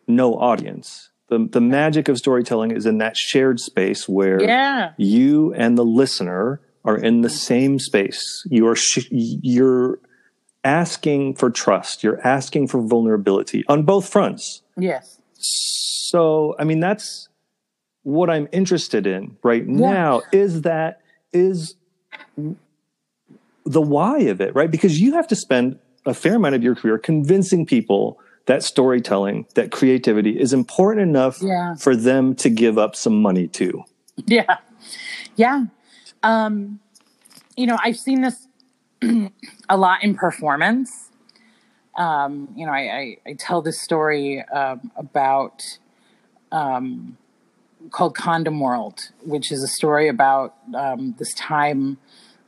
no 0.07 0.35
audience. 0.35 1.10
The, 1.31 1.47
the 1.49 1.61
magic 1.61 2.09
of 2.09 2.17
storytelling 2.17 2.71
is 2.71 2.85
in 2.85 2.97
that 2.97 3.15
shared 3.15 3.61
space 3.61 4.07
where 4.09 4.43
Yeah. 4.43 4.91
you 4.97 5.53
and 5.53 5.77
the 5.77 5.85
listener 5.85 6.59
are 6.83 6.97
in 6.97 7.21
the 7.21 7.29
same 7.29 7.79
space. 7.79 8.45
You 8.51 8.67
are 8.67 8.75
sh- 8.75 9.07
you're 9.09 9.99
asking 10.65 11.35
for 11.35 11.49
trust. 11.49 12.03
You're 12.03 12.19
asking 12.27 12.67
for 12.67 12.81
vulnerability 12.81 13.63
on 13.69 13.83
both 13.83 14.09
fronts. 14.09 14.61
Yes. 14.77 15.21
So, 15.35 16.53
I 16.59 16.65
mean, 16.65 16.81
that's 16.81 17.29
what 18.03 18.29
I'm 18.29 18.49
interested 18.51 19.07
in 19.07 19.37
right 19.41 19.65
now. 19.65 20.23
Is 20.33 20.63
that 20.63 20.99
is 21.31 21.75
the 23.65 23.81
why 23.81 24.19
of 24.23 24.41
it, 24.41 24.53
right? 24.53 24.69
Because 24.69 24.99
you 24.99 25.13
have 25.13 25.27
to 25.29 25.35
spend 25.37 25.79
a 26.05 26.13
fair 26.13 26.35
amount 26.35 26.55
of 26.55 26.63
your 26.63 26.75
career 26.75 26.97
convincing 26.97 27.65
people 27.65 28.19
that 28.51 28.63
storytelling, 28.63 29.45
that 29.55 29.71
creativity 29.71 30.37
is 30.37 30.51
important 30.51 31.07
enough 31.07 31.41
Yeah. 31.41 31.75
for 31.75 31.95
them 31.95 32.35
to 32.35 32.49
give 32.49 32.77
up 32.77 32.95
some 32.97 33.21
money 33.21 33.47
to. 33.59 33.83
Yeah. 34.27 34.57
Yeah. 35.37 35.65
Um, 36.21 36.79
you 37.55 37.65
know, 37.65 37.77
I've 37.81 37.97
seen 37.97 38.21
this 38.21 38.47
a 39.69 39.77
lot 39.77 40.03
in 40.03 40.15
performance. 40.15 41.09
Um, 41.97 42.49
you 42.55 42.65
know, 42.65 42.73
I, 42.73 42.77
I, 42.79 43.17
I 43.25 43.33
tell 43.39 43.61
this 43.61 43.81
story 43.81 44.43
um, 44.49 44.91
about 44.97 45.63
um, 46.51 47.17
called 47.89 48.15
Condom 48.15 48.59
World, 48.59 49.09
which 49.23 49.49
is 49.51 49.63
a 49.63 49.67
story 49.67 50.07
about 50.09 50.55
um, 50.75 51.15
this 51.17 51.33
time 51.33 51.97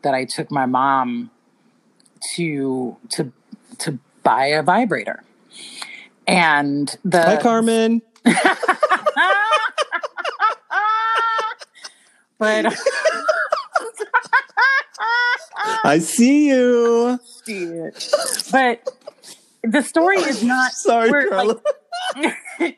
that 0.01 0.13
I 0.13 0.25
took 0.25 0.51
my 0.51 0.65
mom 0.65 1.31
to 2.35 2.97
to 3.11 3.31
to 3.79 3.99
buy 4.21 4.47
a 4.47 4.61
vibrator, 4.61 5.23
and 6.27 6.95
the 7.03 7.21
Hi, 7.21 7.37
Carmen. 7.37 8.01
but 12.37 12.65
I 15.85 15.99
see 15.99 16.47
you. 16.49 17.19
but 18.51 18.89
the 19.63 19.81
story 19.81 20.17
is 20.17 20.43
not 20.43 20.71
Sorry, 20.75 21.29
Carla. 21.29 21.61
like- 22.17 22.77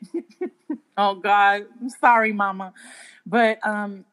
oh 0.98 1.14
god 1.16 1.66
i'm 1.80 1.90
sorry 1.90 2.32
mama 2.32 2.72
but 3.26 3.58
um 3.66 4.04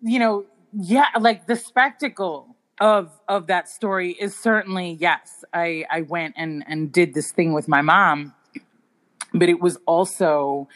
you 0.00 0.18
know 0.18 0.44
yeah 0.72 1.06
like 1.20 1.46
the 1.46 1.56
spectacle 1.56 2.56
of 2.80 3.10
of 3.28 3.48
that 3.48 3.68
story 3.68 4.12
is 4.12 4.34
certainly 4.36 4.96
yes 5.00 5.44
i 5.52 5.84
i 5.90 6.00
went 6.02 6.34
and 6.38 6.64
and 6.68 6.90
did 6.92 7.12
this 7.14 7.32
thing 7.32 7.52
with 7.52 7.68
my 7.68 7.82
mom 7.82 8.32
but 9.32 9.48
it 9.48 9.60
was 9.60 9.78
also 9.86 10.68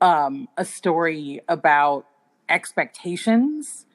um 0.00 0.48
a 0.56 0.64
story 0.64 1.40
about 1.48 2.06
expectations 2.48 3.86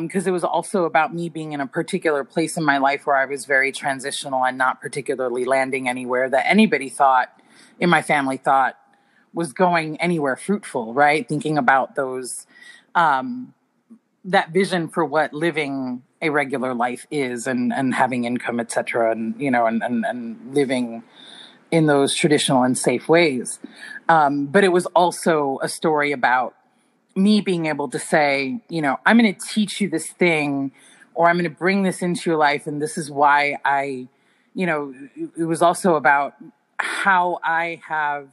because 0.00 0.26
it 0.26 0.30
was 0.30 0.44
also 0.44 0.84
about 0.84 1.14
me 1.14 1.28
being 1.28 1.52
in 1.52 1.60
a 1.60 1.66
particular 1.66 2.24
place 2.24 2.56
in 2.56 2.64
my 2.64 2.78
life 2.78 3.06
where 3.06 3.16
I 3.16 3.26
was 3.26 3.44
very 3.44 3.70
transitional 3.70 4.42
and 4.42 4.56
not 4.56 4.80
particularly 4.80 5.44
landing 5.44 5.88
anywhere 5.88 6.30
that 6.30 6.46
anybody 6.46 6.88
thought 6.88 7.28
in 7.78 7.90
my 7.90 8.00
family 8.00 8.38
thought 8.38 8.78
was 9.34 9.52
going 9.52 10.00
anywhere 10.00 10.36
fruitful, 10.36 10.94
right? 10.94 11.28
Thinking 11.28 11.58
about 11.58 11.96
those, 11.96 12.46
um, 12.94 13.52
that 14.24 14.52
vision 14.52 14.88
for 14.88 15.04
what 15.04 15.34
living 15.34 16.02
a 16.22 16.30
regular 16.30 16.72
life 16.72 17.06
is 17.10 17.46
and, 17.46 17.72
and 17.72 17.94
having 17.94 18.24
income, 18.24 18.60
et 18.60 18.72
cetera, 18.72 19.10
and, 19.12 19.38
you 19.38 19.50
know, 19.50 19.66
and, 19.66 19.82
and, 19.82 20.06
and 20.06 20.54
living 20.54 21.02
in 21.74 21.86
those 21.86 22.14
traditional 22.14 22.62
and 22.62 22.78
safe 22.78 23.08
ways. 23.08 23.58
Um, 24.08 24.46
but 24.46 24.62
it 24.62 24.68
was 24.68 24.86
also 24.86 25.58
a 25.60 25.68
story 25.68 26.12
about 26.12 26.54
me 27.16 27.40
being 27.40 27.66
able 27.66 27.88
to 27.88 27.98
say, 27.98 28.60
you 28.68 28.80
know, 28.80 29.00
I'm 29.04 29.18
going 29.18 29.34
to 29.34 29.40
teach 29.40 29.80
you 29.80 29.88
this 29.88 30.06
thing 30.06 30.70
or 31.14 31.28
I'm 31.28 31.34
going 31.36 31.50
to 31.50 31.58
bring 31.58 31.82
this 31.82 32.00
into 32.00 32.30
your 32.30 32.38
life. 32.38 32.68
And 32.68 32.80
this 32.80 32.96
is 32.96 33.10
why 33.10 33.58
I, 33.64 34.06
you 34.54 34.66
know, 34.66 34.94
it- 35.36 35.46
was 35.46 35.62
also 35.62 35.96
about 35.96 36.34
how 36.78 37.40
I 37.42 37.80
have 37.88 38.28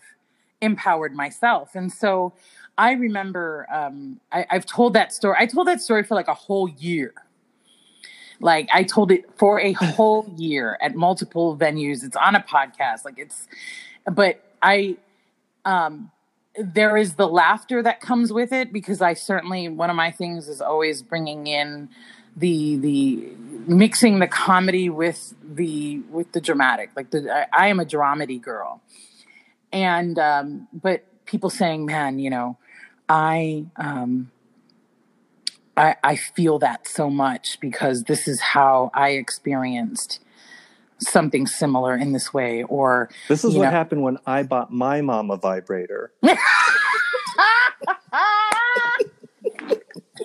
empowered 0.62 1.16
myself. 1.16 1.74
And 1.74 1.92
so 1.92 2.34
I 2.78 2.92
remember 2.92 3.66
um, 3.74 4.20
I, 4.32 4.46
I've 4.52 4.68
told 4.68 4.94
that 4.94 5.14
story. 5.14 5.36
I 5.40 5.48
told 5.48 5.66
that 5.68 5.82
story 5.82 6.04
for 6.04 6.14
like 6.14 6.28
a 6.28 6.36
whole 6.36 6.70
year. 6.70 7.14
Like 8.42 8.70
I 8.74 8.84
told 8.84 9.12
it 9.12 9.26
for 9.38 9.60
a 9.60 9.74
whole 9.74 10.32
year 10.38 10.78
at 10.82 10.96
multiple 10.96 11.56
venues. 11.56 12.04
It's 12.04 12.16
on 12.16 12.36
a 12.36 12.42
podcast. 12.42 13.06
Like 13.06 13.18
it's, 13.18 13.48
but 14.06 14.44
I, 14.62 14.98
um, 15.64 16.12
there 16.58 16.98
is 16.98 17.16
the 17.16 17.28
laughter 17.28 17.82
that 17.82 18.02
comes 18.02 18.34
with 18.34 18.52
it 18.52 18.74
because 18.74 19.02
I 19.02 19.14
certainly 19.14 19.70
one 19.70 19.90
of 19.90 19.96
my 19.96 20.12
things 20.12 20.50
is 20.50 20.62
always 20.62 21.02
bringing 21.02 21.48
in 21.48 21.90
the 22.36 22.78
the 22.78 23.30
mixing 23.68 24.20
the 24.20 24.28
comedy 24.28 24.90
with 24.90 25.34
the 25.44 26.00
with 26.10 26.32
the 26.34 26.42
dramatic. 26.42 26.92
Like 26.96 27.12
the 27.12 27.32
I, 27.32 27.66
I 27.66 27.68
am 27.68 27.80
a 27.80 27.86
dramedy 27.86 28.42
girl, 28.42 28.82
and 29.72 30.18
um, 30.20 30.68
but 30.74 31.06
people 31.26 31.50
saying, 31.50 31.86
"Man, 31.86 32.20
you 32.20 32.30
know, 32.30 32.58
I 33.08 33.66
um, 33.78 34.32
I 35.82 35.96
I 36.04 36.16
feel 36.16 36.60
that 36.60 36.88
so 36.88 37.10
much 37.10 37.60
because 37.60 38.04
this 38.04 38.28
is 38.28 38.40
how 38.40 38.92
I 38.94 39.10
experienced." 39.12 40.20
something 41.04 41.48
similar 41.48 41.96
in 41.98 42.12
this 42.12 42.32
way 42.32 42.62
or 42.62 43.10
This 43.28 43.44
is 43.44 43.56
what 43.56 43.64
know- 43.64 43.72
happened 43.72 44.04
when 44.04 44.20
I 44.28 44.44
bought 44.44 44.72
my 44.72 45.02
mom 45.02 45.32
a 45.32 45.38
vibrator. 45.38 46.12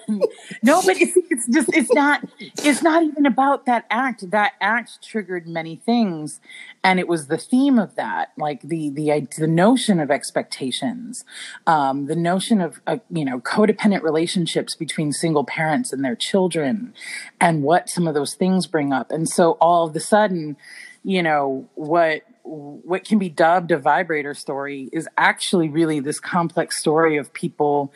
no, 0.62 0.82
but 0.82 0.96
it's, 1.00 1.46
just 1.48 1.68
it's 1.74 1.92
not 1.92 2.24
it's 2.58 2.82
not 2.82 3.02
even 3.02 3.26
about 3.26 3.66
that 3.66 3.84
act. 3.90 4.30
That 4.30 4.52
act 4.60 5.02
triggered 5.02 5.46
many 5.46 5.76
things, 5.76 6.40
and 6.84 7.00
it 7.00 7.08
was 7.08 7.26
the 7.26 7.38
theme 7.38 7.78
of 7.78 7.94
that, 7.96 8.32
like 8.36 8.62
the 8.62 8.90
the 8.90 9.26
the 9.38 9.46
notion 9.46 10.00
of 10.00 10.10
expectations, 10.10 11.24
um, 11.66 12.06
the 12.06 12.16
notion 12.16 12.60
of 12.60 12.80
uh, 12.86 12.98
you 13.10 13.24
know 13.24 13.40
codependent 13.40 14.02
relationships 14.02 14.74
between 14.74 15.12
single 15.12 15.44
parents 15.44 15.92
and 15.92 16.04
their 16.04 16.16
children, 16.16 16.94
and 17.40 17.62
what 17.62 17.88
some 17.88 18.06
of 18.06 18.14
those 18.14 18.34
things 18.34 18.66
bring 18.66 18.92
up. 18.92 19.10
And 19.10 19.28
so 19.28 19.52
all 19.60 19.88
of 19.88 19.96
a 19.96 20.00
sudden, 20.00 20.56
you 21.02 21.22
know 21.22 21.68
what 21.74 22.22
what 22.46 23.04
can 23.04 23.18
be 23.18 23.28
dubbed 23.28 23.72
a 23.72 23.78
vibrator 23.78 24.32
story 24.32 24.88
is 24.92 25.08
actually 25.18 25.68
really 25.68 25.98
this 25.98 26.20
complex 26.20 26.78
story 26.78 27.16
of 27.16 27.32
people 27.32 27.92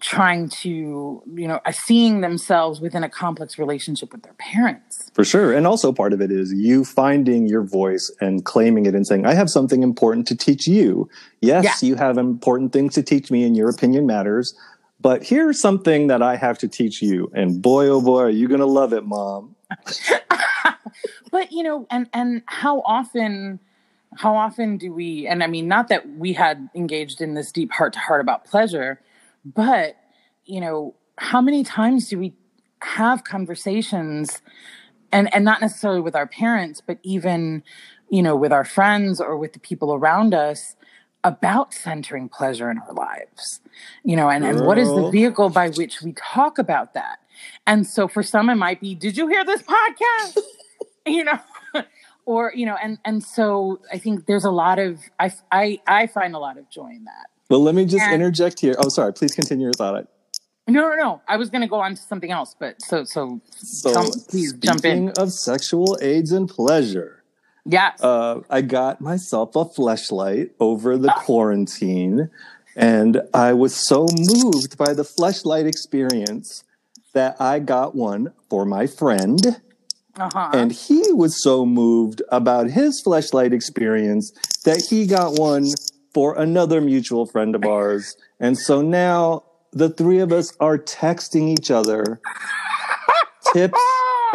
trying 0.00 0.48
to 0.48 1.22
you 1.34 1.46
know 1.46 1.60
uh, 1.64 1.70
seeing 1.70 2.20
themselves 2.20 2.80
within 2.80 3.04
a 3.04 3.08
complex 3.08 3.58
relationship 3.58 4.12
with 4.12 4.22
their 4.22 4.34
parents 4.34 5.10
For 5.14 5.24
sure. 5.24 5.52
And 5.52 5.66
also 5.66 5.92
part 5.92 6.12
of 6.12 6.20
it 6.20 6.32
is 6.32 6.52
you 6.52 6.84
finding 6.84 7.46
your 7.46 7.62
voice 7.62 8.10
and 8.20 8.44
claiming 8.44 8.86
it 8.86 8.94
and 8.94 9.06
saying, 9.06 9.26
I 9.26 9.34
have 9.34 9.48
something 9.48 9.82
important 9.82 10.26
to 10.28 10.36
teach 10.36 10.66
you. 10.66 11.08
Yes, 11.40 11.82
you 11.82 11.94
have 11.94 12.18
important 12.18 12.72
things 12.72 12.94
to 12.94 13.02
teach 13.02 13.30
me 13.30 13.44
and 13.44 13.56
your 13.56 13.70
opinion 13.70 14.06
matters. 14.06 14.54
But 15.00 15.22
here's 15.22 15.60
something 15.60 16.06
that 16.08 16.22
I 16.22 16.36
have 16.36 16.58
to 16.58 16.68
teach 16.68 17.02
you. 17.02 17.30
And 17.34 17.60
boy, 17.60 17.86
oh 17.88 18.00
boy, 18.00 18.22
are 18.22 18.30
you 18.30 18.48
going 18.48 18.60
to 18.60 18.66
love 18.66 18.92
it, 18.92 19.04
mom. 19.04 19.54
but 21.30 21.52
you 21.52 21.62
know 21.62 21.86
and 21.90 22.08
and 22.12 22.42
how 22.46 22.80
often 22.86 23.58
how 24.16 24.36
often 24.36 24.76
do 24.76 24.92
we 24.92 25.26
and 25.26 25.42
i 25.42 25.46
mean 25.46 25.68
not 25.68 25.88
that 25.88 26.08
we 26.16 26.32
had 26.32 26.68
engaged 26.74 27.20
in 27.20 27.34
this 27.34 27.50
deep 27.52 27.72
heart 27.72 27.92
to 27.92 27.98
heart 27.98 28.20
about 28.20 28.44
pleasure 28.44 29.00
but 29.44 29.96
you 30.44 30.60
know 30.60 30.94
how 31.18 31.40
many 31.40 31.62
times 31.62 32.08
do 32.08 32.18
we 32.18 32.34
have 32.80 33.24
conversations 33.24 34.42
and 35.12 35.32
and 35.34 35.44
not 35.44 35.60
necessarily 35.60 36.00
with 36.00 36.14
our 36.14 36.26
parents 36.26 36.82
but 36.84 36.98
even 37.02 37.62
you 38.10 38.22
know 38.22 38.36
with 38.36 38.52
our 38.52 38.64
friends 38.64 39.20
or 39.20 39.36
with 39.36 39.52
the 39.52 39.58
people 39.58 39.94
around 39.94 40.34
us 40.34 40.76
about 41.22 41.72
centering 41.72 42.28
pleasure 42.28 42.70
in 42.70 42.78
our 42.78 42.92
lives? 42.92 43.60
You 44.04 44.16
know 44.16 44.28
and, 44.28 44.44
and 44.44 44.66
what 44.66 44.78
is 44.78 44.88
the 44.88 45.10
vehicle 45.10 45.48
by 45.48 45.70
which 45.70 46.02
we 46.02 46.12
talk 46.12 46.58
about 46.58 46.94
that? 46.94 47.20
And 47.66 47.86
so 47.86 48.06
for 48.08 48.22
some 48.22 48.50
it 48.50 48.56
might 48.56 48.80
be 48.80 48.94
did 48.94 49.16
you 49.16 49.28
hear 49.28 49.44
this 49.44 49.62
podcast? 49.62 50.38
You 51.06 51.22
know 51.22 51.38
or 52.26 52.52
you 52.54 52.66
know 52.66 52.76
and 52.82 52.98
and 53.04 53.22
so 53.22 53.80
i 53.92 53.98
think 53.98 54.26
there's 54.26 54.44
a 54.44 54.50
lot 54.50 54.78
of 54.78 55.00
i 55.20 55.32
i, 55.52 55.78
I 55.86 56.06
find 56.06 56.34
a 56.34 56.38
lot 56.38 56.58
of 56.58 56.68
joy 56.70 56.88
in 56.90 57.04
that 57.04 57.26
Well, 57.50 57.62
let 57.62 57.74
me 57.74 57.84
just 57.84 58.02
And- 58.02 58.14
interject 58.14 58.60
here. 58.60 58.74
Oh, 58.78 58.88
sorry. 58.88 59.12
Please 59.12 59.34
continue 59.34 59.64
your 59.66 59.74
thought. 59.74 60.08
No, 60.66 60.80
no, 60.88 60.94
no. 60.96 61.20
I 61.28 61.36
was 61.36 61.50
going 61.50 61.60
to 61.60 61.68
go 61.68 61.80
on 61.86 61.94
to 61.94 62.00
something 62.00 62.30
else, 62.38 62.56
but 62.58 62.80
so 62.80 63.04
so, 63.04 63.40
So, 63.52 63.92
tell- 63.92 64.10
please 64.30 64.54
jump 64.54 64.82
in. 64.84 65.08
speaking 65.08 65.22
of 65.22 65.30
sexual 65.30 65.98
aids 66.00 66.32
and 66.32 66.48
pleasure, 66.48 67.22
Yes. 67.66 68.02
uh, 68.02 68.40
I 68.48 68.62
got 68.62 69.00
myself 69.02 69.54
a 69.56 69.64
fleshlight 69.76 70.50
over 70.58 70.96
the 70.96 71.12
quarantine, 71.26 72.30
and 72.74 73.20
I 73.34 73.52
was 73.52 73.74
so 73.76 74.06
moved 74.32 74.78
by 74.78 74.94
the 74.94 75.04
fleshlight 75.04 75.66
experience 75.66 76.64
that 77.12 77.36
I 77.38 77.58
got 77.58 77.94
one 77.94 78.32
for 78.48 78.64
my 78.64 78.86
friend, 78.86 79.60
uh-huh. 80.16 80.50
and 80.52 80.72
he 80.72 81.12
was 81.12 81.42
so 81.42 81.66
moved 81.66 82.22
about 82.30 82.70
his 82.70 83.02
fleshlight 83.04 83.52
experience 83.52 84.32
that 84.64 84.80
he 84.88 85.06
got 85.06 85.38
one 85.38 85.66
for 86.12 86.38
another 86.38 86.80
mutual 86.80 87.26
friend 87.26 87.54
of 87.54 87.64
ours, 87.64 88.16
and 88.38 88.56
so 88.56 88.82
now 88.82 89.44
the 89.72 89.90
three 89.90 90.20
of 90.20 90.32
us 90.32 90.56
are 90.60 90.78
texting 90.78 91.48
each 91.48 91.70
other 91.70 92.20
tips 93.52 93.80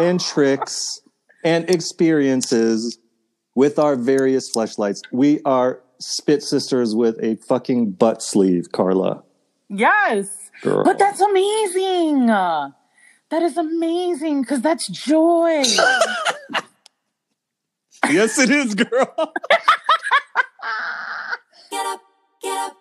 and 0.00 0.20
tricks 0.20 1.00
and 1.44 1.68
experiences 1.70 2.98
with 3.54 3.78
our 3.78 3.96
various 3.96 4.50
fleshlights. 4.54 5.00
We 5.12 5.40
are 5.44 5.80
spit 5.98 6.42
sisters 6.42 6.94
with 6.94 7.22
a 7.22 7.36
fucking 7.36 7.92
butt 7.92 8.22
sleeve, 8.22 8.72
Carla. 8.72 9.22
yes. 9.68 10.50
Girl. 10.62 10.84
But 10.84 10.98
that's 10.98 11.20
amazing. 11.20 12.28
That 13.30 13.42
is 13.42 13.56
amazing 13.58 14.42
because 14.42 14.62
that's 14.62 14.88
joy. 14.88 15.62
yes, 18.10 18.38
it 18.38 18.50
is, 18.50 18.74
girl. 18.74 19.14
Get 21.70 21.86
up, 21.86 22.00
get 22.42 22.58
up, 22.58 22.76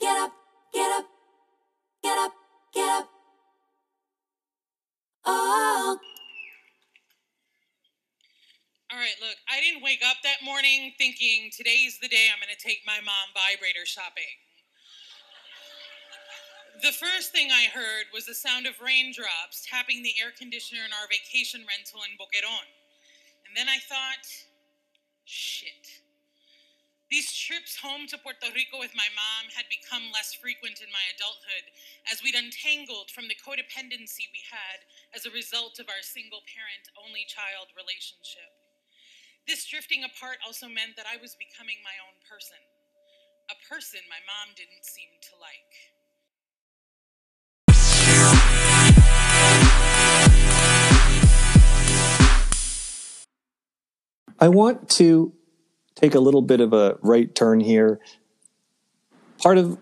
get 0.00 0.18
up, 0.18 0.32
get 0.74 0.92
up, 0.92 1.06
get 2.02 2.18
up, 2.18 2.32
get 2.74 2.88
up. 2.90 3.08
Oh, 5.26 5.98
All 8.92 8.98
right, 8.98 9.18
look, 9.20 9.36
I 9.52 9.60
didn't 9.60 9.84
wake 9.84 10.00
up 10.08 10.16
that 10.24 10.40
morning 10.46 10.94
thinking 10.98 11.50
today's 11.52 11.98
the 12.00 12.08
day 12.08 12.32
I'm 12.32 12.40
going 12.40 12.54
to 12.56 12.62
take 12.62 12.80
my 12.88 13.04
mom 13.04 13.28
vibrator 13.36 13.84
shopping. 13.84 14.32
The 16.82 16.90
first 16.90 17.30
thing 17.30 17.46
I 17.54 17.70
heard 17.70 18.10
was 18.10 18.26
the 18.26 18.34
sound 18.34 18.66
of 18.66 18.82
raindrops 18.82 19.62
tapping 19.62 20.02
the 20.02 20.18
air 20.18 20.34
conditioner 20.34 20.82
in 20.82 20.90
our 20.90 21.06
vacation 21.06 21.62
rental 21.62 22.02
in 22.02 22.18
Boqueron. 22.18 22.66
And 23.46 23.54
then 23.54 23.70
I 23.70 23.78
thought, 23.86 24.26
shit. 25.22 26.02
These 27.06 27.30
trips 27.38 27.78
home 27.78 28.10
to 28.10 28.18
Puerto 28.18 28.50
Rico 28.50 28.82
with 28.82 28.98
my 28.98 29.06
mom 29.14 29.54
had 29.54 29.70
become 29.70 30.10
less 30.10 30.34
frequent 30.34 30.82
in 30.82 30.90
my 30.90 31.06
adulthood 31.14 31.70
as 32.10 32.18
we'd 32.18 32.34
untangled 32.34 33.14
from 33.14 33.30
the 33.30 33.38
codependency 33.38 34.26
we 34.34 34.42
had 34.50 34.82
as 35.14 35.22
a 35.22 35.30
result 35.30 35.78
of 35.78 35.86
our 35.86 36.02
single 36.02 36.42
parent, 36.50 36.90
only 36.98 37.22
child 37.30 37.70
relationship. 37.78 38.50
This 39.46 39.70
drifting 39.70 40.02
apart 40.02 40.42
also 40.42 40.66
meant 40.66 40.98
that 40.98 41.06
I 41.06 41.22
was 41.22 41.38
becoming 41.38 41.78
my 41.86 41.94
own 42.02 42.18
person. 42.26 42.58
A 43.54 43.56
person 43.70 44.02
my 44.10 44.18
mom 44.26 44.58
didn't 44.58 44.82
seem 44.82 45.14
to 45.30 45.38
like. 45.38 46.01
I 54.38 54.48
want 54.48 54.88
to 54.90 55.32
take 55.94 56.14
a 56.14 56.20
little 56.20 56.42
bit 56.42 56.60
of 56.60 56.72
a 56.72 56.98
right 57.02 57.32
turn 57.34 57.60
here. 57.60 58.00
Part 59.38 59.58
of 59.58 59.78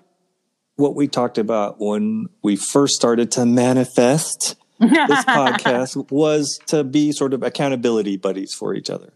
what 0.76 0.94
we 0.94 1.08
talked 1.08 1.38
about 1.38 1.76
when 1.78 2.28
we 2.42 2.56
first 2.56 2.96
started 2.96 3.30
to 3.32 3.44
manifest 3.44 4.56
this 4.78 4.90
podcast 5.24 6.10
was 6.10 6.58
to 6.66 6.82
be 6.82 7.12
sort 7.12 7.34
of 7.34 7.42
accountability 7.42 8.16
buddies 8.16 8.54
for 8.54 8.74
each 8.74 8.90
other. 8.90 9.12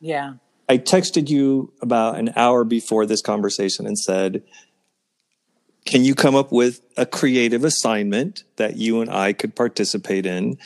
yeah. 0.00 0.34
I 0.68 0.78
texted 0.78 1.28
you 1.28 1.72
about 1.82 2.18
an 2.18 2.32
hour 2.34 2.64
before 2.64 3.04
this 3.04 3.20
conversation 3.20 3.86
and 3.86 3.98
said, 3.98 4.42
Can 5.84 6.04
you 6.04 6.14
come 6.14 6.34
up 6.34 6.50
with 6.50 6.80
a 6.96 7.04
creative 7.04 7.64
assignment 7.64 8.44
that 8.56 8.76
you 8.76 9.02
and 9.02 9.10
I 9.10 9.34
could 9.34 9.54
participate 9.54 10.24
in? 10.24 10.56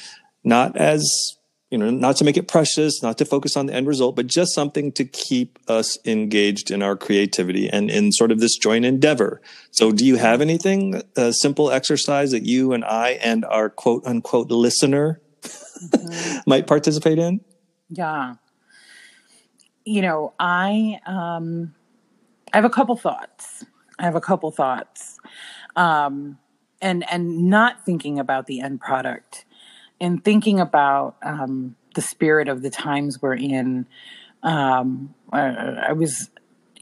Not 0.44 0.76
as, 0.76 1.35
you 1.70 1.78
know, 1.78 1.90
not 1.90 2.16
to 2.16 2.24
make 2.24 2.36
it 2.36 2.46
precious, 2.46 3.02
not 3.02 3.18
to 3.18 3.24
focus 3.24 3.56
on 3.56 3.66
the 3.66 3.74
end 3.74 3.88
result, 3.88 4.14
but 4.14 4.28
just 4.28 4.54
something 4.54 4.92
to 4.92 5.04
keep 5.04 5.58
us 5.66 5.98
engaged 6.04 6.70
in 6.70 6.80
our 6.80 6.96
creativity 6.96 7.68
and 7.68 7.90
in 7.90 8.12
sort 8.12 8.30
of 8.30 8.38
this 8.38 8.56
joint 8.56 8.84
endeavor. 8.84 9.40
So, 9.72 9.90
do 9.90 10.06
you 10.06 10.16
have 10.16 10.40
anything, 10.40 11.02
a 11.16 11.32
simple 11.32 11.70
exercise 11.72 12.30
that 12.30 12.44
you 12.44 12.72
and 12.72 12.84
I 12.84 13.10
and 13.22 13.44
our 13.44 13.68
quote 13.68 14.06
unquote 14.06 14.50
listener 14.50 15.20
might 16.46 16.68
participate 16.68 17.18
in? 17.18 17.40
Yeah. 17.88 18.34
You 19.84 20.02
know, 20.02 20.34
I 20.38 21.00
um 21.06 21.74
I 22.52 22.58
have 22.58 22.64
a 22.64 22.70
couple 22.70 22.96
thoughts. 22.96 23.64
I 23.98 24.04
have 24.04 24.14
a 24.14 24.20
couple 24.20 24.52
thoughts. 24.52 25.18
Um 25.74 26.38
and 26.80 27.04
and 27.10 27.48
not 27.48 27.84
thinking 27.84 28.20
about 28.20 28.46
the 28.46 28.60
end 28.60 28.80
product 28.80 29.45
and 30.00 30.24
thinking 30.24 30.60
about 30.60 31.16
um 31.22 31.76
the 31.94 32.02
spirit 32.02 32.48
of 32.48 32.62
the 32.62 32.70
times 32.70 33.20
we're 33.20 33.36
in. 33.36 33.86
Um 34.42 35.14
I, 35.32 35.88
I 35.88 35.92
was 35.92 36.30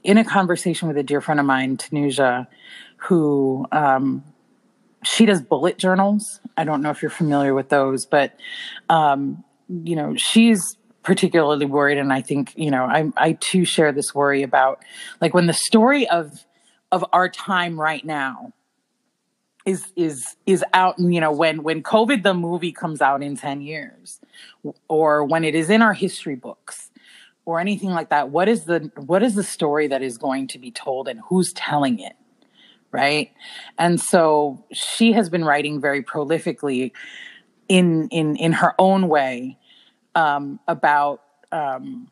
in 0.02 0.18
a 0.18 0.24
conversation 0.24 0.88
with 0.88 0.96
a 0.96 1.02
dear 1.02 1.20
friend 1.20 1.40
of 1.40 1.46
mine, 1.46 1.76
Tanuja, 1.76 2.46
who 2.96 3.66
um 3.72 4.24
she 5.04 5.26
does 5.26 5.42
bullet 5.42 5.78
journals. 5.78 6.40
I 6.56 6.64
don't 6.64 6.82
know 6.82 6.90
if 6.90 7.02
you're 7.02 7.10
familiar 7.10 7.54
with 7.54 7.68
those, 7.68 8.06
but 8.06 8.38
um, 8.88 9.44
you 9.68 9.96
know, 9.96 10.16
she's 10.16 10.76
particularly 11.02 11.66
worried, 11.66 11.98
and 11.98 12.12
I 12.12 12.22
think 12.22 12.52
you 12.56 12.70
know, 12.70 12.84
I 12.84 13.10
I 13.16 13.32
too 13.32 13.64
share 13.64 13.92
this 13.92 14.14
worry 14.14 14.42
about 14.42 14.82
like 15.20 15.34
when 15.34 15.46
the 15.46 15.52
story 15.52 16.08
of 16.08 16.44
of 16.90 17.04
our 17.12 17.28
time 17.28 17.78
right 17.78 18.04
now 18.04 18.52
is 19.64 19.92
is 19.96 20.36
is 20.46 20.64
out. 20.72 20.98
You 20.98 21.20
know, 21.20 21.32
when 21.32 21.62
when 21.62 21.82
COVID 21.82 22.22
the 22.22 22.34
movie 22.34 22.72
comes 22.72 23.00
out 23.00 23.22
in 23.22 23.36
ten 23.36 23.60
years, 23.60 24.20
or 24.88 25.24
when 25.24 25.44
it 25.44 25.54
is 25.54 25.70
in 25.70 25.82
our 25.82 25.94
history 25.94 26.36
books, 26.36 26.90
or 27.44 27.60
anything 27.60 27.90
like 27.90 28.10
that. 28.10 28.30
What 28.30 28.48
is 28.48 28.64
the 28.64 28.90
what 28.96 29.22
is 29.22 29.34
the 29.34 29.44
story 29.44 29.86
that 29.88 30.02
is 30.02 30.18
going 30.18 30.48
to 30.48 30.58
be 30.58 30.70
told, 30.70 31.08
and 31.08 31.20
who's 31.28 31.52
telling 31.52 31.98
it? 31.98 32.14
right 32.94 33.32
and 33.76 34.00
so 34.00 34.64
she 34.72 35.10
has 35.10 35.28
been 35.28 35.44
writing 35.44 35.80
very 35.80 36.00
prolifically 36.00 36.92
in 37.68 38.08
in 38.10 38.36
in 38.36 38.52
her 38.52 38.72
own 38.78 39.08
way 39.08 39.58
um, 40.14 40.60
about 40.68 41.22
um, 41.52 42.08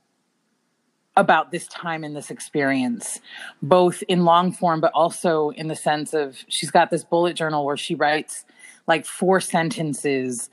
about 1.16 1.50
this 1.50 1.66
time 1.66 2.04
and 2.04 2.16
this 2.16 2.30
experience 2.30 3.20
both 3.60 4.02
in 4.08 4.24
long 4.24 4.50
form 4.50 4.80
but 4.80 4.90
also 4.94 5.50
in 5.50 5.68
the 5.68 5.76
sense 5.76 6.14
of 6.14 6.38
she's 6.48 6.70
got 6.70 6.90
this 6.90 7.04
bullet 7.04 7.34
journal 7.34 7.64
where 7.66 7.76
she 7.76 7.94
writes 7.94 8.44
like 8.86 9.04
four 9.04 9.38
sentences 9.40 10.48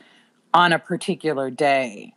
on 0.53 0.73
a 0.73 0.79
particular 0.79 1.49
day 1.49 2.13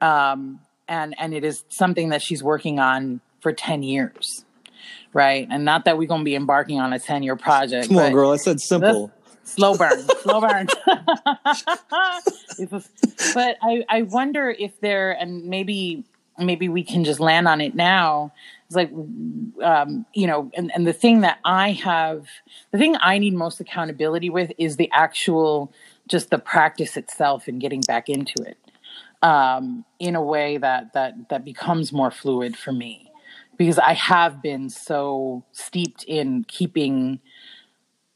um, 0.00 0.60
and 0.88 1.14
and 1.18 1.32
it 1.32 1.44
is 1.44 1.64
something 1.68 2.08
that 2.08 2.20
she's 2.22 2.42
working 2.42 2.80
on 2.80 3.20
for 3.40 3.52
10 3.52 3.84
years 3.84 4.44
right 5.12 5.46
and 5.50 5.64
not 5.64 5.84
that 5.84 5.96
we're 5.96 6.08
going 6.08 6.22
to 6.22 6.24
be 6.24 6.34
embarking 6.34 6.80
on 6.80 6.92
a 6.92 6.98
10 6.98 7.22
year 7.22 7.36
project 7.36 7.88
Come 7.88 7.98
on, 7.98 8.12
girl. 8.12 8.32
I 8.32 8.36
said 8.36 8.60
simple. 8.60 9.12
slow 9.44 9.76
burn 9.76 9.98
slow 10.22 10.40
burn 10.40 10.66
but 13.34 13.56
i 13.62 13.84
i 13.88 14.02
wonder 14.02 14.50
if 14.50 14.80
there 14.80 15.12
and 15.12 15.44
maybe 15.44 16.04
maybe 16.40 16.68
we 16.68 16.82
can 16.82 17.04
just 17.04 17.20
land 17.20 17.48
on 17.48 17.60
it 17.60 17.74
now. 17.74 18.32
It's 18.66 18.76
like 18.76 18.92
um 19.62 20.06
you 20.14 20.26
know 20.26 20.50
and, 20.54 20.70
and 20.74 20.86
the 20.86 20.92
thing 20.92 21.22
that 21.22 21.38
i 21.44 21.72
have 21.72 22.26
the 22.70 22.78
thing 22.78 22.96
i 23.00 23.18
need 23.18 23.34
most 23.34 23.60
accountability 23.60 24.30
with 24.30 24.52
is 24.58 24.76
the 24.76 24.88
actual 24.92 25.72
just 26.08 26.30
the 26.30 26.38
practice 26.38 26.96
itself 26.96 27.48
and 27.48 27.60
getting 27.60 27.80
back 27.80 28.08
into 28.08 28.34
it 28.42 28.58
um 29.22 29.84
in 29.98 30.14
a 30.14 30.22
way 30.22 30.56
that 30.56 30.92
that 30.92 31.14
that 31.30 31.44
becomes 31.44 31.92
more 31.92 32.10
fluid 32.10 32.56
for 32.56 32.72
me. 32.72 33.10
Because 33.56 33.78
i 33.78 33.92
have 33.92 34.40
been 34.40 34.70
so 34.70 35.44
steeped 35.52 36.04
in 36.04 36.44
keeping 36.44 37.20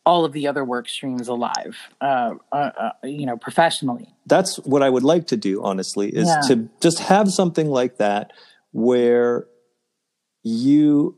all 0.07 0.25
of 0.25 0.33
the 0.33 0.47
other 0.47 0.65
work 0.65 0.89
streams 0.89 1.29
alive, 1.29 1.77
uh, 2.01 2.35
uh, 2.53 2.55
uh, 2.57 2.91
you 3.05 3.27
know, 3.27 3.37
professionally. 3.37 4.09
that's 4.27 4.57
what 4.61 4.83
I 4.83 4.89
would 4.91 5.03
like 5.03 5.27
to 5.29 5.37
do, 5.37 5.63
honestly, 5.63 6.09
is 6.09 6.29
Yeah. 6.29 6.41
to 6.49 6.69
just 6.81 6.99
have 7.01 7.31
something 7.31 7.69
like 7.69 7.99
that 7.99 8.33
where 8.73 9.47
you 10.43 11.17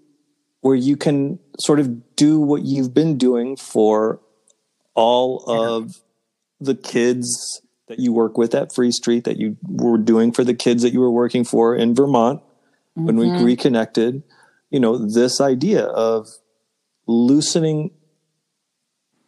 where 0.61 0.75
you 0.75 0.97
can 0.97 1.39
sort 1.61 1.79
of 1.79 2.17
do 2.17 2.41
what 2.41 2.63
you've 2.65 2.93
been 2.93 3.17
doing 3.17 3.55
for 3.57 4.21
all 4.95 5.45
of 5.47 6.03
the 6.61 6.75
kids 6.75 7.61
that 7.87 8.01
you 8.01 8.13
work 8.13 8.37
with 8.37 8.53
at 8.55 8.75
Free 8.75 8.91
Street 8.91 9.23
that 9.25 9.37
you 9.37 9.57
were 9.63 9.99
doing 9.99 10.33
for 10.33 10.43
the 10.43 10.55
kids 10.55 10.83
that 10.83 10.93
you 10.93 10.99
were 10.99 11.11
working 11.11 11.45
for 11.45 11.77
in 11.77 11.95
Vermont 11.95 12.41
when 12.95 13.17
we 13.17 13.31
reconnected. 13.31 14.25
You 14.71 14.81
know, 14.81 14.97
this 14.99 15.41
idea 15.41 15.85
of 15.85 16.27
loosening 17.07 17.93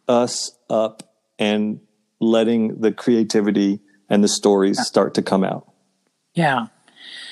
us 0.09 0.57
up 0.69 1.03
and 1.37 1.79
letting 2.19 2.81
the 2.81 2.91
creativity 2.91 3.79
and 4.09 4.23
the 4.23 4.27
stories 4.27 4.85
start 4.85 5.13
to 5.13 5.21
come 5.21 5.43
out. 5.43 5.71
Yeah. 6.33 6.67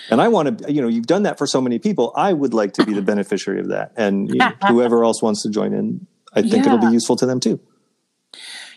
And 0.09 0.21
I 0.21 0.29
want 0.29 0.59
to, 0.59 0.71
you 0.71 0.81
know, 0.81 0.87
you've 0.87 1.07
done 1.07 1.23
that 1.23 1.37
for 1.37 1.45
so 1.45 1.59
many 1.59 1.79
people. 1.79 2.13
I 2.15 2.31
would 2.31 2.53
like 2.53 2.73
to 2.73 2.85
be 2.85 2.93
the 2.93 3.01
beneficiary 3.13 3.59
of 3.59 3.69
that. 3.69 3.91
And 3.97 4.29
you 4.29 4.35
know, 4.35 4.53
whoever 4.67 5.03
else 5.03 5.21
wants 5.21 5.43
to 5.43 5.49
join 5.49 5.73
in, 5.73 6.07
I 6.33 6.41
think 6.43 6.65
it'll 6.65 6.77
be 6.77 6.87
useful 6.87 7.15
to 7.17 7.25
them 7.25 7.39
too. 7.39 7.59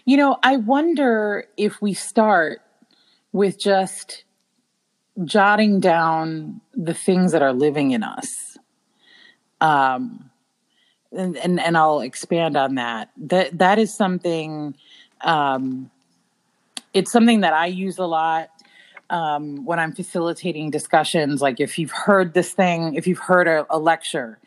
You 0.05 0.17
know, 0.17 0.39
I 0.43 0.57
wonder 0.57 1.45
if 1.57 1.81
we 1.83 1.93
start 1.93 2.63
with 3.33 3.61
just 3.61 4.25
jotting 5.25 5.79
down 5.79 6.61
the 6.75 6.95
things 6.95 7.33
that 7.33 7.43
are 7.43 7.53
living 7.53 7.91
in 7.91 8.03
us. 8.03 8.57
Um, 9.61 10.30
and, 11.13 11.37
and, 11.37 11.61
and 11.61 11.77
I'll 11.77 12.01
expand 12.01 12.57
on 12.57 12.77
that. 12.77 13.11
That 13.17 13.59
that 13.59 13.79
is 13.79 13.93
something 13.95 14.75
um, 15.23 15.91
it's 16.95 17.13
something 17.13 17.41
that 17.41 17.53
I 17.53 17.67
use 17.67 17.99
a 17.99 18.07
lot 18.07 18.51
um, 19.11 19.65
when 19.65 19.79
I'm 19.79 19.93
facilitating 19.93 20.71
discussions. 20.71 21.41
Like 21.41 21.61
if 21.61 21.79
you've 21.79 21.91
heard 21.91 22.35
this 22.35 22.53
thing, 22.53 22.95
if 22.95 23.07
you've 23.07 23.19
heard 23.19 23.49
a, 23.49 23.67
a 23.71 23.79
lecture, 23.79 24.39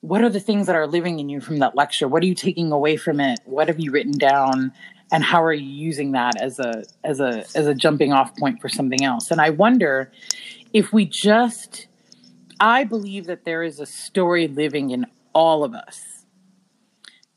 what 0.00 0.22
are 0.22 0.28
the 0.28 0.40
things 0.40 0.66
that 0.66 0.76
are 0.76 0.86
living 0.86 1.18
in 1.18 1.28
you 1.28 1.40
from 1.40 1.58
that 1.58 1.74
lecture? 1.74 2.08
What 2.08 2.22
are 2.22 2.26
you 2.26 2.34
taking 2.34 2.72
away 2.72 2.96
from 2.96 3.20
it? 3.20 3.40
What 3.44 3.68
have 3.68 3.78
you 3.78 3.90
written 3.90 4.16
down? 4.16 4.72
And 5.12 5.24
how 5.24 5.42
are 5.42 5.52
you 5.52 5.68
using 5.68 6.12
that 6.12 6.40
as 6.40 6.60
a 6.60 6.84
as 7.02 7.18
a 7.18 7.44
as 7.56 7.66
a 7.66 7.74
jumping 7.74 8.12
off 8.12 8.36
point 8.36 8.60
for 8.60 8.68
something 8.68 9.02
else? 9.02 9.30
And 9.30 9.40
I 9.40 9.50
wonder 9.50 10.10
if 10.72 10.92
we 10.92 11.04
just 11.04 11.88
I 12.60 12.84
believe 12.84 13.26
that 13.26 13.44
there 13.44 13.62
is 13.62 13.80
a 13.80 13.86
story 13.86 14.46
living 14.46 14.90
in 14.90 15.06
all 15.32 15.64
of 15.64 15.74
us. 15.74 16.24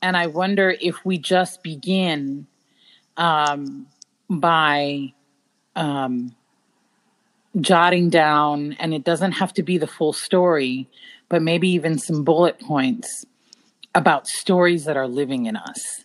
And 0.02 0.16
I 0.16 0.26
wonder 0.26 0.76
if 0.80 1.04
we 1.04 1.18
just 1.18 1.62
begin 1.62 2.46
um, 3.16 3.86
by 4.28 5.12
um, 5.76 6.34
jotting 7.60 8.10
down, 8.10 8.74
and 8.78 8.92
it 8.92 9.04
doesn't 9.04 9.32
have 9.32 9.54
to 9.54 9.62
be 9.62 9.78
the 9.78 9.86
full 9.86 10.12
story, 10.12 10.88
but 11.28 11.42
maybe 11.42 11.68
even 11.70 11.98
some 11.98 12.24
bullet 12.24 12.60
points 12.60 13.24
about 13.94 14.26
stories 14.26 14.84
that 14.84 14.96
are 14.96 15.08
living 15.08 15.46
in 15.46 15.56
us. 15.56 16.04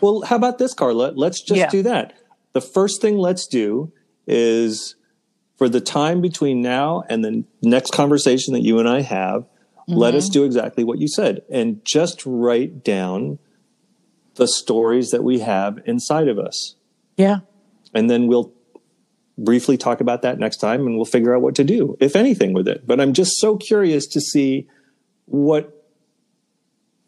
Well, 0.00 0.22
how 0.22 0.36
about 0.36 0.58
this, 0.58 0.72
Carla? 0.74 1.12
Let's 1.14 1.40
just 1.42 1.58
Yeah. 1.58 1.68
do 1.70 1.82
that. 1.82 2.14
The 2.52 2.60
first 2.60 3.00
thing 3.00 3.18
let's 3.18 3.46
do 3.46 3.92
is 4.26 4.94
for 5.56 5.68
the 5.68 5.80
time 5.80 6.20
between 6.20 6.62
now 6.62 7.02
and 7.08 7.24
the 7.24 7.44
next 7.62 7.92
conversation 7.92 8.54
that 8.54 8.62
you 8.62 8.78
and 8.78 8.88
I 8.88 9.02
have, 9.02 9.44
let 9.88 10.14
us 10.14 10.26
mm-hmm. 10.26 10.32
do 10.32 10.44
exactly 10.44 10.84
what 10.84 10.98
you 10.98 11.08
said 11.08 11.42
and 11.50 11.84
just 11.84 12.22
write 12.24 12.84
down 12.84 13.38
the 14.36 14.46
stories 14.46 15.10
that 15.10 15.22
we 15.22 15.40
have 15.40 15.80
inside 15.84 16.28
of 16.28 16.38
us. 16.38 16.76
Yeah. 17.16 17.40
And 17.94 18.08
then 18.08 18.26
we'll 18.26 18.52
briefly 19.36 19.76
talk 19.76 20.00
about 20.00 20.22
that 20.22 20.38
next 20.38 20.58
time 20.58 20.86
and 20.86 20.96
we'll 20.96 21.04
figure 21.04 21.34
out 21.34 21.42
what 21.42 21.54
to 21.56 21.64
do, 21.64 21.96
if 22.00 22.16
anything, 22.16 22.52
with 22.52 22.68
it. 22.68 22.86
But 22.86 23.00
I'm 23.00 23.12
just 23.12 23.38
so 23.38 23.56
curious 23.56 24.06
to 24.08 24.20
see 24.20 24.68
what 25.26 25.78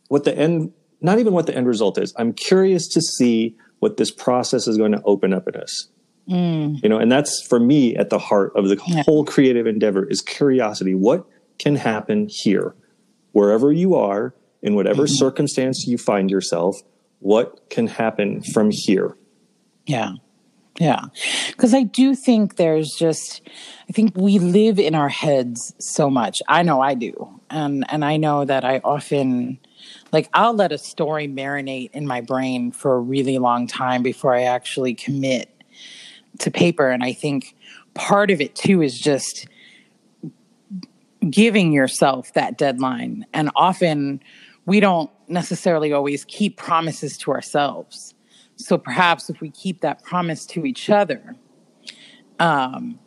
what 0.08 0.24
the 0.24 0.36
end 0.36 0.72
not 1.00 1.18
even 1.18 1.32
what 1.32 1.46
the 1.46 1.56
end 1.56 1.66
result 1.66 1.98
is. 1.98 2.14
I'm 2.16 2.32
curious 2.32 2.88
to 2.88 3.00
see 3.00 3.56
what 3.78 3.96
this 3.96 4.10
process 4.10 4.66
is 4.66 4.78
going 4.78 4.92
to 4.92 5.02
open 5.04 5.32
up 5.32 5.48
in 5.48 5.56
us. 5.56 5.88
Mm. 6.28 6.82
You 6.82 6.88
know, 6.88 6.98
and 6.98 7.12
that's 7.12 7.46
for 7.46 7.60
me 7.60 7.94
at 7.96 8.08
the 8.08 8.18
heart 8.18 8.52
of 8.56 8.68
the 8.68 8.80
Yeah. 8.86 9.02
whole 9.02 9.24
creative 9.24 9.66
endeavor 9.66 10.06
is 10.06 10.22
curiosity. 10.22 10.94
What 10.94 11.26
can 11.58 11.76
happen 11.76 12.28
here? 12.28 12.74
Wherever 13.32 13.72
you 13.72 13.94
are, 13.94 14.34
in 14.62 14.74
whatever 14.74 15.04
mm-hmm. 15.04 15.14
circumstance 15.14 15.86
you 15.86 15.98
find 15.98 16.30
yourself, 16.30 16.80
what 17.20 17.68
can 17.70 17.86
happen 17.86 18.42
from 18.42 18.70
here? 18.70 19.16
Yeah. 19.86 20.12
Yeah. 20.80 21.02
Because 21.50 21.72
I 21.72 21.82
do 21.82 22.14
think 22.14 22.56
there's 22.56 22.94
just, 22.94 23.42
I 23.88 23.92
think 23.92 24.16
we 24.16 24.38
live 24.38 24.78
in 24.78 24.94
our 24.94 25.08
heads 25.08 25.74
so 25.78 26.10
much. 26.10 26.42
I 26.48 26.62
know 26.62 26.80
I 26.80 26.94
do. 26.94 27.40
And, 27.50 27.84
and 27.90 28.04
I 28.04 28.16
know 28.16 28.44
that 28.44 28.64
I 28.64 28.78
often, 28.78 29.60
like, 30.10 30.28
I'll 30.34 30.54
let 30.54 30.72
a 30.72 30.78
story 30.78 31.28
marinate 31.28 31.92
in 31.92 32.06
my 32.06 32.20
brain 32.22 32.72
for 32.72 32.94
a 32.96 33.00
really 33.00 33.38
long 33.38 33.66
time 33.66 34.02
before 34.02 34.34
I 34.34 34.42
actually 34.42 34.94
commit 34.94 35.50
to 36.40 36.50
paper. 36.50 36.90
And 36.90 37.04
I 37.04 37.12
think 37.12 37.54
part 37.94 38.30
of 38.30 38.40
it 38.40 38.56
too 38.56 38.82
is 38.82 38.98
just 38.98 39.46
giving 41.30 41.72
yourself 41.72 42.32
that 42.34 42.58
deadline. 42.58 43.26
And 43.32 43.50
often 43.56 44.20
we 44.66 44.80
don't 44.80 45.10
necessarily 45.28 45.92
always 45.92 46.24
keep 46.24 46.56
promises 46.56 47.18
to 47.18 47.32
ourselves. 47.32 48.14
So 48.56 48.78
perhaps 48.78 49.28
if 49.30 49.40
we 49.40 49.50
keep 49.50 49.80
that 49.80 50.02
promise 50.02 50.46
to 50.46 50.64
each 50.64 50.88
other, 50.90 51.36
um, 52.38 52.98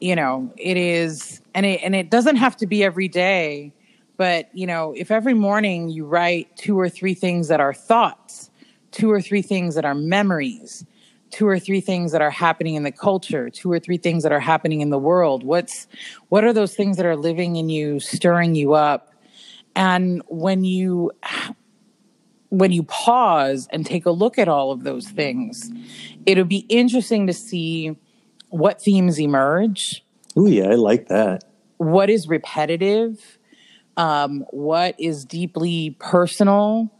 you 0.00 0.16
know, 0.16 0.52
it 0.56 0.76
is, 0.76 1.40
and 1.54 1.64
it 1.64 1.80
and 1.82 1.94
it 1.94 2.10
doesn't 2.10 2.36
have 2.36 2.56
to 2.58 2.66
be 2.66 2.84
every 2.84 3.08
day, 3.08 3.72
but 4.16 4.48
you 4.54 4.66
know, 4.66 4.92
if 4.96 5.10
every 5.10 5.34
morning 5.34 5.88
you 5.88 6.04
write 6.04 6.54
two 6.56 6.78
or 6.78 6.88
three 6.88 7.14
things 7.14 7.48
that 7.48 7.60
are 7.60 7.72
thoughts, 7.72 8.50
two 8.90 9.10
or 9.10 9.20
three 9.20 9.42
things 9.42 9.74
that 9.74 9.84
are 9.84 9.94
memories, 9.94 10.84
two 11.36 11.46
or 11.46 11.58
three 11.58 11.82
things 11.82 12.12
that 12.12 12.22
are 12.22 12.30
happening 12.30 12.76
in 12.76 12.82
the 12.82 12.90
culture, 12.90 13.50
two 13.50 13.70
or 13.70 13.78
three 13.78 13.98
things 13.98 14.22
that 14.22 14.32
are 14.32 14.40
happening 14.40 14.80
in 14.80 14.88
the 14.88 14.98
world, 14.98 15.42
what's 15.42 15.86
what 16.30 16.44
are 16.44 16.52
those 16.54 16.74
things 16.74 16.96
that 16.96 17.04
are 17.04 17.14
living 17.16 17.56
in 17.56 17.68
you, 17.68 18.00
stirring 18.00 18.54
you 18.54 18.72
up? 18.72 19.10
And 19.74 20.22
when 20.28 20.64
you 20.64 21.12
when 22.48 22.72
you 22.72 22.84
pause 22.84 23.68
and 23.70 23.84
take 23.84 24.06
a 24.06 24.10
look 24.10 24.38
at 24.38 24.48
all 24.48 24.70
of 24.72 24.82
those 24.82 25.08
things, 25.08 25.70
it'll 26.24 26.44
be 26.44 26.64
interesting 26.70 27.26
to 27.26 27.34
see 27.34 27.94
what 28.48 28.80
themes 28.80 29.20
emerge, 29.20 30.02
Oh 30.36 30.46
yeah, 30.46 30.68
I 30.70 30.74
like 30.76 31.08
that. 31.08 31.44
what 31.76 32.08
is 32.08 32.28
repetitive, 32.28 33.38
um, 33.98 34.46
what 34.50 34.94
is 34.98 35.26
deeply 35.26 35.96
personal. 35.98 36.90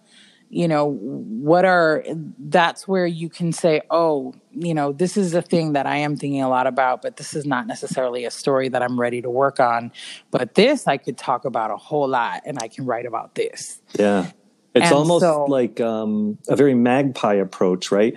You 0.48 0.68
know, 0.68 0.86
what 0.86 1.64
are 1.64 2.04
that's 2.38 2.86
where 2.86 3.06
you 3.06 3.28
can 3.28 3.52
say, 3.52 3.82
oh, 3.90 4.32
you 4.52 4.74
know, 4.74 4.92
this 4.92 5.16
is 5.16 5.34
a 5.34 5.42
thing 5.42 5.72
that 5.72 5.86
I 5.86 5.96
am 5.98 6.16
thinking 6.16 6.40
a 6.40 6.48
lot 6.48 6.68
about, 6.68 7.02
but 7.02 7.16
this 7.16 7.34
is 7.34 7.44
not 7.44 7.66
necessarily 7.66 8.24
a 8.24 8.30
story 8.30 8.68
that 8.68 8.80
I'm 8.82 8.98
ready 8.98 9.20
to 9.22 9.28
work 9.30 9.58
on. 9.58 9.90
But 10.30 10.54
this 10.54 10.86
I 10.86 10.98
could 10.98 11.18
talk 11.18 11.44
about 11.44 11.72
a 11.72 11.76
whole 11.76 12.08
lot 12.08 12.42
and 12.46 12.58
I 12.62 12.68
can 12.68 12.86
write 12.86 13.06
about 13.06 13.34
this. 13.34 13.80
Yeah. 13.98 14.30
It's 14.74 14.84
And 14.86 14.94
almost 14.94 15.22
so- 15.22 15.46
like 15.46 15.80
um, 15.80 16.38
a 16.48 16.54
very 16.54 16.74
magpie 16.74 17.34
approach, 17.34 17.90
right? 17.90 18.14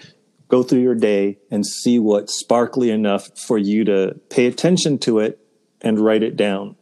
Go 0.50 0.62
through 0.62 0.82
your 0.82 0.96
day 0.96 1.40
and 1.50 1.66
see 1.66 2.00
what's 2.00 2.40
sparkly 2.40 2.92
enough 2.92 3.30
for 3.40 3.58
you 3.58 3.84
to 3.86 4.20
pay 4.30 4.46
attention 4.46 4.98
to 5.00 5.20
it 5.20 5.40
and 5.82 6.00
write 6.00 6.22
it 6.22 6.36
down. 6.36 6.76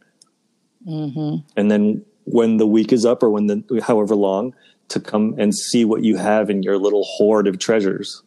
Mm-hmm. 0.86 1.46
And 1.56 1.70
then 1.70 2.04
when 2.24 2.56
the 2.56 2.66
week 2.66 2.92
is 2.92 3.04
up 3.06 3.22
or 3.22 3.30
when 3.30 3.46
the 3.46 3.82
however 3.86 4.14
long 4.14 4.54
to 4.88 5.00
come 5.00 5.34
and 5.38 5.54
see 5.54 5.84
what 5.84 6.02
you 6.02 6.16
have 6.16 6.50
in 6.50 6.62
your 6.62 6.78
little 6.78 7.04
hoard 7.04 7.46
of 7.46 7.58
treasures. 7.58 8.22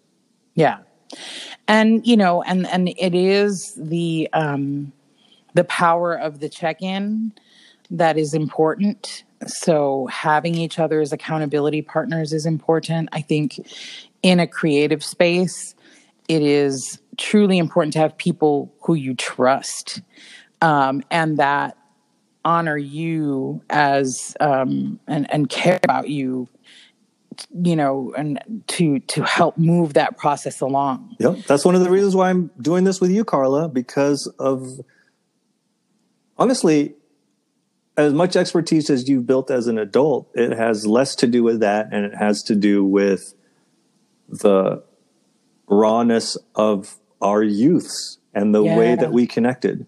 Yeah. 0.56 0.80
And 1.68 2.06
you 2.06 2.18
know, 2.18 2.42
and 2.44 2.68
and 2.68 2.90
it 2.98 3.16
is 3.16 3.74
the 3.76 4.30
um 4.34 4.92
the 5.54 5.64
power 5.66 6.14
of 6.14 6.40
the 6.40 6.50
check-in 6.50 7.34
that 7.90 8.18
is 8.18 8.34
important. 8.34 9.24
So 9.48 10.08
having 10.08 10.56
each 10.56 10.80
other 10.80 11.02
as 11.02 11.12
accountability 11.12 11.82
partners 11.82 12.32
is 12.32 12.46
important. 12.46 13.10
I 13.12 13.22
think 13.22 13.60
in 14.24 14.40
a 14.40 14.48
creative 14.48 15.04
space, 15.04 15.76
it 16.28 16.42
is 16.42 17.00
truly 17.18 17.58
important 17.58 17.94
to 17.94 18.00
have 18.00 18.18
people 18.18 18.74
who 18.82 18.94
you 18.94 19.16
trust 19.16 20.02
um, 20.62 21.04
and 21.12 21.38
that 21.38 21.78
honor 22.44 22.78
you 22.78 23.62
as 23.70 24.36
um, 24.40 25.00
and 25.08 25.32
and 25.32 25.50
care 25.50 25.80
about 25.84 26.10
you 26.10 26.48
you 27.64 27.76
know 27.76 28.14
and 28.18 28.64
to 28.68 29.00
to 29.00 29.24
help 29.24 29.58
move 29.58 29.94
that 29.94 30.18
process 30.18 30.62
along 30.62 31.16
Yep. 31.20 31.46
That's 31.48 31.64
one 31.66 31.76
of 31.76 31.82
the 31.82 31.90
reasons 31.90 32.16
why 32.16 32.30
I'm 32.30 32.50
doing 32.60 32.84
this 32.84 33.00
with 33.00 33.12
you, 33.12 33.24
Carla, 33.24 33.70
because 33.70 34.28
of 34.40 34.82
honestly, 36.38 36.96
as 37.96 38.14
much 38.14 38.36
expertise 38.36 38.90
as 38.90 39.08
you've 39.08 39.28
built 39.28 39.52
as 39.52 39.68
an 39.68 39.78
adult, 39.78 40.30
it 40.34 40.52
has 40.58 40.88
less 40.88 41.16
to 41.16 41.28
do 41.28 41.44
with 41.44 41.60
that 41.60 41.90
and 41.92 42.06
it 42.06 42.16
has 42.16 42.42
to 42.44 42.56
do 42.56 42.84
with 42.84 43.36
the 44.30 44.84
rawness 45.68 46.38
of 46.56 46.98
our 47.22 47.44
youths 47.44 48.18
and 48.34 48.56
the 48.56 48.64
way 48.64 48.96
that 48.96 49.12
we 49.12 49.28
connected 49.28 49.86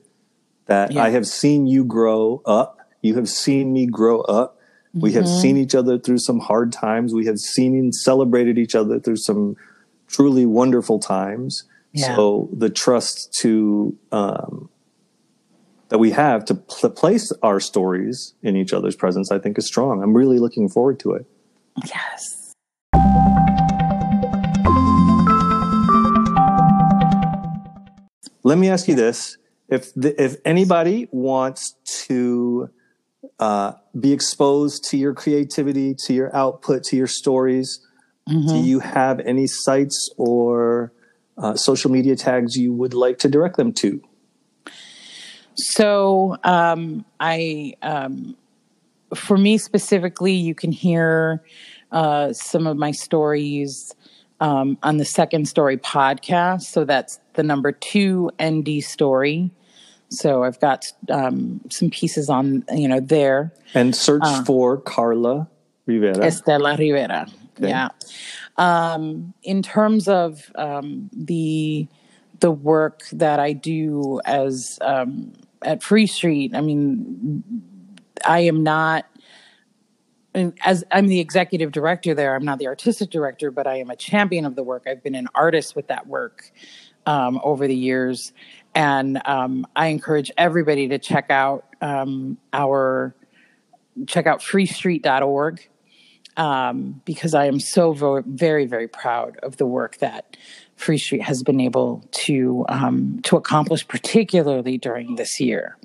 that 0.65 0.91
yeah. 0.91 1.03
I 1.03 1.09
have 1.09 1.27
seen 1.27 1.67
you 1.67 1.83
grow 1.83 2.41
up. 2.45 2.79
You 3.01 3.15
have 3.15 3.29
seen 3.29 3.73
me 3.73 3.85
grow 3.85 4.21
up. 4.21 4.59
We 4.93 5.09
mm-hmm. 5.09 5.19
have 5.19 5.27
seen 5.27 5.57
each 5.57 5.75
other 5.75 5.97
through 5.97 6.19
some 6.19 6.39
hard 6.39 6.71
times. 6.71 7.13
We 7.13 7.25
have 7.25 7.39
seen 7.39 7.75
and 7.75 7.93
celebrated 7.93 8.57
each 8.57 8.75
other 8.75 8.99
through 8.99 9.17
some 9.17 9.55
truly 10.07 10.45
wonderful 10.45 10.99
times. 10.99 11.63
Yeah. 11.91 12.15
So 12.15 12.49
the 12.53 12.69
trust 12.69 13.33
to 13.41 13.97
um, 14.11 14.69
that 15.89 15.99
we 15.99 16.11
have 16.11 16.45
to 16.45 16.55
pl- 16.55 16.89
place 16.91 17.31
our 17.43 17.59
stories 17.59 18.33
in 18.41 18.55
each 18.55 18.73
other's 18.73 18.95
presence, 18.95 19.31
I 19.31 19.39
think, 19.39 19.57
is 19.57 19.67
strong. 19.67 20.01
I'm 20.01 20.15
really 20.15 20.39
looking 20.39 20.69
forward 20.69 20.99
to 21.01 21.13
it. 21.13 21.25
Yes. 21.85 22.53
Let 28.43 28.57
me 28.57 28.69
ask 28.69 28.87
you 28.87 28.95
this 28.95 29.37
if 29.73 29.93
the, 29.93 30.21
if 30.21 30.35
anybody 30.45 31.07
wants 31.11 31.75
to 32.07 32.69
uh, 33.39 33.73
be 33.99 34.13
exposed 34.13 34.83
to 34.91 34.97
your 34.97 35.13
creativity, 35.13 35.95
to 36.05 36.13
your 36.13 36.35
output, 36.35 36.83
to 36.85 36.95
your 36.95 37.07
stories, 37.07 37.79
Mm-hmm. 38.29 38.47
do 38.47 38.57
you 38.57 38.79
have 38.79 39.19
any 39.19 39.47
sites 39.47 40.09
or 40.17 40.93
uh, 41.37 41.55
social 41.55 41.91
media 41.91 42.15
tags 42.15 42.55
you 42.55 42.71
would 42.71 42.93
like 42.93 43.19
to 43.19 43.27
direct 43.27 43.57
them 43.57 43.73
to? 43.73 44.01
So 45.55 46.37
um, 46.43 47.03
I, 47.19 47.73
um, 47.81 48.37
for 49.13 49.37
me 49.37 49.57
specifically, 49.57 50.31
you 50.31 50.55
can 50.55 50.71
hear 50.71 51.43
uh, 51.91 52.31
some 52.31 52.65
of 52.65 52.77
my 52.77 52.91
stories 52.91 53.93
um, 54.39 54.77
on 54.83 54.97
the 54.97 55.05
Second 55.05 55.47
Story 55.47 55.77
podcast. 55.77 56.61
So 56.61 56.85
that's 56.85 57.19
the 57.33 57.43
number 57.43 57.71
two 57.73 58.31
ND 58.41 58.81
story. 58.81 59.51
So 60.13 60.43
I've 60.43 60.59
got 60.59 60.85
um, 61.09 61.61
some 61.69 61.89
pieces 61.89 62.29
on 62.29 62.63
you 62.73 62.87
know 62.87 62.99
there. 62.99 63.53
And 63.73 63.95
search 63.95 64.21
Uh. 64.23 64.43
for 64.43 64.77
Carla 64.77 65.47
Rivera. 65.85 66.15
Estela 66.17 66.77
Rivera. 66.77 67.27
Okay. 67.57 67.69
Yeah. 67.69 67.89
Um, 68.57 69.33
in 69.43 69.61
terms 69.61 70.07
of 70.07 70.51
um, 70.55 71.09
the 71.11 71.87
the 72.39 72.51
work 72.51 73.03
that 73.11 73.39
I 73.39 73.53
do 73.53 74.19
as 74.25 74.77
um, 74.81 75.33
at 75.61 75.81
Free 75.81 76.07
Street, 76.07 76.53
I 76.55 76.61
mean, 76.61 77.43
I 78.25 78.39
am 78.39 78.63
not. 78.63 79.05
As 80.65 80.83
I'm 80.89 81.07
the 81.07 81.19
executive 81.19 81.71
director 81.71 82.15
there, 82.15 82.35
I'm 82.35 82.43
not 82.43 82.57
the 82.57 82.65
artistic 82.65 83.11
director, 83.11 83.51
but 83.51 83.67
I 83.67 83.75
am 83.75 83.91
a 83.91 83.95
champion 83.95 84.45
of 84.45 84.55
the 84.55 84.63
work. 84.63 84.85
I've 84.87 85.03
been 85.03 85.13
an 85.13 85.27
artist 85.35 85.75
with 85.75 85.87
that 85.87 86.07
work 86.07 86.51
um, 87.05 87.39
over 87.43 87.67
the 87.67 87.75
years, 87.75 88.33
and 88.75 89.21
um, 89.25 89.65
I 89.75 89.87
encourage 89.87 90.31
everybody 90.37 90.87
to 90.89 90.99
check 90.99 91.29
out 91.29 91.65
um, 91.81 92.37
our 92.51 93.15
check 94.07 94.25
out 94.25 94.41
freestreet.org 94.41 95.67
um, 96.37 97.01
because 97.05 97.33
I 97.33 97.45
am 97.45 97.59
so 97.59 97.93
vo- 97.93 98.23
very, 98.25 98.65
very 98.65 98.87
proud 98.87 99.37
of 99.43 99.57
the 99.57 99.65
work 99.65 99.97
that 99.97 100.35
Free 100.75 100.97
Street 100.97 101.21
has 101.21 101.43
been 101.43 101.59
able 101.61 102.03
to 102.11 102.65
um, 102.69 103.19
to 103.23 103.37
accomplish, 103.37 103.87
particularly 103.87 104.77
during 104.77 105.15
this 105.15 105.39
year. 105.39 105.77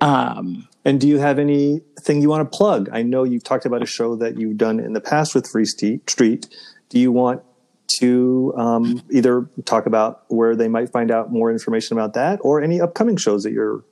Um, 0.00 0.68
And 0.84 1.00
do 1.00 1.08
you 1.08 1.18
have 1.18 1.38
anything 1.38 2.20
you 2.20 2.28
want 2.28 2.50
to 2.50 2.56
plug? 2.56 2.90
I 2.92 3.02
know 3.02 3.24
you've 3.24 3.44
talked 3.44 3.64
about 3.64 3.82
a 3.82 3.86
show 3.86 4.16
that 4.16 4.38
you've 4.38 4.58
done 4.58 4.80
in 4.80 4.92
the 4.92 5.00
past 5.00 5.34
with 5.34 5.48
Free 5.48 5.64
Street. 5.64 6.48
Do 6.88 6.98
you 6.98 7.12
want 7.12 7.42
to 7.98 8.54
um, 8.56 9.02
either 9.10 9.48
talk 9.64 9.86
about 9.86 10.24
where 10.28 10.54
they 10.56 10.68
might 10.68 10.90
find 10.90 11.10
out 11.10 11.32
more 11.32 11.50
information 11.50 11.96
about 11.96 12.14
that 12.14 12.38
or 12.42 12.62
any 12.62 12.80
upcoming 12.80 13.16
shows 13.16 13.42
that 13.44 13.52
you're 13.52 13.84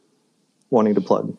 wanting 0.71 0.95
to 0.95 1.01
plug? 1.01 1.37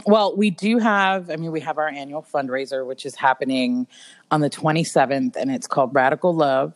mm, 0.00 0.02
well, 0.06 0.36
we 0.36 0.50
do 0.50 0.78
have, 0.78 1.30
I 1.30 1.36
mean, 1.36 1.52
we 1.52 1.60
have 1.60 1.78
our 1.78 1.88
annual 1.88 2.22
fundraiser, 2.22 2.86
which 2.86 3.04
is 3.04 3.14
happening 3.14 3.86
on 4.30 4.40
the 4.40 4.50
27th, 4.50 5.36
and 5.36 5.50
it's 5.50 5.66
called 5.66 5.94
Radical 5.94 6.34
Love. 6.34 6.74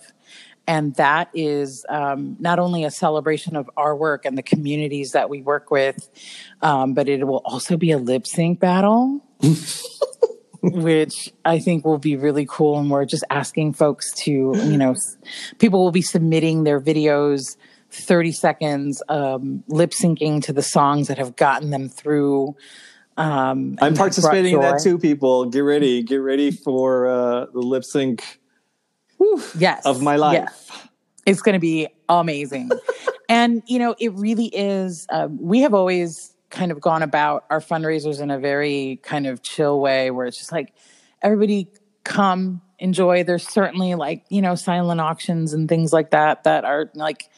And 0.67 0.95
that 0.95 1.29
is 1.35 1.85
um, 1.91 2.37
not 2.41 2.59
only 2.59 2.85
a 2.85 2.91
celebration 2.91 3.55
of 3.55 3.71
our 3.77 3.95
work 3.95 4.25
and 4.25 4.39
the 4.39 4.43
communities 4.43 5.13
that 5.13 5.29
we 5.29 5.43
work 5.43 5.71
with, 5.71 6.09
um, 6.63 6.95
but 6.95 7.07
it 7.09 7.27
will 7.27 7.43
also 7.45 7.77
be 7.77 7.91
a 7.91 7.99
lip 7.99 8.27
sync 8.27 8.61
battle. 8.61 9.21
which 10.73 11.33
I 11.45 11.59
think 11.59 11.85
will 11.85 11.99
be 11.99 12.17
really 12.17 12.47
cool. 12.49 12.79
And 12.79 12.91
we're 12.91 13.05
just 13.05 13.25
asking 13.31 13.75
folks 13.75 14.13
to, 14.23 14.31
you 14.31 14.77
know, 14.77 14.95
people 15.59 15.83
will 15.83 15.93
be 15.93 16.03
submitting 16.03 16.65
their 16.65 16.81
videos, 16.81 17.57
30 17.91 18.33
seconds, 18.33 19.03
um, 19.09 19.63
lip 19.69 19.91
syncing 19.91 20.43
to 20.45 20.53
the 20.53 20.63
songs 20.63 21.09
that 21.09 21.19
have 21.19 21.37
gotten 21.37 21.71
them 21.71 21.89
through. 21.89 22.57
Um, 23.17 23.27
I'm 23.27 23.57
and 23.57 23.81
have 23.81 23.95
brought 23.95 23.97
participating 23.97 24.55
in 24.55 24.61
that 24.61 24.81
too, 24.83 24.99
people. 24.99 25.45
Get 25.47 25.61
ready. 25.61 26.03
Get 26.03 26.17
ready 26.17 26.51
for 26.51 27.07
uh, 27.07 27.47
the 27.53 27.61
lip 27.61 27.85
sync 27.85 28.41
Yes. 29.57 29.87
of 29.87 30.03
my 30.03 30.17
life. 30.17 30.35
Yeah. 30.71 30.81
It's 31.27 31.41
going 31.41 31.55
to 31.55 31.61
be 31.61 31.89
amazing. 32.09 32.71
and, 33.29 33.63
you 33.67 33.79
know, 33.79 33.95
it 33.99 34.13
really 34.15 34.47
is. 34.47 35.07
Um, 35.11 35.39
we 35.41 35.61
have 35.61 35.73
always 35.73 36.34
kind 36.55 36.73
of 36.73 36.81
gone 36.81 37.03
about 37.03 37.45
our 37.51 37.61
fundraisers 37.61 38.21
in 38.21 38.31
a 38.31 38.39
very 38.39 39.01
kind 39.03 39.27
of 39.27 39.43
chill 39.43 39.81
way 39.81 40.11
where 40.11 40.27
it's 40.27 40.39
just 40.39 40.53
like 40.53 40.73
everybody 41.21 41.69
come 42.05 42.63
enjoy. 42.79 43.25
There's 43.25 43.47
certainly 43.47 43.95
like, 43.95 44.25
you 44.29 44.41
know, 44.41 44.55
silent 44.55 45.01
auctions 45.01 45.53
and 45.53 45.69
things 45.69 45.93
like 45.93 46.11
that 46.11 46.45
that 46.45 46.65
are 46.65 46.91
like, 46.95 47.29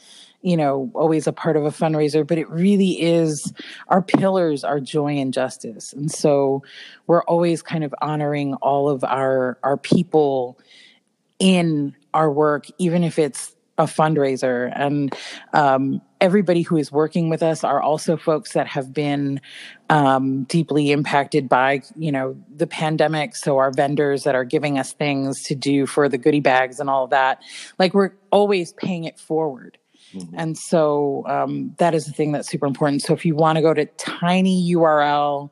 you 0.43 0.57
know, 0.57 0.91
always 0.95 1.27
a 1.27 1.33
part 1.33 1.57
of 1.57 1.65
a 1.65 1.71
fundraiser, 1.71 2.25
but 2.27 2.39
it 2.39 2.49
really 2.51 3.03
is 3.03 3.53
our 3.89 4.03
pillars 4.03 4.63
are 4.63 4.79
joy 4.79 5.17
and 5.17 5.33
justice. 5.33 5.93
And 5.93 6.11
so 6.11 6.63
we're 7.07 7.25
always 7.25 7.63
kind 7.63 7.83
of 7.83 7.95
honoring 8.01 8.55
all 8.55 8.89
of 8.89 9.03
our 9.03 9.59
our 9.63 9.77
people 9.77 10.59
in 11.39 11.97
our 12.15 12.31
work, 12.31 12.67
even 12.79 13.03
if 13.03 13.19
it's 13.19 13.56
a 13.79 13.85
fundraiser. 13.85 14.73
And 14.75 15.15
um, 15.53 16.01
everybody 16.21 16.63
who 16.63 16.77
is 16.77 16.91
working 16.91 17.29
with 17.29 17.43
us 17.43 17.63
are 17.65 17.83
also 17.83 18.17
folks 18.17 18.53
that 18.53 18.67
have 18.67 18.93
been 18.93 19.41
um, 19.91 20.45
deeply 20.45 20.91
impacted 20.91 21.49
by, 21.49 21.83
you 21.97 22.11
know, 22.11 22.37
the 22.55 22.67
pandemic. 22.67 23.37
So 23.37 23.59
our 23.59 23.71
vendors 23.71 24.25
that 24.25 24.35
are 24.35 24.45
giving 24.45 24.79
us 24.79 24.93
things 24.93 25.43
to 25.45 25.55
do 25.55 25.87
for 25.87 26.09
the 26.09 26.19
goodie 26.19 26.41
bags 26.41 26.81
and 26.81 26.89
all 26.89 27.05
of 27.05 27.11
that, 27.11 27.43
like 27.79 27.95
we're 27.95 28.13
always 28.31 28.73
paying 28.73 29.05
it 29.05 29.19
forward. 29.19 29.79
And 30.35 30.57
so 30.57 31.25
um, 31.27 31.75
that 31.79 31.95
is 31.95 32.07
the 32.07 32.13
thing 32.13 32.33
that's 32.33 32.49
super 32.49 32.65
important. 32.67 33.03
So 33.03 33.13
if 33.13 33.27
you 33.27 33.35
want 33.35 33.57
to 33.57 33.63
go 33.63 33.75
to 33.75 33.85
tinyurl.com 33.87 35.51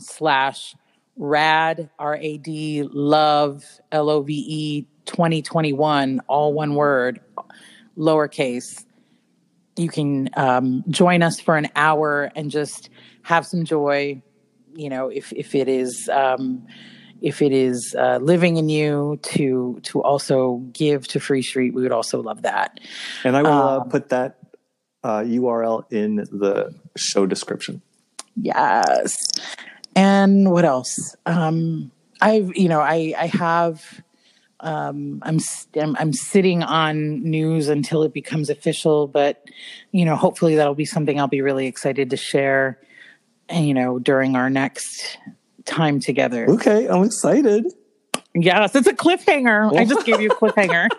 slash 0.00 0.74
rad 1.20 1.90
r-a-d 1.98 2.84
love 2.92 3.64
l-o-v-e 3.90 4.86
2021 5.08 6.20
all 6.28 6.52
one 6.52 6.74
word 6.74 7.20
lowercase 7.96 8.84
you 9.76 9.88
can 9.88 10.28
um, 10.36 10.84
join 10.88 11.22
us 11.22 11.40
for 11.40 11.56
an 11.56 11.68
hour 11.76 12.30
and 12.34 12.50
just 12.50 12.90
have 13.22 13.44
some 13.46 13.64
joy 13.64 14.20
you 14.74 14.88
know 14.88 15.08
if 15.08 15.32
if 15.32 15.54
it 15.54 15.68
is 15.68 16.08
um, 16.12 16.66
if 17.20 17.42
it 17.42 17.52
is 17.52 17.96
uh, 17.98 18.18
living 18.22 18.56
in 18.56 18.68
you 18.68 19.18
to 19.22 19.80
to 19.82 20.00
also 20.02 20.58
give 20.72 21.08
to 21.08 21.18
free 21.18 21.42
street 21.42 21.74
we 21.74 21.82
would 21.82 21.92
also 21.92 22.22
love 22.22 22.42
that 22.42 22.78
And 23.24 23.36
I 23.36 23.42
will 23.42 23.50
uh, 23.50 23.78
Um, 23.80 23.88
put 23.88 24.08
that 24.10 24.38
uh, 25.04 25.20
URL 25.20 25.84
in 25.90 26.16
the 26.16 26.74
show 26.96 27.26
description. 27.26 27.82
Yes. 28.36 29.16
And 29.94 30.50
what 30.50 30.64
else? 30.64 31.16
Um, 31.26 31.90
I've, 32.20 32.54
you 32.56 32.68
know, 32.68 32.80
I, 32.80 33.14
I 33.18 33.26
have, 33.26 34.02
um, 34.60 35.20
I'm, 35.22 35.38
I'm, 35.80 35.96
I'm 35.98 36.12
sitting 36.12 36.62
on 36.62 37.22
news 37.22 37.68
until 37.68 38.02
it 38.02 38.12
becomes 38.12 38.50
official, 38.50 39.06
but, 39.06 39.44
you 39.92 40.04
know, 40.04 40.16
hopefully 40.16 40.56
that'll 40.56 40.74
be 40.74 40.84
something 40.84 41.18
I'll 41.18 41.28
be 41.28 41.42
really 41.42 41.66
excited 41.66 42.10
to 42.10 42.16
share, 42.16 42.80
you 43.52 43.74
know, 43.74 43.98
during 43.98 44.36
our 44.36 44.50
next 44.50 45.18
time 45.64 46.00
together. 46.00 46.48
Okay, 46.50 46.88
I'm 46.88 47.04
excited. 47.04 47.66
Yes, 48.34 48.74
it's 48.74 48.86
a 48.86 48.92
cliffhanger. 48.92 49.76
I 49.76 49.84
just 49.84 50.04
gave 50.04 50.20
you 50.20 50.30
a 50.30 50.34
cliffhanger. 50.34 50.88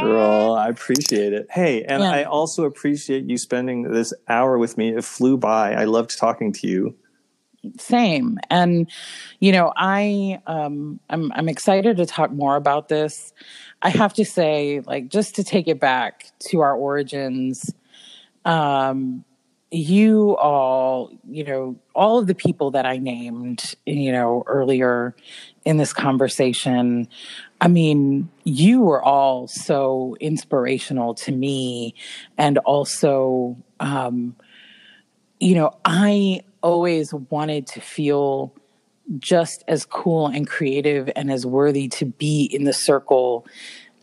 Girl, 0.00 0.54
I 0.58 0.68
appreciate 0.68 1.32
it. 1.32 1.46
Hey, 1.50 1.82
and 1.84 2.02
Yeah. 2.02 2.10
I 2.10 2.24
also 2.24 2.64
appreciate 2.64 3.24
you 3.24 3.38
spending 3.38 3.84
this 3.92 4.12
hour 4.28 4.58
with 4.58 4.76
me. 4.76 4.94
It 4.94 5.04
flew 5.04 5.36
by. 5.36 5.74
I 5.74 5.84
loved 5.84 6.18
talking 6.18 6.52
to 6.54 6.66
you. 6.66 6.96
Same. 7.78 8.38
And 8.50 8.90
you 9.40 9.52
know 9.52 9.72
i 9.76 10.40
um 10.46 11.00
i'm 11.10 11.32
i'm 11.34 11.48
excited 11.48 11.96
to 11.96 12.06
talk 12.06 12.30
more 12.30 12.56
about 12.56 12.88
this. 12.88 13.32
I 13.82 13.90
have 13.90 14.14
to 14.14 14.24
say 14.24 14.80
like 14.80 15.08
just 15.08 15.34
to 15.36 15.44
take 15.44 15.68
it 15.68 15.80
back 15.80 16.30
to 16.50 16.60
our 16.60 16.74
origins 16.74 17.72
um 18.44 19.24
you 19.70 20.36
all 20.38 21.10
you 21.28 21.44
know 21.44 21.76
all 21.94 22.18
of 22.18 22.26
the 22.26 22.34
people 22.34 22.70
that 22.70 22.86
i 22.86 22.96
named 22.96 23.74
you 23.84 24.10
know 24.10 24.42
earlier 24.46 25.14
in 25.66 25.76
this 25.76 25.92
conversation 25.92 27.06
i 27.60 27.68
mean 27.68 28.30
you 28.44 28.80
were 28.80 29.02
all 29.02 29.46
so 29.46 30.16
inspirational 30.20 31.14
to 31.14 31.32
me. 31.32 31.94
And 32.38 32.56
also 32.58 33.56
um 33.80 34.36
you 35.40 35.54
know, 35.54 35.70
I 35.84 36.40
always 36.62 37.12
wanted 37.12 37.66
to 37.68 37.80
feel 37.80 38.54
just 39.18 39.64
as 39.68 39.84
cool 39.84 40.26
and 40.26 40.46
creative 40.46 41.10
and 41.16 41.30
as 41.32 41.46
worthy 41.46 41.88
to 41.88 42.04
be 42.04 42.44
in 42.44 42.64
the 42.64 42.72
circle 42.72 43.46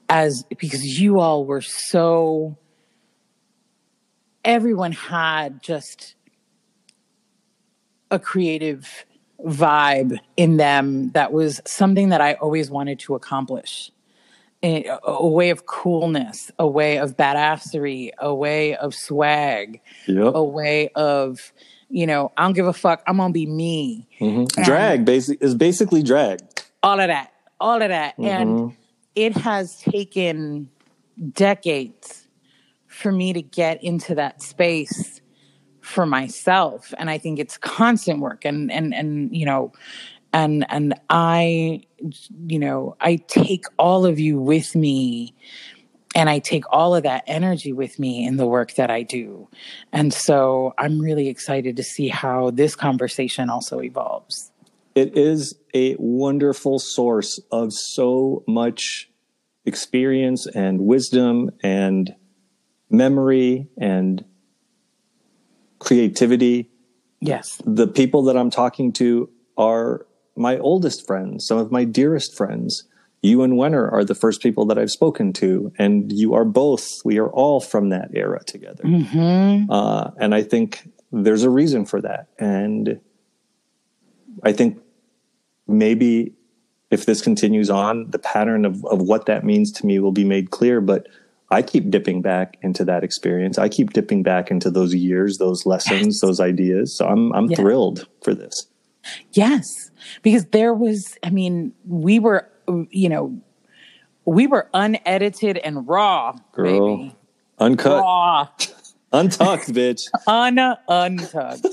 as 0.10 0.44
because 0.58 1.00
you 1.00 1.20
all 1.20 1.46
were 1.46 1.62
so 1.62 2.58
everyone 4.44 4.92
had 4.92 5.62
just 5.62 6.16
a 8.12 8.20
creative 8.20 9.06
vibe 9.44 10.18
in 10.38 10.58
them 10.58 11.10
that 11.12 11.32
was 11.32 11.62
something 11.66 12.10
that 12.10 12.22
I 12.22 12.34
always 12.36 12.70
wanted 12.72 13.00
to 13.00 13.16
accomplish 13.16 13.92
a, 14.64 14.90
a 15.04 15.28
way 15.28 15.52
of 15.52 15.66
coolness, 15.66 16.50
a 16.58 16.68
way 16.68 16.98
of 16.98 17.16
badassery, 17.18 18.10
a 18.18 18.34
way 18.34 18.76
of 18.76 18.96
swag, 18.96 19.82
Yep. 20.08 20.34
a 20.34 20.44
way 20.44 20.90
of, 20.96 21.54
you 21.90 22.08
know, 22.08 22.32
I 22.38 22.44
don't 22.44 22.54
give 22.54 22.68
a 22.68 22.74
fuck. 22.74 23.04
I'm 23.08 23.18
gonna 23.18 23.32
be 23.34 23.46
me. 23.46 24.08
Mhm. 24.20 24.48
Drag 24.66 25.06
basic 25.06 25.42
is 25.42 25.56
basically 25.56 26.04
drag. 26.04 26.40
All 26.84 27.00
of 27.00 27.08
that, 27.08 27.32
all 27.60 27.82
of 27.82 27.90
that, 27.90 28.18
Mm-hmm. 28.18 28.26
and 28.26 28.74
it 29.16 29.36
has 29.38 29.78
taken 29.80 30.70
decades 31.34 32.28
for 32.88 33.12
me 33.12 33.34
to 33.34 33.42
get 33.42 33.84
into 33.84 34.16
that 34.16 34.42
space 34.42 35.22
for 35.82 36.06
myself 36.06 36.94
and 36.98 37.10
i 37.12 37.18
think 37.18 37.38
it's 37.40 37.58
constant 37.58 38.20
work 38.20 38.44
and 38.44 38.72
and 38.72 38.94
and 38.94 39.36
you 39.36 39.46
know 39.46 39.72
and 40.34 40.66
and 40.70 40.94
i 41.10 41.80
you 42.48 42.58
know 42.58 42.96
i 43.02 43.18
take 43.28 43.66
all 43.78 44.06
of 44.06 44.20
you 44.20 44.40
with 44.40 44.76
me 44.76 45.34
and 46.16 46.30
i 46.30 46.40
take 46.40 46.64
all 46.72 46.96
of 46.96 47.04
that 47.04 47.24
energy 47.28 47.74
with 47.74 48.00
me 48.00 48.26
in 48.26 48.38
the 48.38 48.46
work 48.48 48.74
that 48.76 48.90
i 48.90 49.04
do 49.04 49.48
and 49.92 50.14
so 50.14 50.74
i'm 50.78 51.00
really 51.00 51.28
excited 51.28 51.76
to 51.76 51.84
see 51.84 52.08
how 52.08 52.50
this 52.50 52.76
conversation 52.76 53.50
also 53.50 53.82
evolves 53.82 54.52
It 54.96 55.18
is 55.18 55.56
a 55.74 55.96
wonderful 56.00 56.80
source 56.80 57.40
of 57.52 57.74
so 57.74 58.44
much 58.48 59.10
experience 59.66 60.48
and 60.48 60.82
wisdom 60.82 61.52
and 61.64 62.16
memory 62.90 63.68
and 63.78 64.24
creativity. 65.80 66.70
yes 67.20 67.62
The 67.66 67.88
people 67.88 68.24
that 68.24 68.38
I'm 68.38 68.50
talking 68.50 68.94
to 68.94 69.30
are 69.58 70.06
my 70.36 70.58
oldest 70.60 71.06
friends, 71.08 71.46
some 71.46 71.58
of 71.58 71.72
my 71.72 71.84
dearest 71.84 72.36
friends. 72.36 72.84
You 73.26 73.42
and 73.44 73.54
Wenner 73.54 73.92
are 73.92 74.06
the 74.06 74.16
first 74.16 74.42
people 74.42 74.66
that 74.68 74.78
I've 74.78 74.92
spoken 74.92 75.34
to, 75.34 75.72
and 75.78 76.12
you 76.12 76.34
are 76.36 76.46
both. 76.46 77.02
We 77.04 77.18
are 77.18 77.30
all 77.30 77.60
from 77.60 77.90
that 77.90 78.10
era 78.14 78.44
together. 78.44 78.84
hmm 78.84 79.64
Uh, 79.70 80.12
and 80.20 80.36
I 80.36 80.44
think 80.44 80.88
there's 81.12 81.44
a 81.44 81.50
reason 81.50 81.86
for 81.86 82.02
that. 82.02 82.28
And 82.40 83.00
I 84.44 84.52
think 84.54 84.78
maybe 85.68 86.34
if 86.92 87.06
this 87.06 87.22
continues 87.22 87.70
on, 87.70 88.12
the 88.12 88.20
pattern 88.20 88.66
of, 88.66 88.86
of 88.86 89.02
what 89.02 89.26
that 89.26 89.44
means 89.44 89.72
to 89.74 89.86
me 89.86 90.00
will 90.00 90.12
be 90.12 90.24
made 90.24 90.52
clear. 90.52 90.80
But 90.82 91.08
I 91.50 91.62
keep 91.62 91.90
dipping 91.90 92.22
back 92.22 92.58
into 92.62 92.86
that 92.86 93.04
experience. 93.04 93.58
I 93.58 93.70
keep 93.70 93.94
dipping 93.94 94.24
back 94.24 94.52
into 94.52 94.70
those 94.70 94.94
years, 94.94 95.38
those 95.38 95.66
lessons, 95.66 96.20
those 96.22 96.40
ideas. 96.40 96.96
So 96.96 97.08
I'm 97.08 97.34
I'm 97.34 97.48
Yeah. 97.50 97.58
thrilled 97.58 98.08
for 98.24 98.36
this. 98.36 98.68
Yes, 99.34 99.92
because 100.24 100.46
there 100.46 100.74
was, 100.74 101.18
I 101.22 101.30
mean, 101.30 101.74
we 101.88 102.18
were, 102.18 102.50
you 102.90 103.10
know, 103.10 103.38
we 104.26 104.48
were 104.48 104.68
unedited 104.74 105.58
and 105.58 105.88
raw, 105.88 106.36
Girl. 106.54 106.98
baby. 106.98 107.16
Uncut, 107.60 108.02
Raw, 108.02 108.48
untucked, 109.14 109.72
bitch. 109.74 110.08
un 110.28 110.58
untucked, 110.90 111.66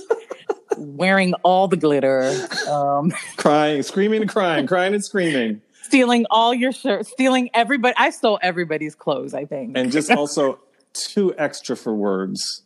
wearing 0.76 1.34
all 1.42 1.66
the 1.68 1.76
glitter, 1.76 2.32
um, 2.70 3.10
Crying, 3.36 3.82
screaming 3.82 4.22
and 4.22 4.30
crying, 4.30 4.66
crying 4.66 4.94
and 4.94 5.04
screaming. 5.04 5.60
stealing 5.82 6.24
all 6.30 6.54
your 6.54 6.72
shirts, 6.72 7.10
stealing 7.10 7.50
everybody. 7.54 7.94
I 7.98 8.10
stole 8.10 8.38
everybody's 8.42 8.94
clothes, 8.94 9.34
I 9.34 9.44
think. 9.44 9.76
And 9.76 9.90
just 9.90 10.10
also 10.10 10.60
too 10.92 11.34
extra 11.36 11.76
for 11.76 11.94
words. 11.94 12.62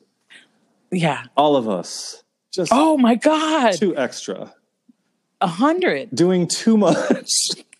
yeah. 0.91 1.25
All 1.37 1.57
of 1.57 1.69
us. 1.69 2.23
Just 2.53 2.71
Oh 2.75 2.97
my 2.99 3.15
God. 3.15 3.73
too 3.73 3.97
extra. 3.97 4.53
A 5.41 5.47
hundred. 5.47 6.11
Doing 6.15 6.47
too 6.49 6.77
much. 6.77 7.31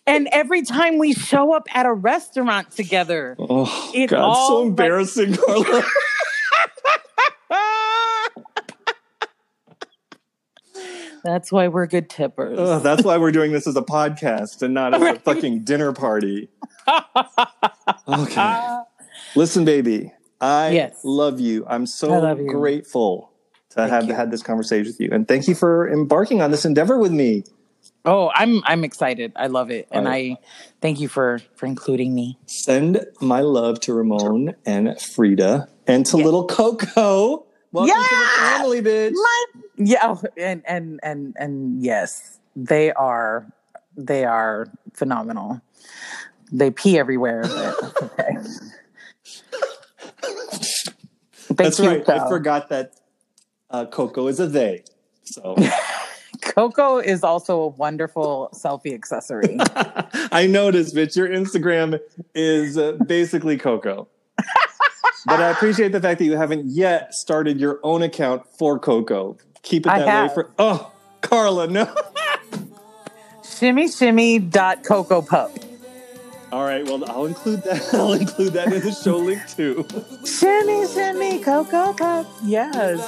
And 0.07 0.27
every 0.31 0.61
time 0.63 0.97
we 0.97 1.13
show 1.13 1.53
up 1.53 1.67
at 1.75 1.85
a 1.85 1.91
restaurant 1.93 2.71
together, 2.71 3.35
Oh 3.37 3.91
It 3.93 4.07
God, 4.07 4.19
all, 4.21 4.47
so 4.47 4.57
like- 4.61 4.67
embarrassing, 4.69 5.35
Carla. 5.35 5.83
that's 11.23 11.51
why 11.51 11.67
we're 11.67 11.87
good 11.87 12.09
tippers. 12.09 12.57
Ugh, 12.59 12.81
that's 12.83 13.03
why 13.03 13.17
we're 13.17 13.31
doing 13.31 13.51
this 13.51 13.67
as 13.67 13.75
a 13.75 13.81
podcast 13.81 14.61
and 14.61 14.73
not 14.73 14.93
as 14.93 15.01
a 15.01 15.19
fucking 15.19 15.63
dinner 15.63 15.93
party. 15.93 16.49
Okay. 18.07 18.35
Uh, 18.41 18.83
Listen, 19.35 19.65
baby, 19.65 20.13
I 20.39 20.69
Yes. 20.69 20.99
love 21.03 21.39
you. 21.41 21.65
I'm 21.67 21.85
so 21.85 22.33
you. 22.37 22.47
grateful 22.49 23.31
to 23.71 23.85
have 23.87 24.05
you. 24.07 24.13
had 24.13 24.31
this 24.31 24.41
conversation 24.41 24.87
with 24.87 24.99
you. 25.01 25.09
And 25.11 25.27
thank 25.27 25.47
you 25.47 25.55
for 25.55 25.89
embarking 25.89 26.41
on 26.41 26.51
this 26.51 26.63
endeavor 26.65 26.97
with 26.97 27.11
me. 27.11 27.43
Oh, 28.07 28.31
I'm 28.33 28.61
I'm 28.63 28.85
excited. 28.85 29.33
I 29.35 29.47
love 29.47 29.69
it, 29.69 29.89
and 29.91 30.07
All 30.07 30.13
I 30.13 30.37
thank 30.81 31.01
you 31.01 31.09
for 31.09 31.41
for 31.55 31.65
including 31.65 32.15
me. 32.15 32.37
Send 32.45 33.05
my 33.19 33.41
love 33.41 33.81
to 33.81 33.93
Ramon 33.93 34.55
and 34.65 34.95
Frida 35.13 35.67
and 35.87 36.05
to 36.05 36.17
Yeah. 36.17 36.23
little 36.23 36.47
Coco. 36.47 37.45
Welcome 37.73 38.01
to 38.01 38.09
the 38.09 38.15
Yeah! 38.15 38.57
family, 38.57 38.81
bitch. 38.81 39.13
Yeah, 39.75 39.99
oh, 40.03 40.21
and 40.37 40.63
and 40.65 41.01
and 41.03 41.35
and 41.37 41.83
yes, 41.83 42.39
they 42.55 42.93
are 42.93 43.45
they 43.97 44.23
are 44.23 44.71
phenomenal. 44.93 45.59
They 46.49 46.71
pee 46.71 46.97
everywhere. 46.97 47.41
But 47.43 47.83
okay. 48.03 48.37
That's 51.49 51.79
right. 51.81 52.07
I 52.07 52.29
forgot 52.29 52.69
that 52.69 52.93
uh, 53.69 53.85
Coco 53.87 54.27
is 54.27 54.39
a 54.39 54.47
they. 54.47 54.85
So 55.25 55.55
Coco 56.47 56.97
is 56.97 57.23
also 57.23 57.61
a 57.61 57.67
wonderful 57.67 58.49
selfie 58.53 58.93
accessory. 58.93 59.57
I 60.31 60.47
noticed, 60.47 60.95
bitch. 60.95 61.15
Your 61.15 61.27
Instagram 61.29 61.99
is 62.33 62.77
uh, 62.77 62.93
basically 63.05 63.57
Coco. 63.57 64.07
but 65.25 65.39
I 65.41 65.49
appreciate 65.51 65.91
the 65.91 66.01
fact 66.01 66.19
that 66.19 66.25
you 66.25 66.37
haven't 66.37 66.65
yet 66.67 67.13
started 67.13 67.59
your 67.59 67.79
own 67.83 68.01
account 68.01 68.43
for 68.57 68.79
Coco. 68.79 69.37
Keep 69.61 69.85
it 69.85 69.91
I 69.91 69.99
that 69.99 70.05
way 70.05 70.11
have. 70.11 70.33
for. 70.33 70.51
Oh, 70.57 70.91
Carla, 71.21 71.67
no. 71.67 71.93
shimmy 73.43 73.87
shimmy 73.89 74.39
dot 74.39 74.83
coco 74.83 75.21
pup. 75.21 75.51
All 76.51 76.63
right. 76.63 76.85
Well, 76.85 77.03
I'll 77.11 77.25
include 77.25 77.63
that. 77.63 77.89
I'll 77.93 78.13
include 78.13 78.53
that 78.53 78.71
in 78.71 78.81
the 78.81 78.91
show 78.93 79.17
link 79.17 79.41
too. 79.49 79.85
Shimmy 80.25 80.87
shimmy 80.87 81.39
coco 81.43 81.93
pup. 81.93 82.25
Yes. 82.43 82.99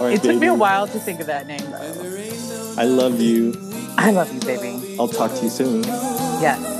Right, 0.00 0.14
It 0.14 0.22
took 0.22 0.40
me 0.40 0.46
a 0.46 0.54
while 0.54 0.86
to 0.86 0.98
think 1.00 1.18
of 1.20 1.26
that 1.26 1.46
name 1.48 1.60
though. 1.72 1.92
I 2.78 2.84
love 2.84 3.20
you. 3.20 3.54
I 3.96 4.12
love 4.12 4.32
you, 4.32 4.38
baby. 4.38 4.94
I'll 5.00 5.08
talk 5.08 5.34
to 5.34 5.42
you 5.42 5.50
soon. 5.50 5.82
Yes. 5.82 6.78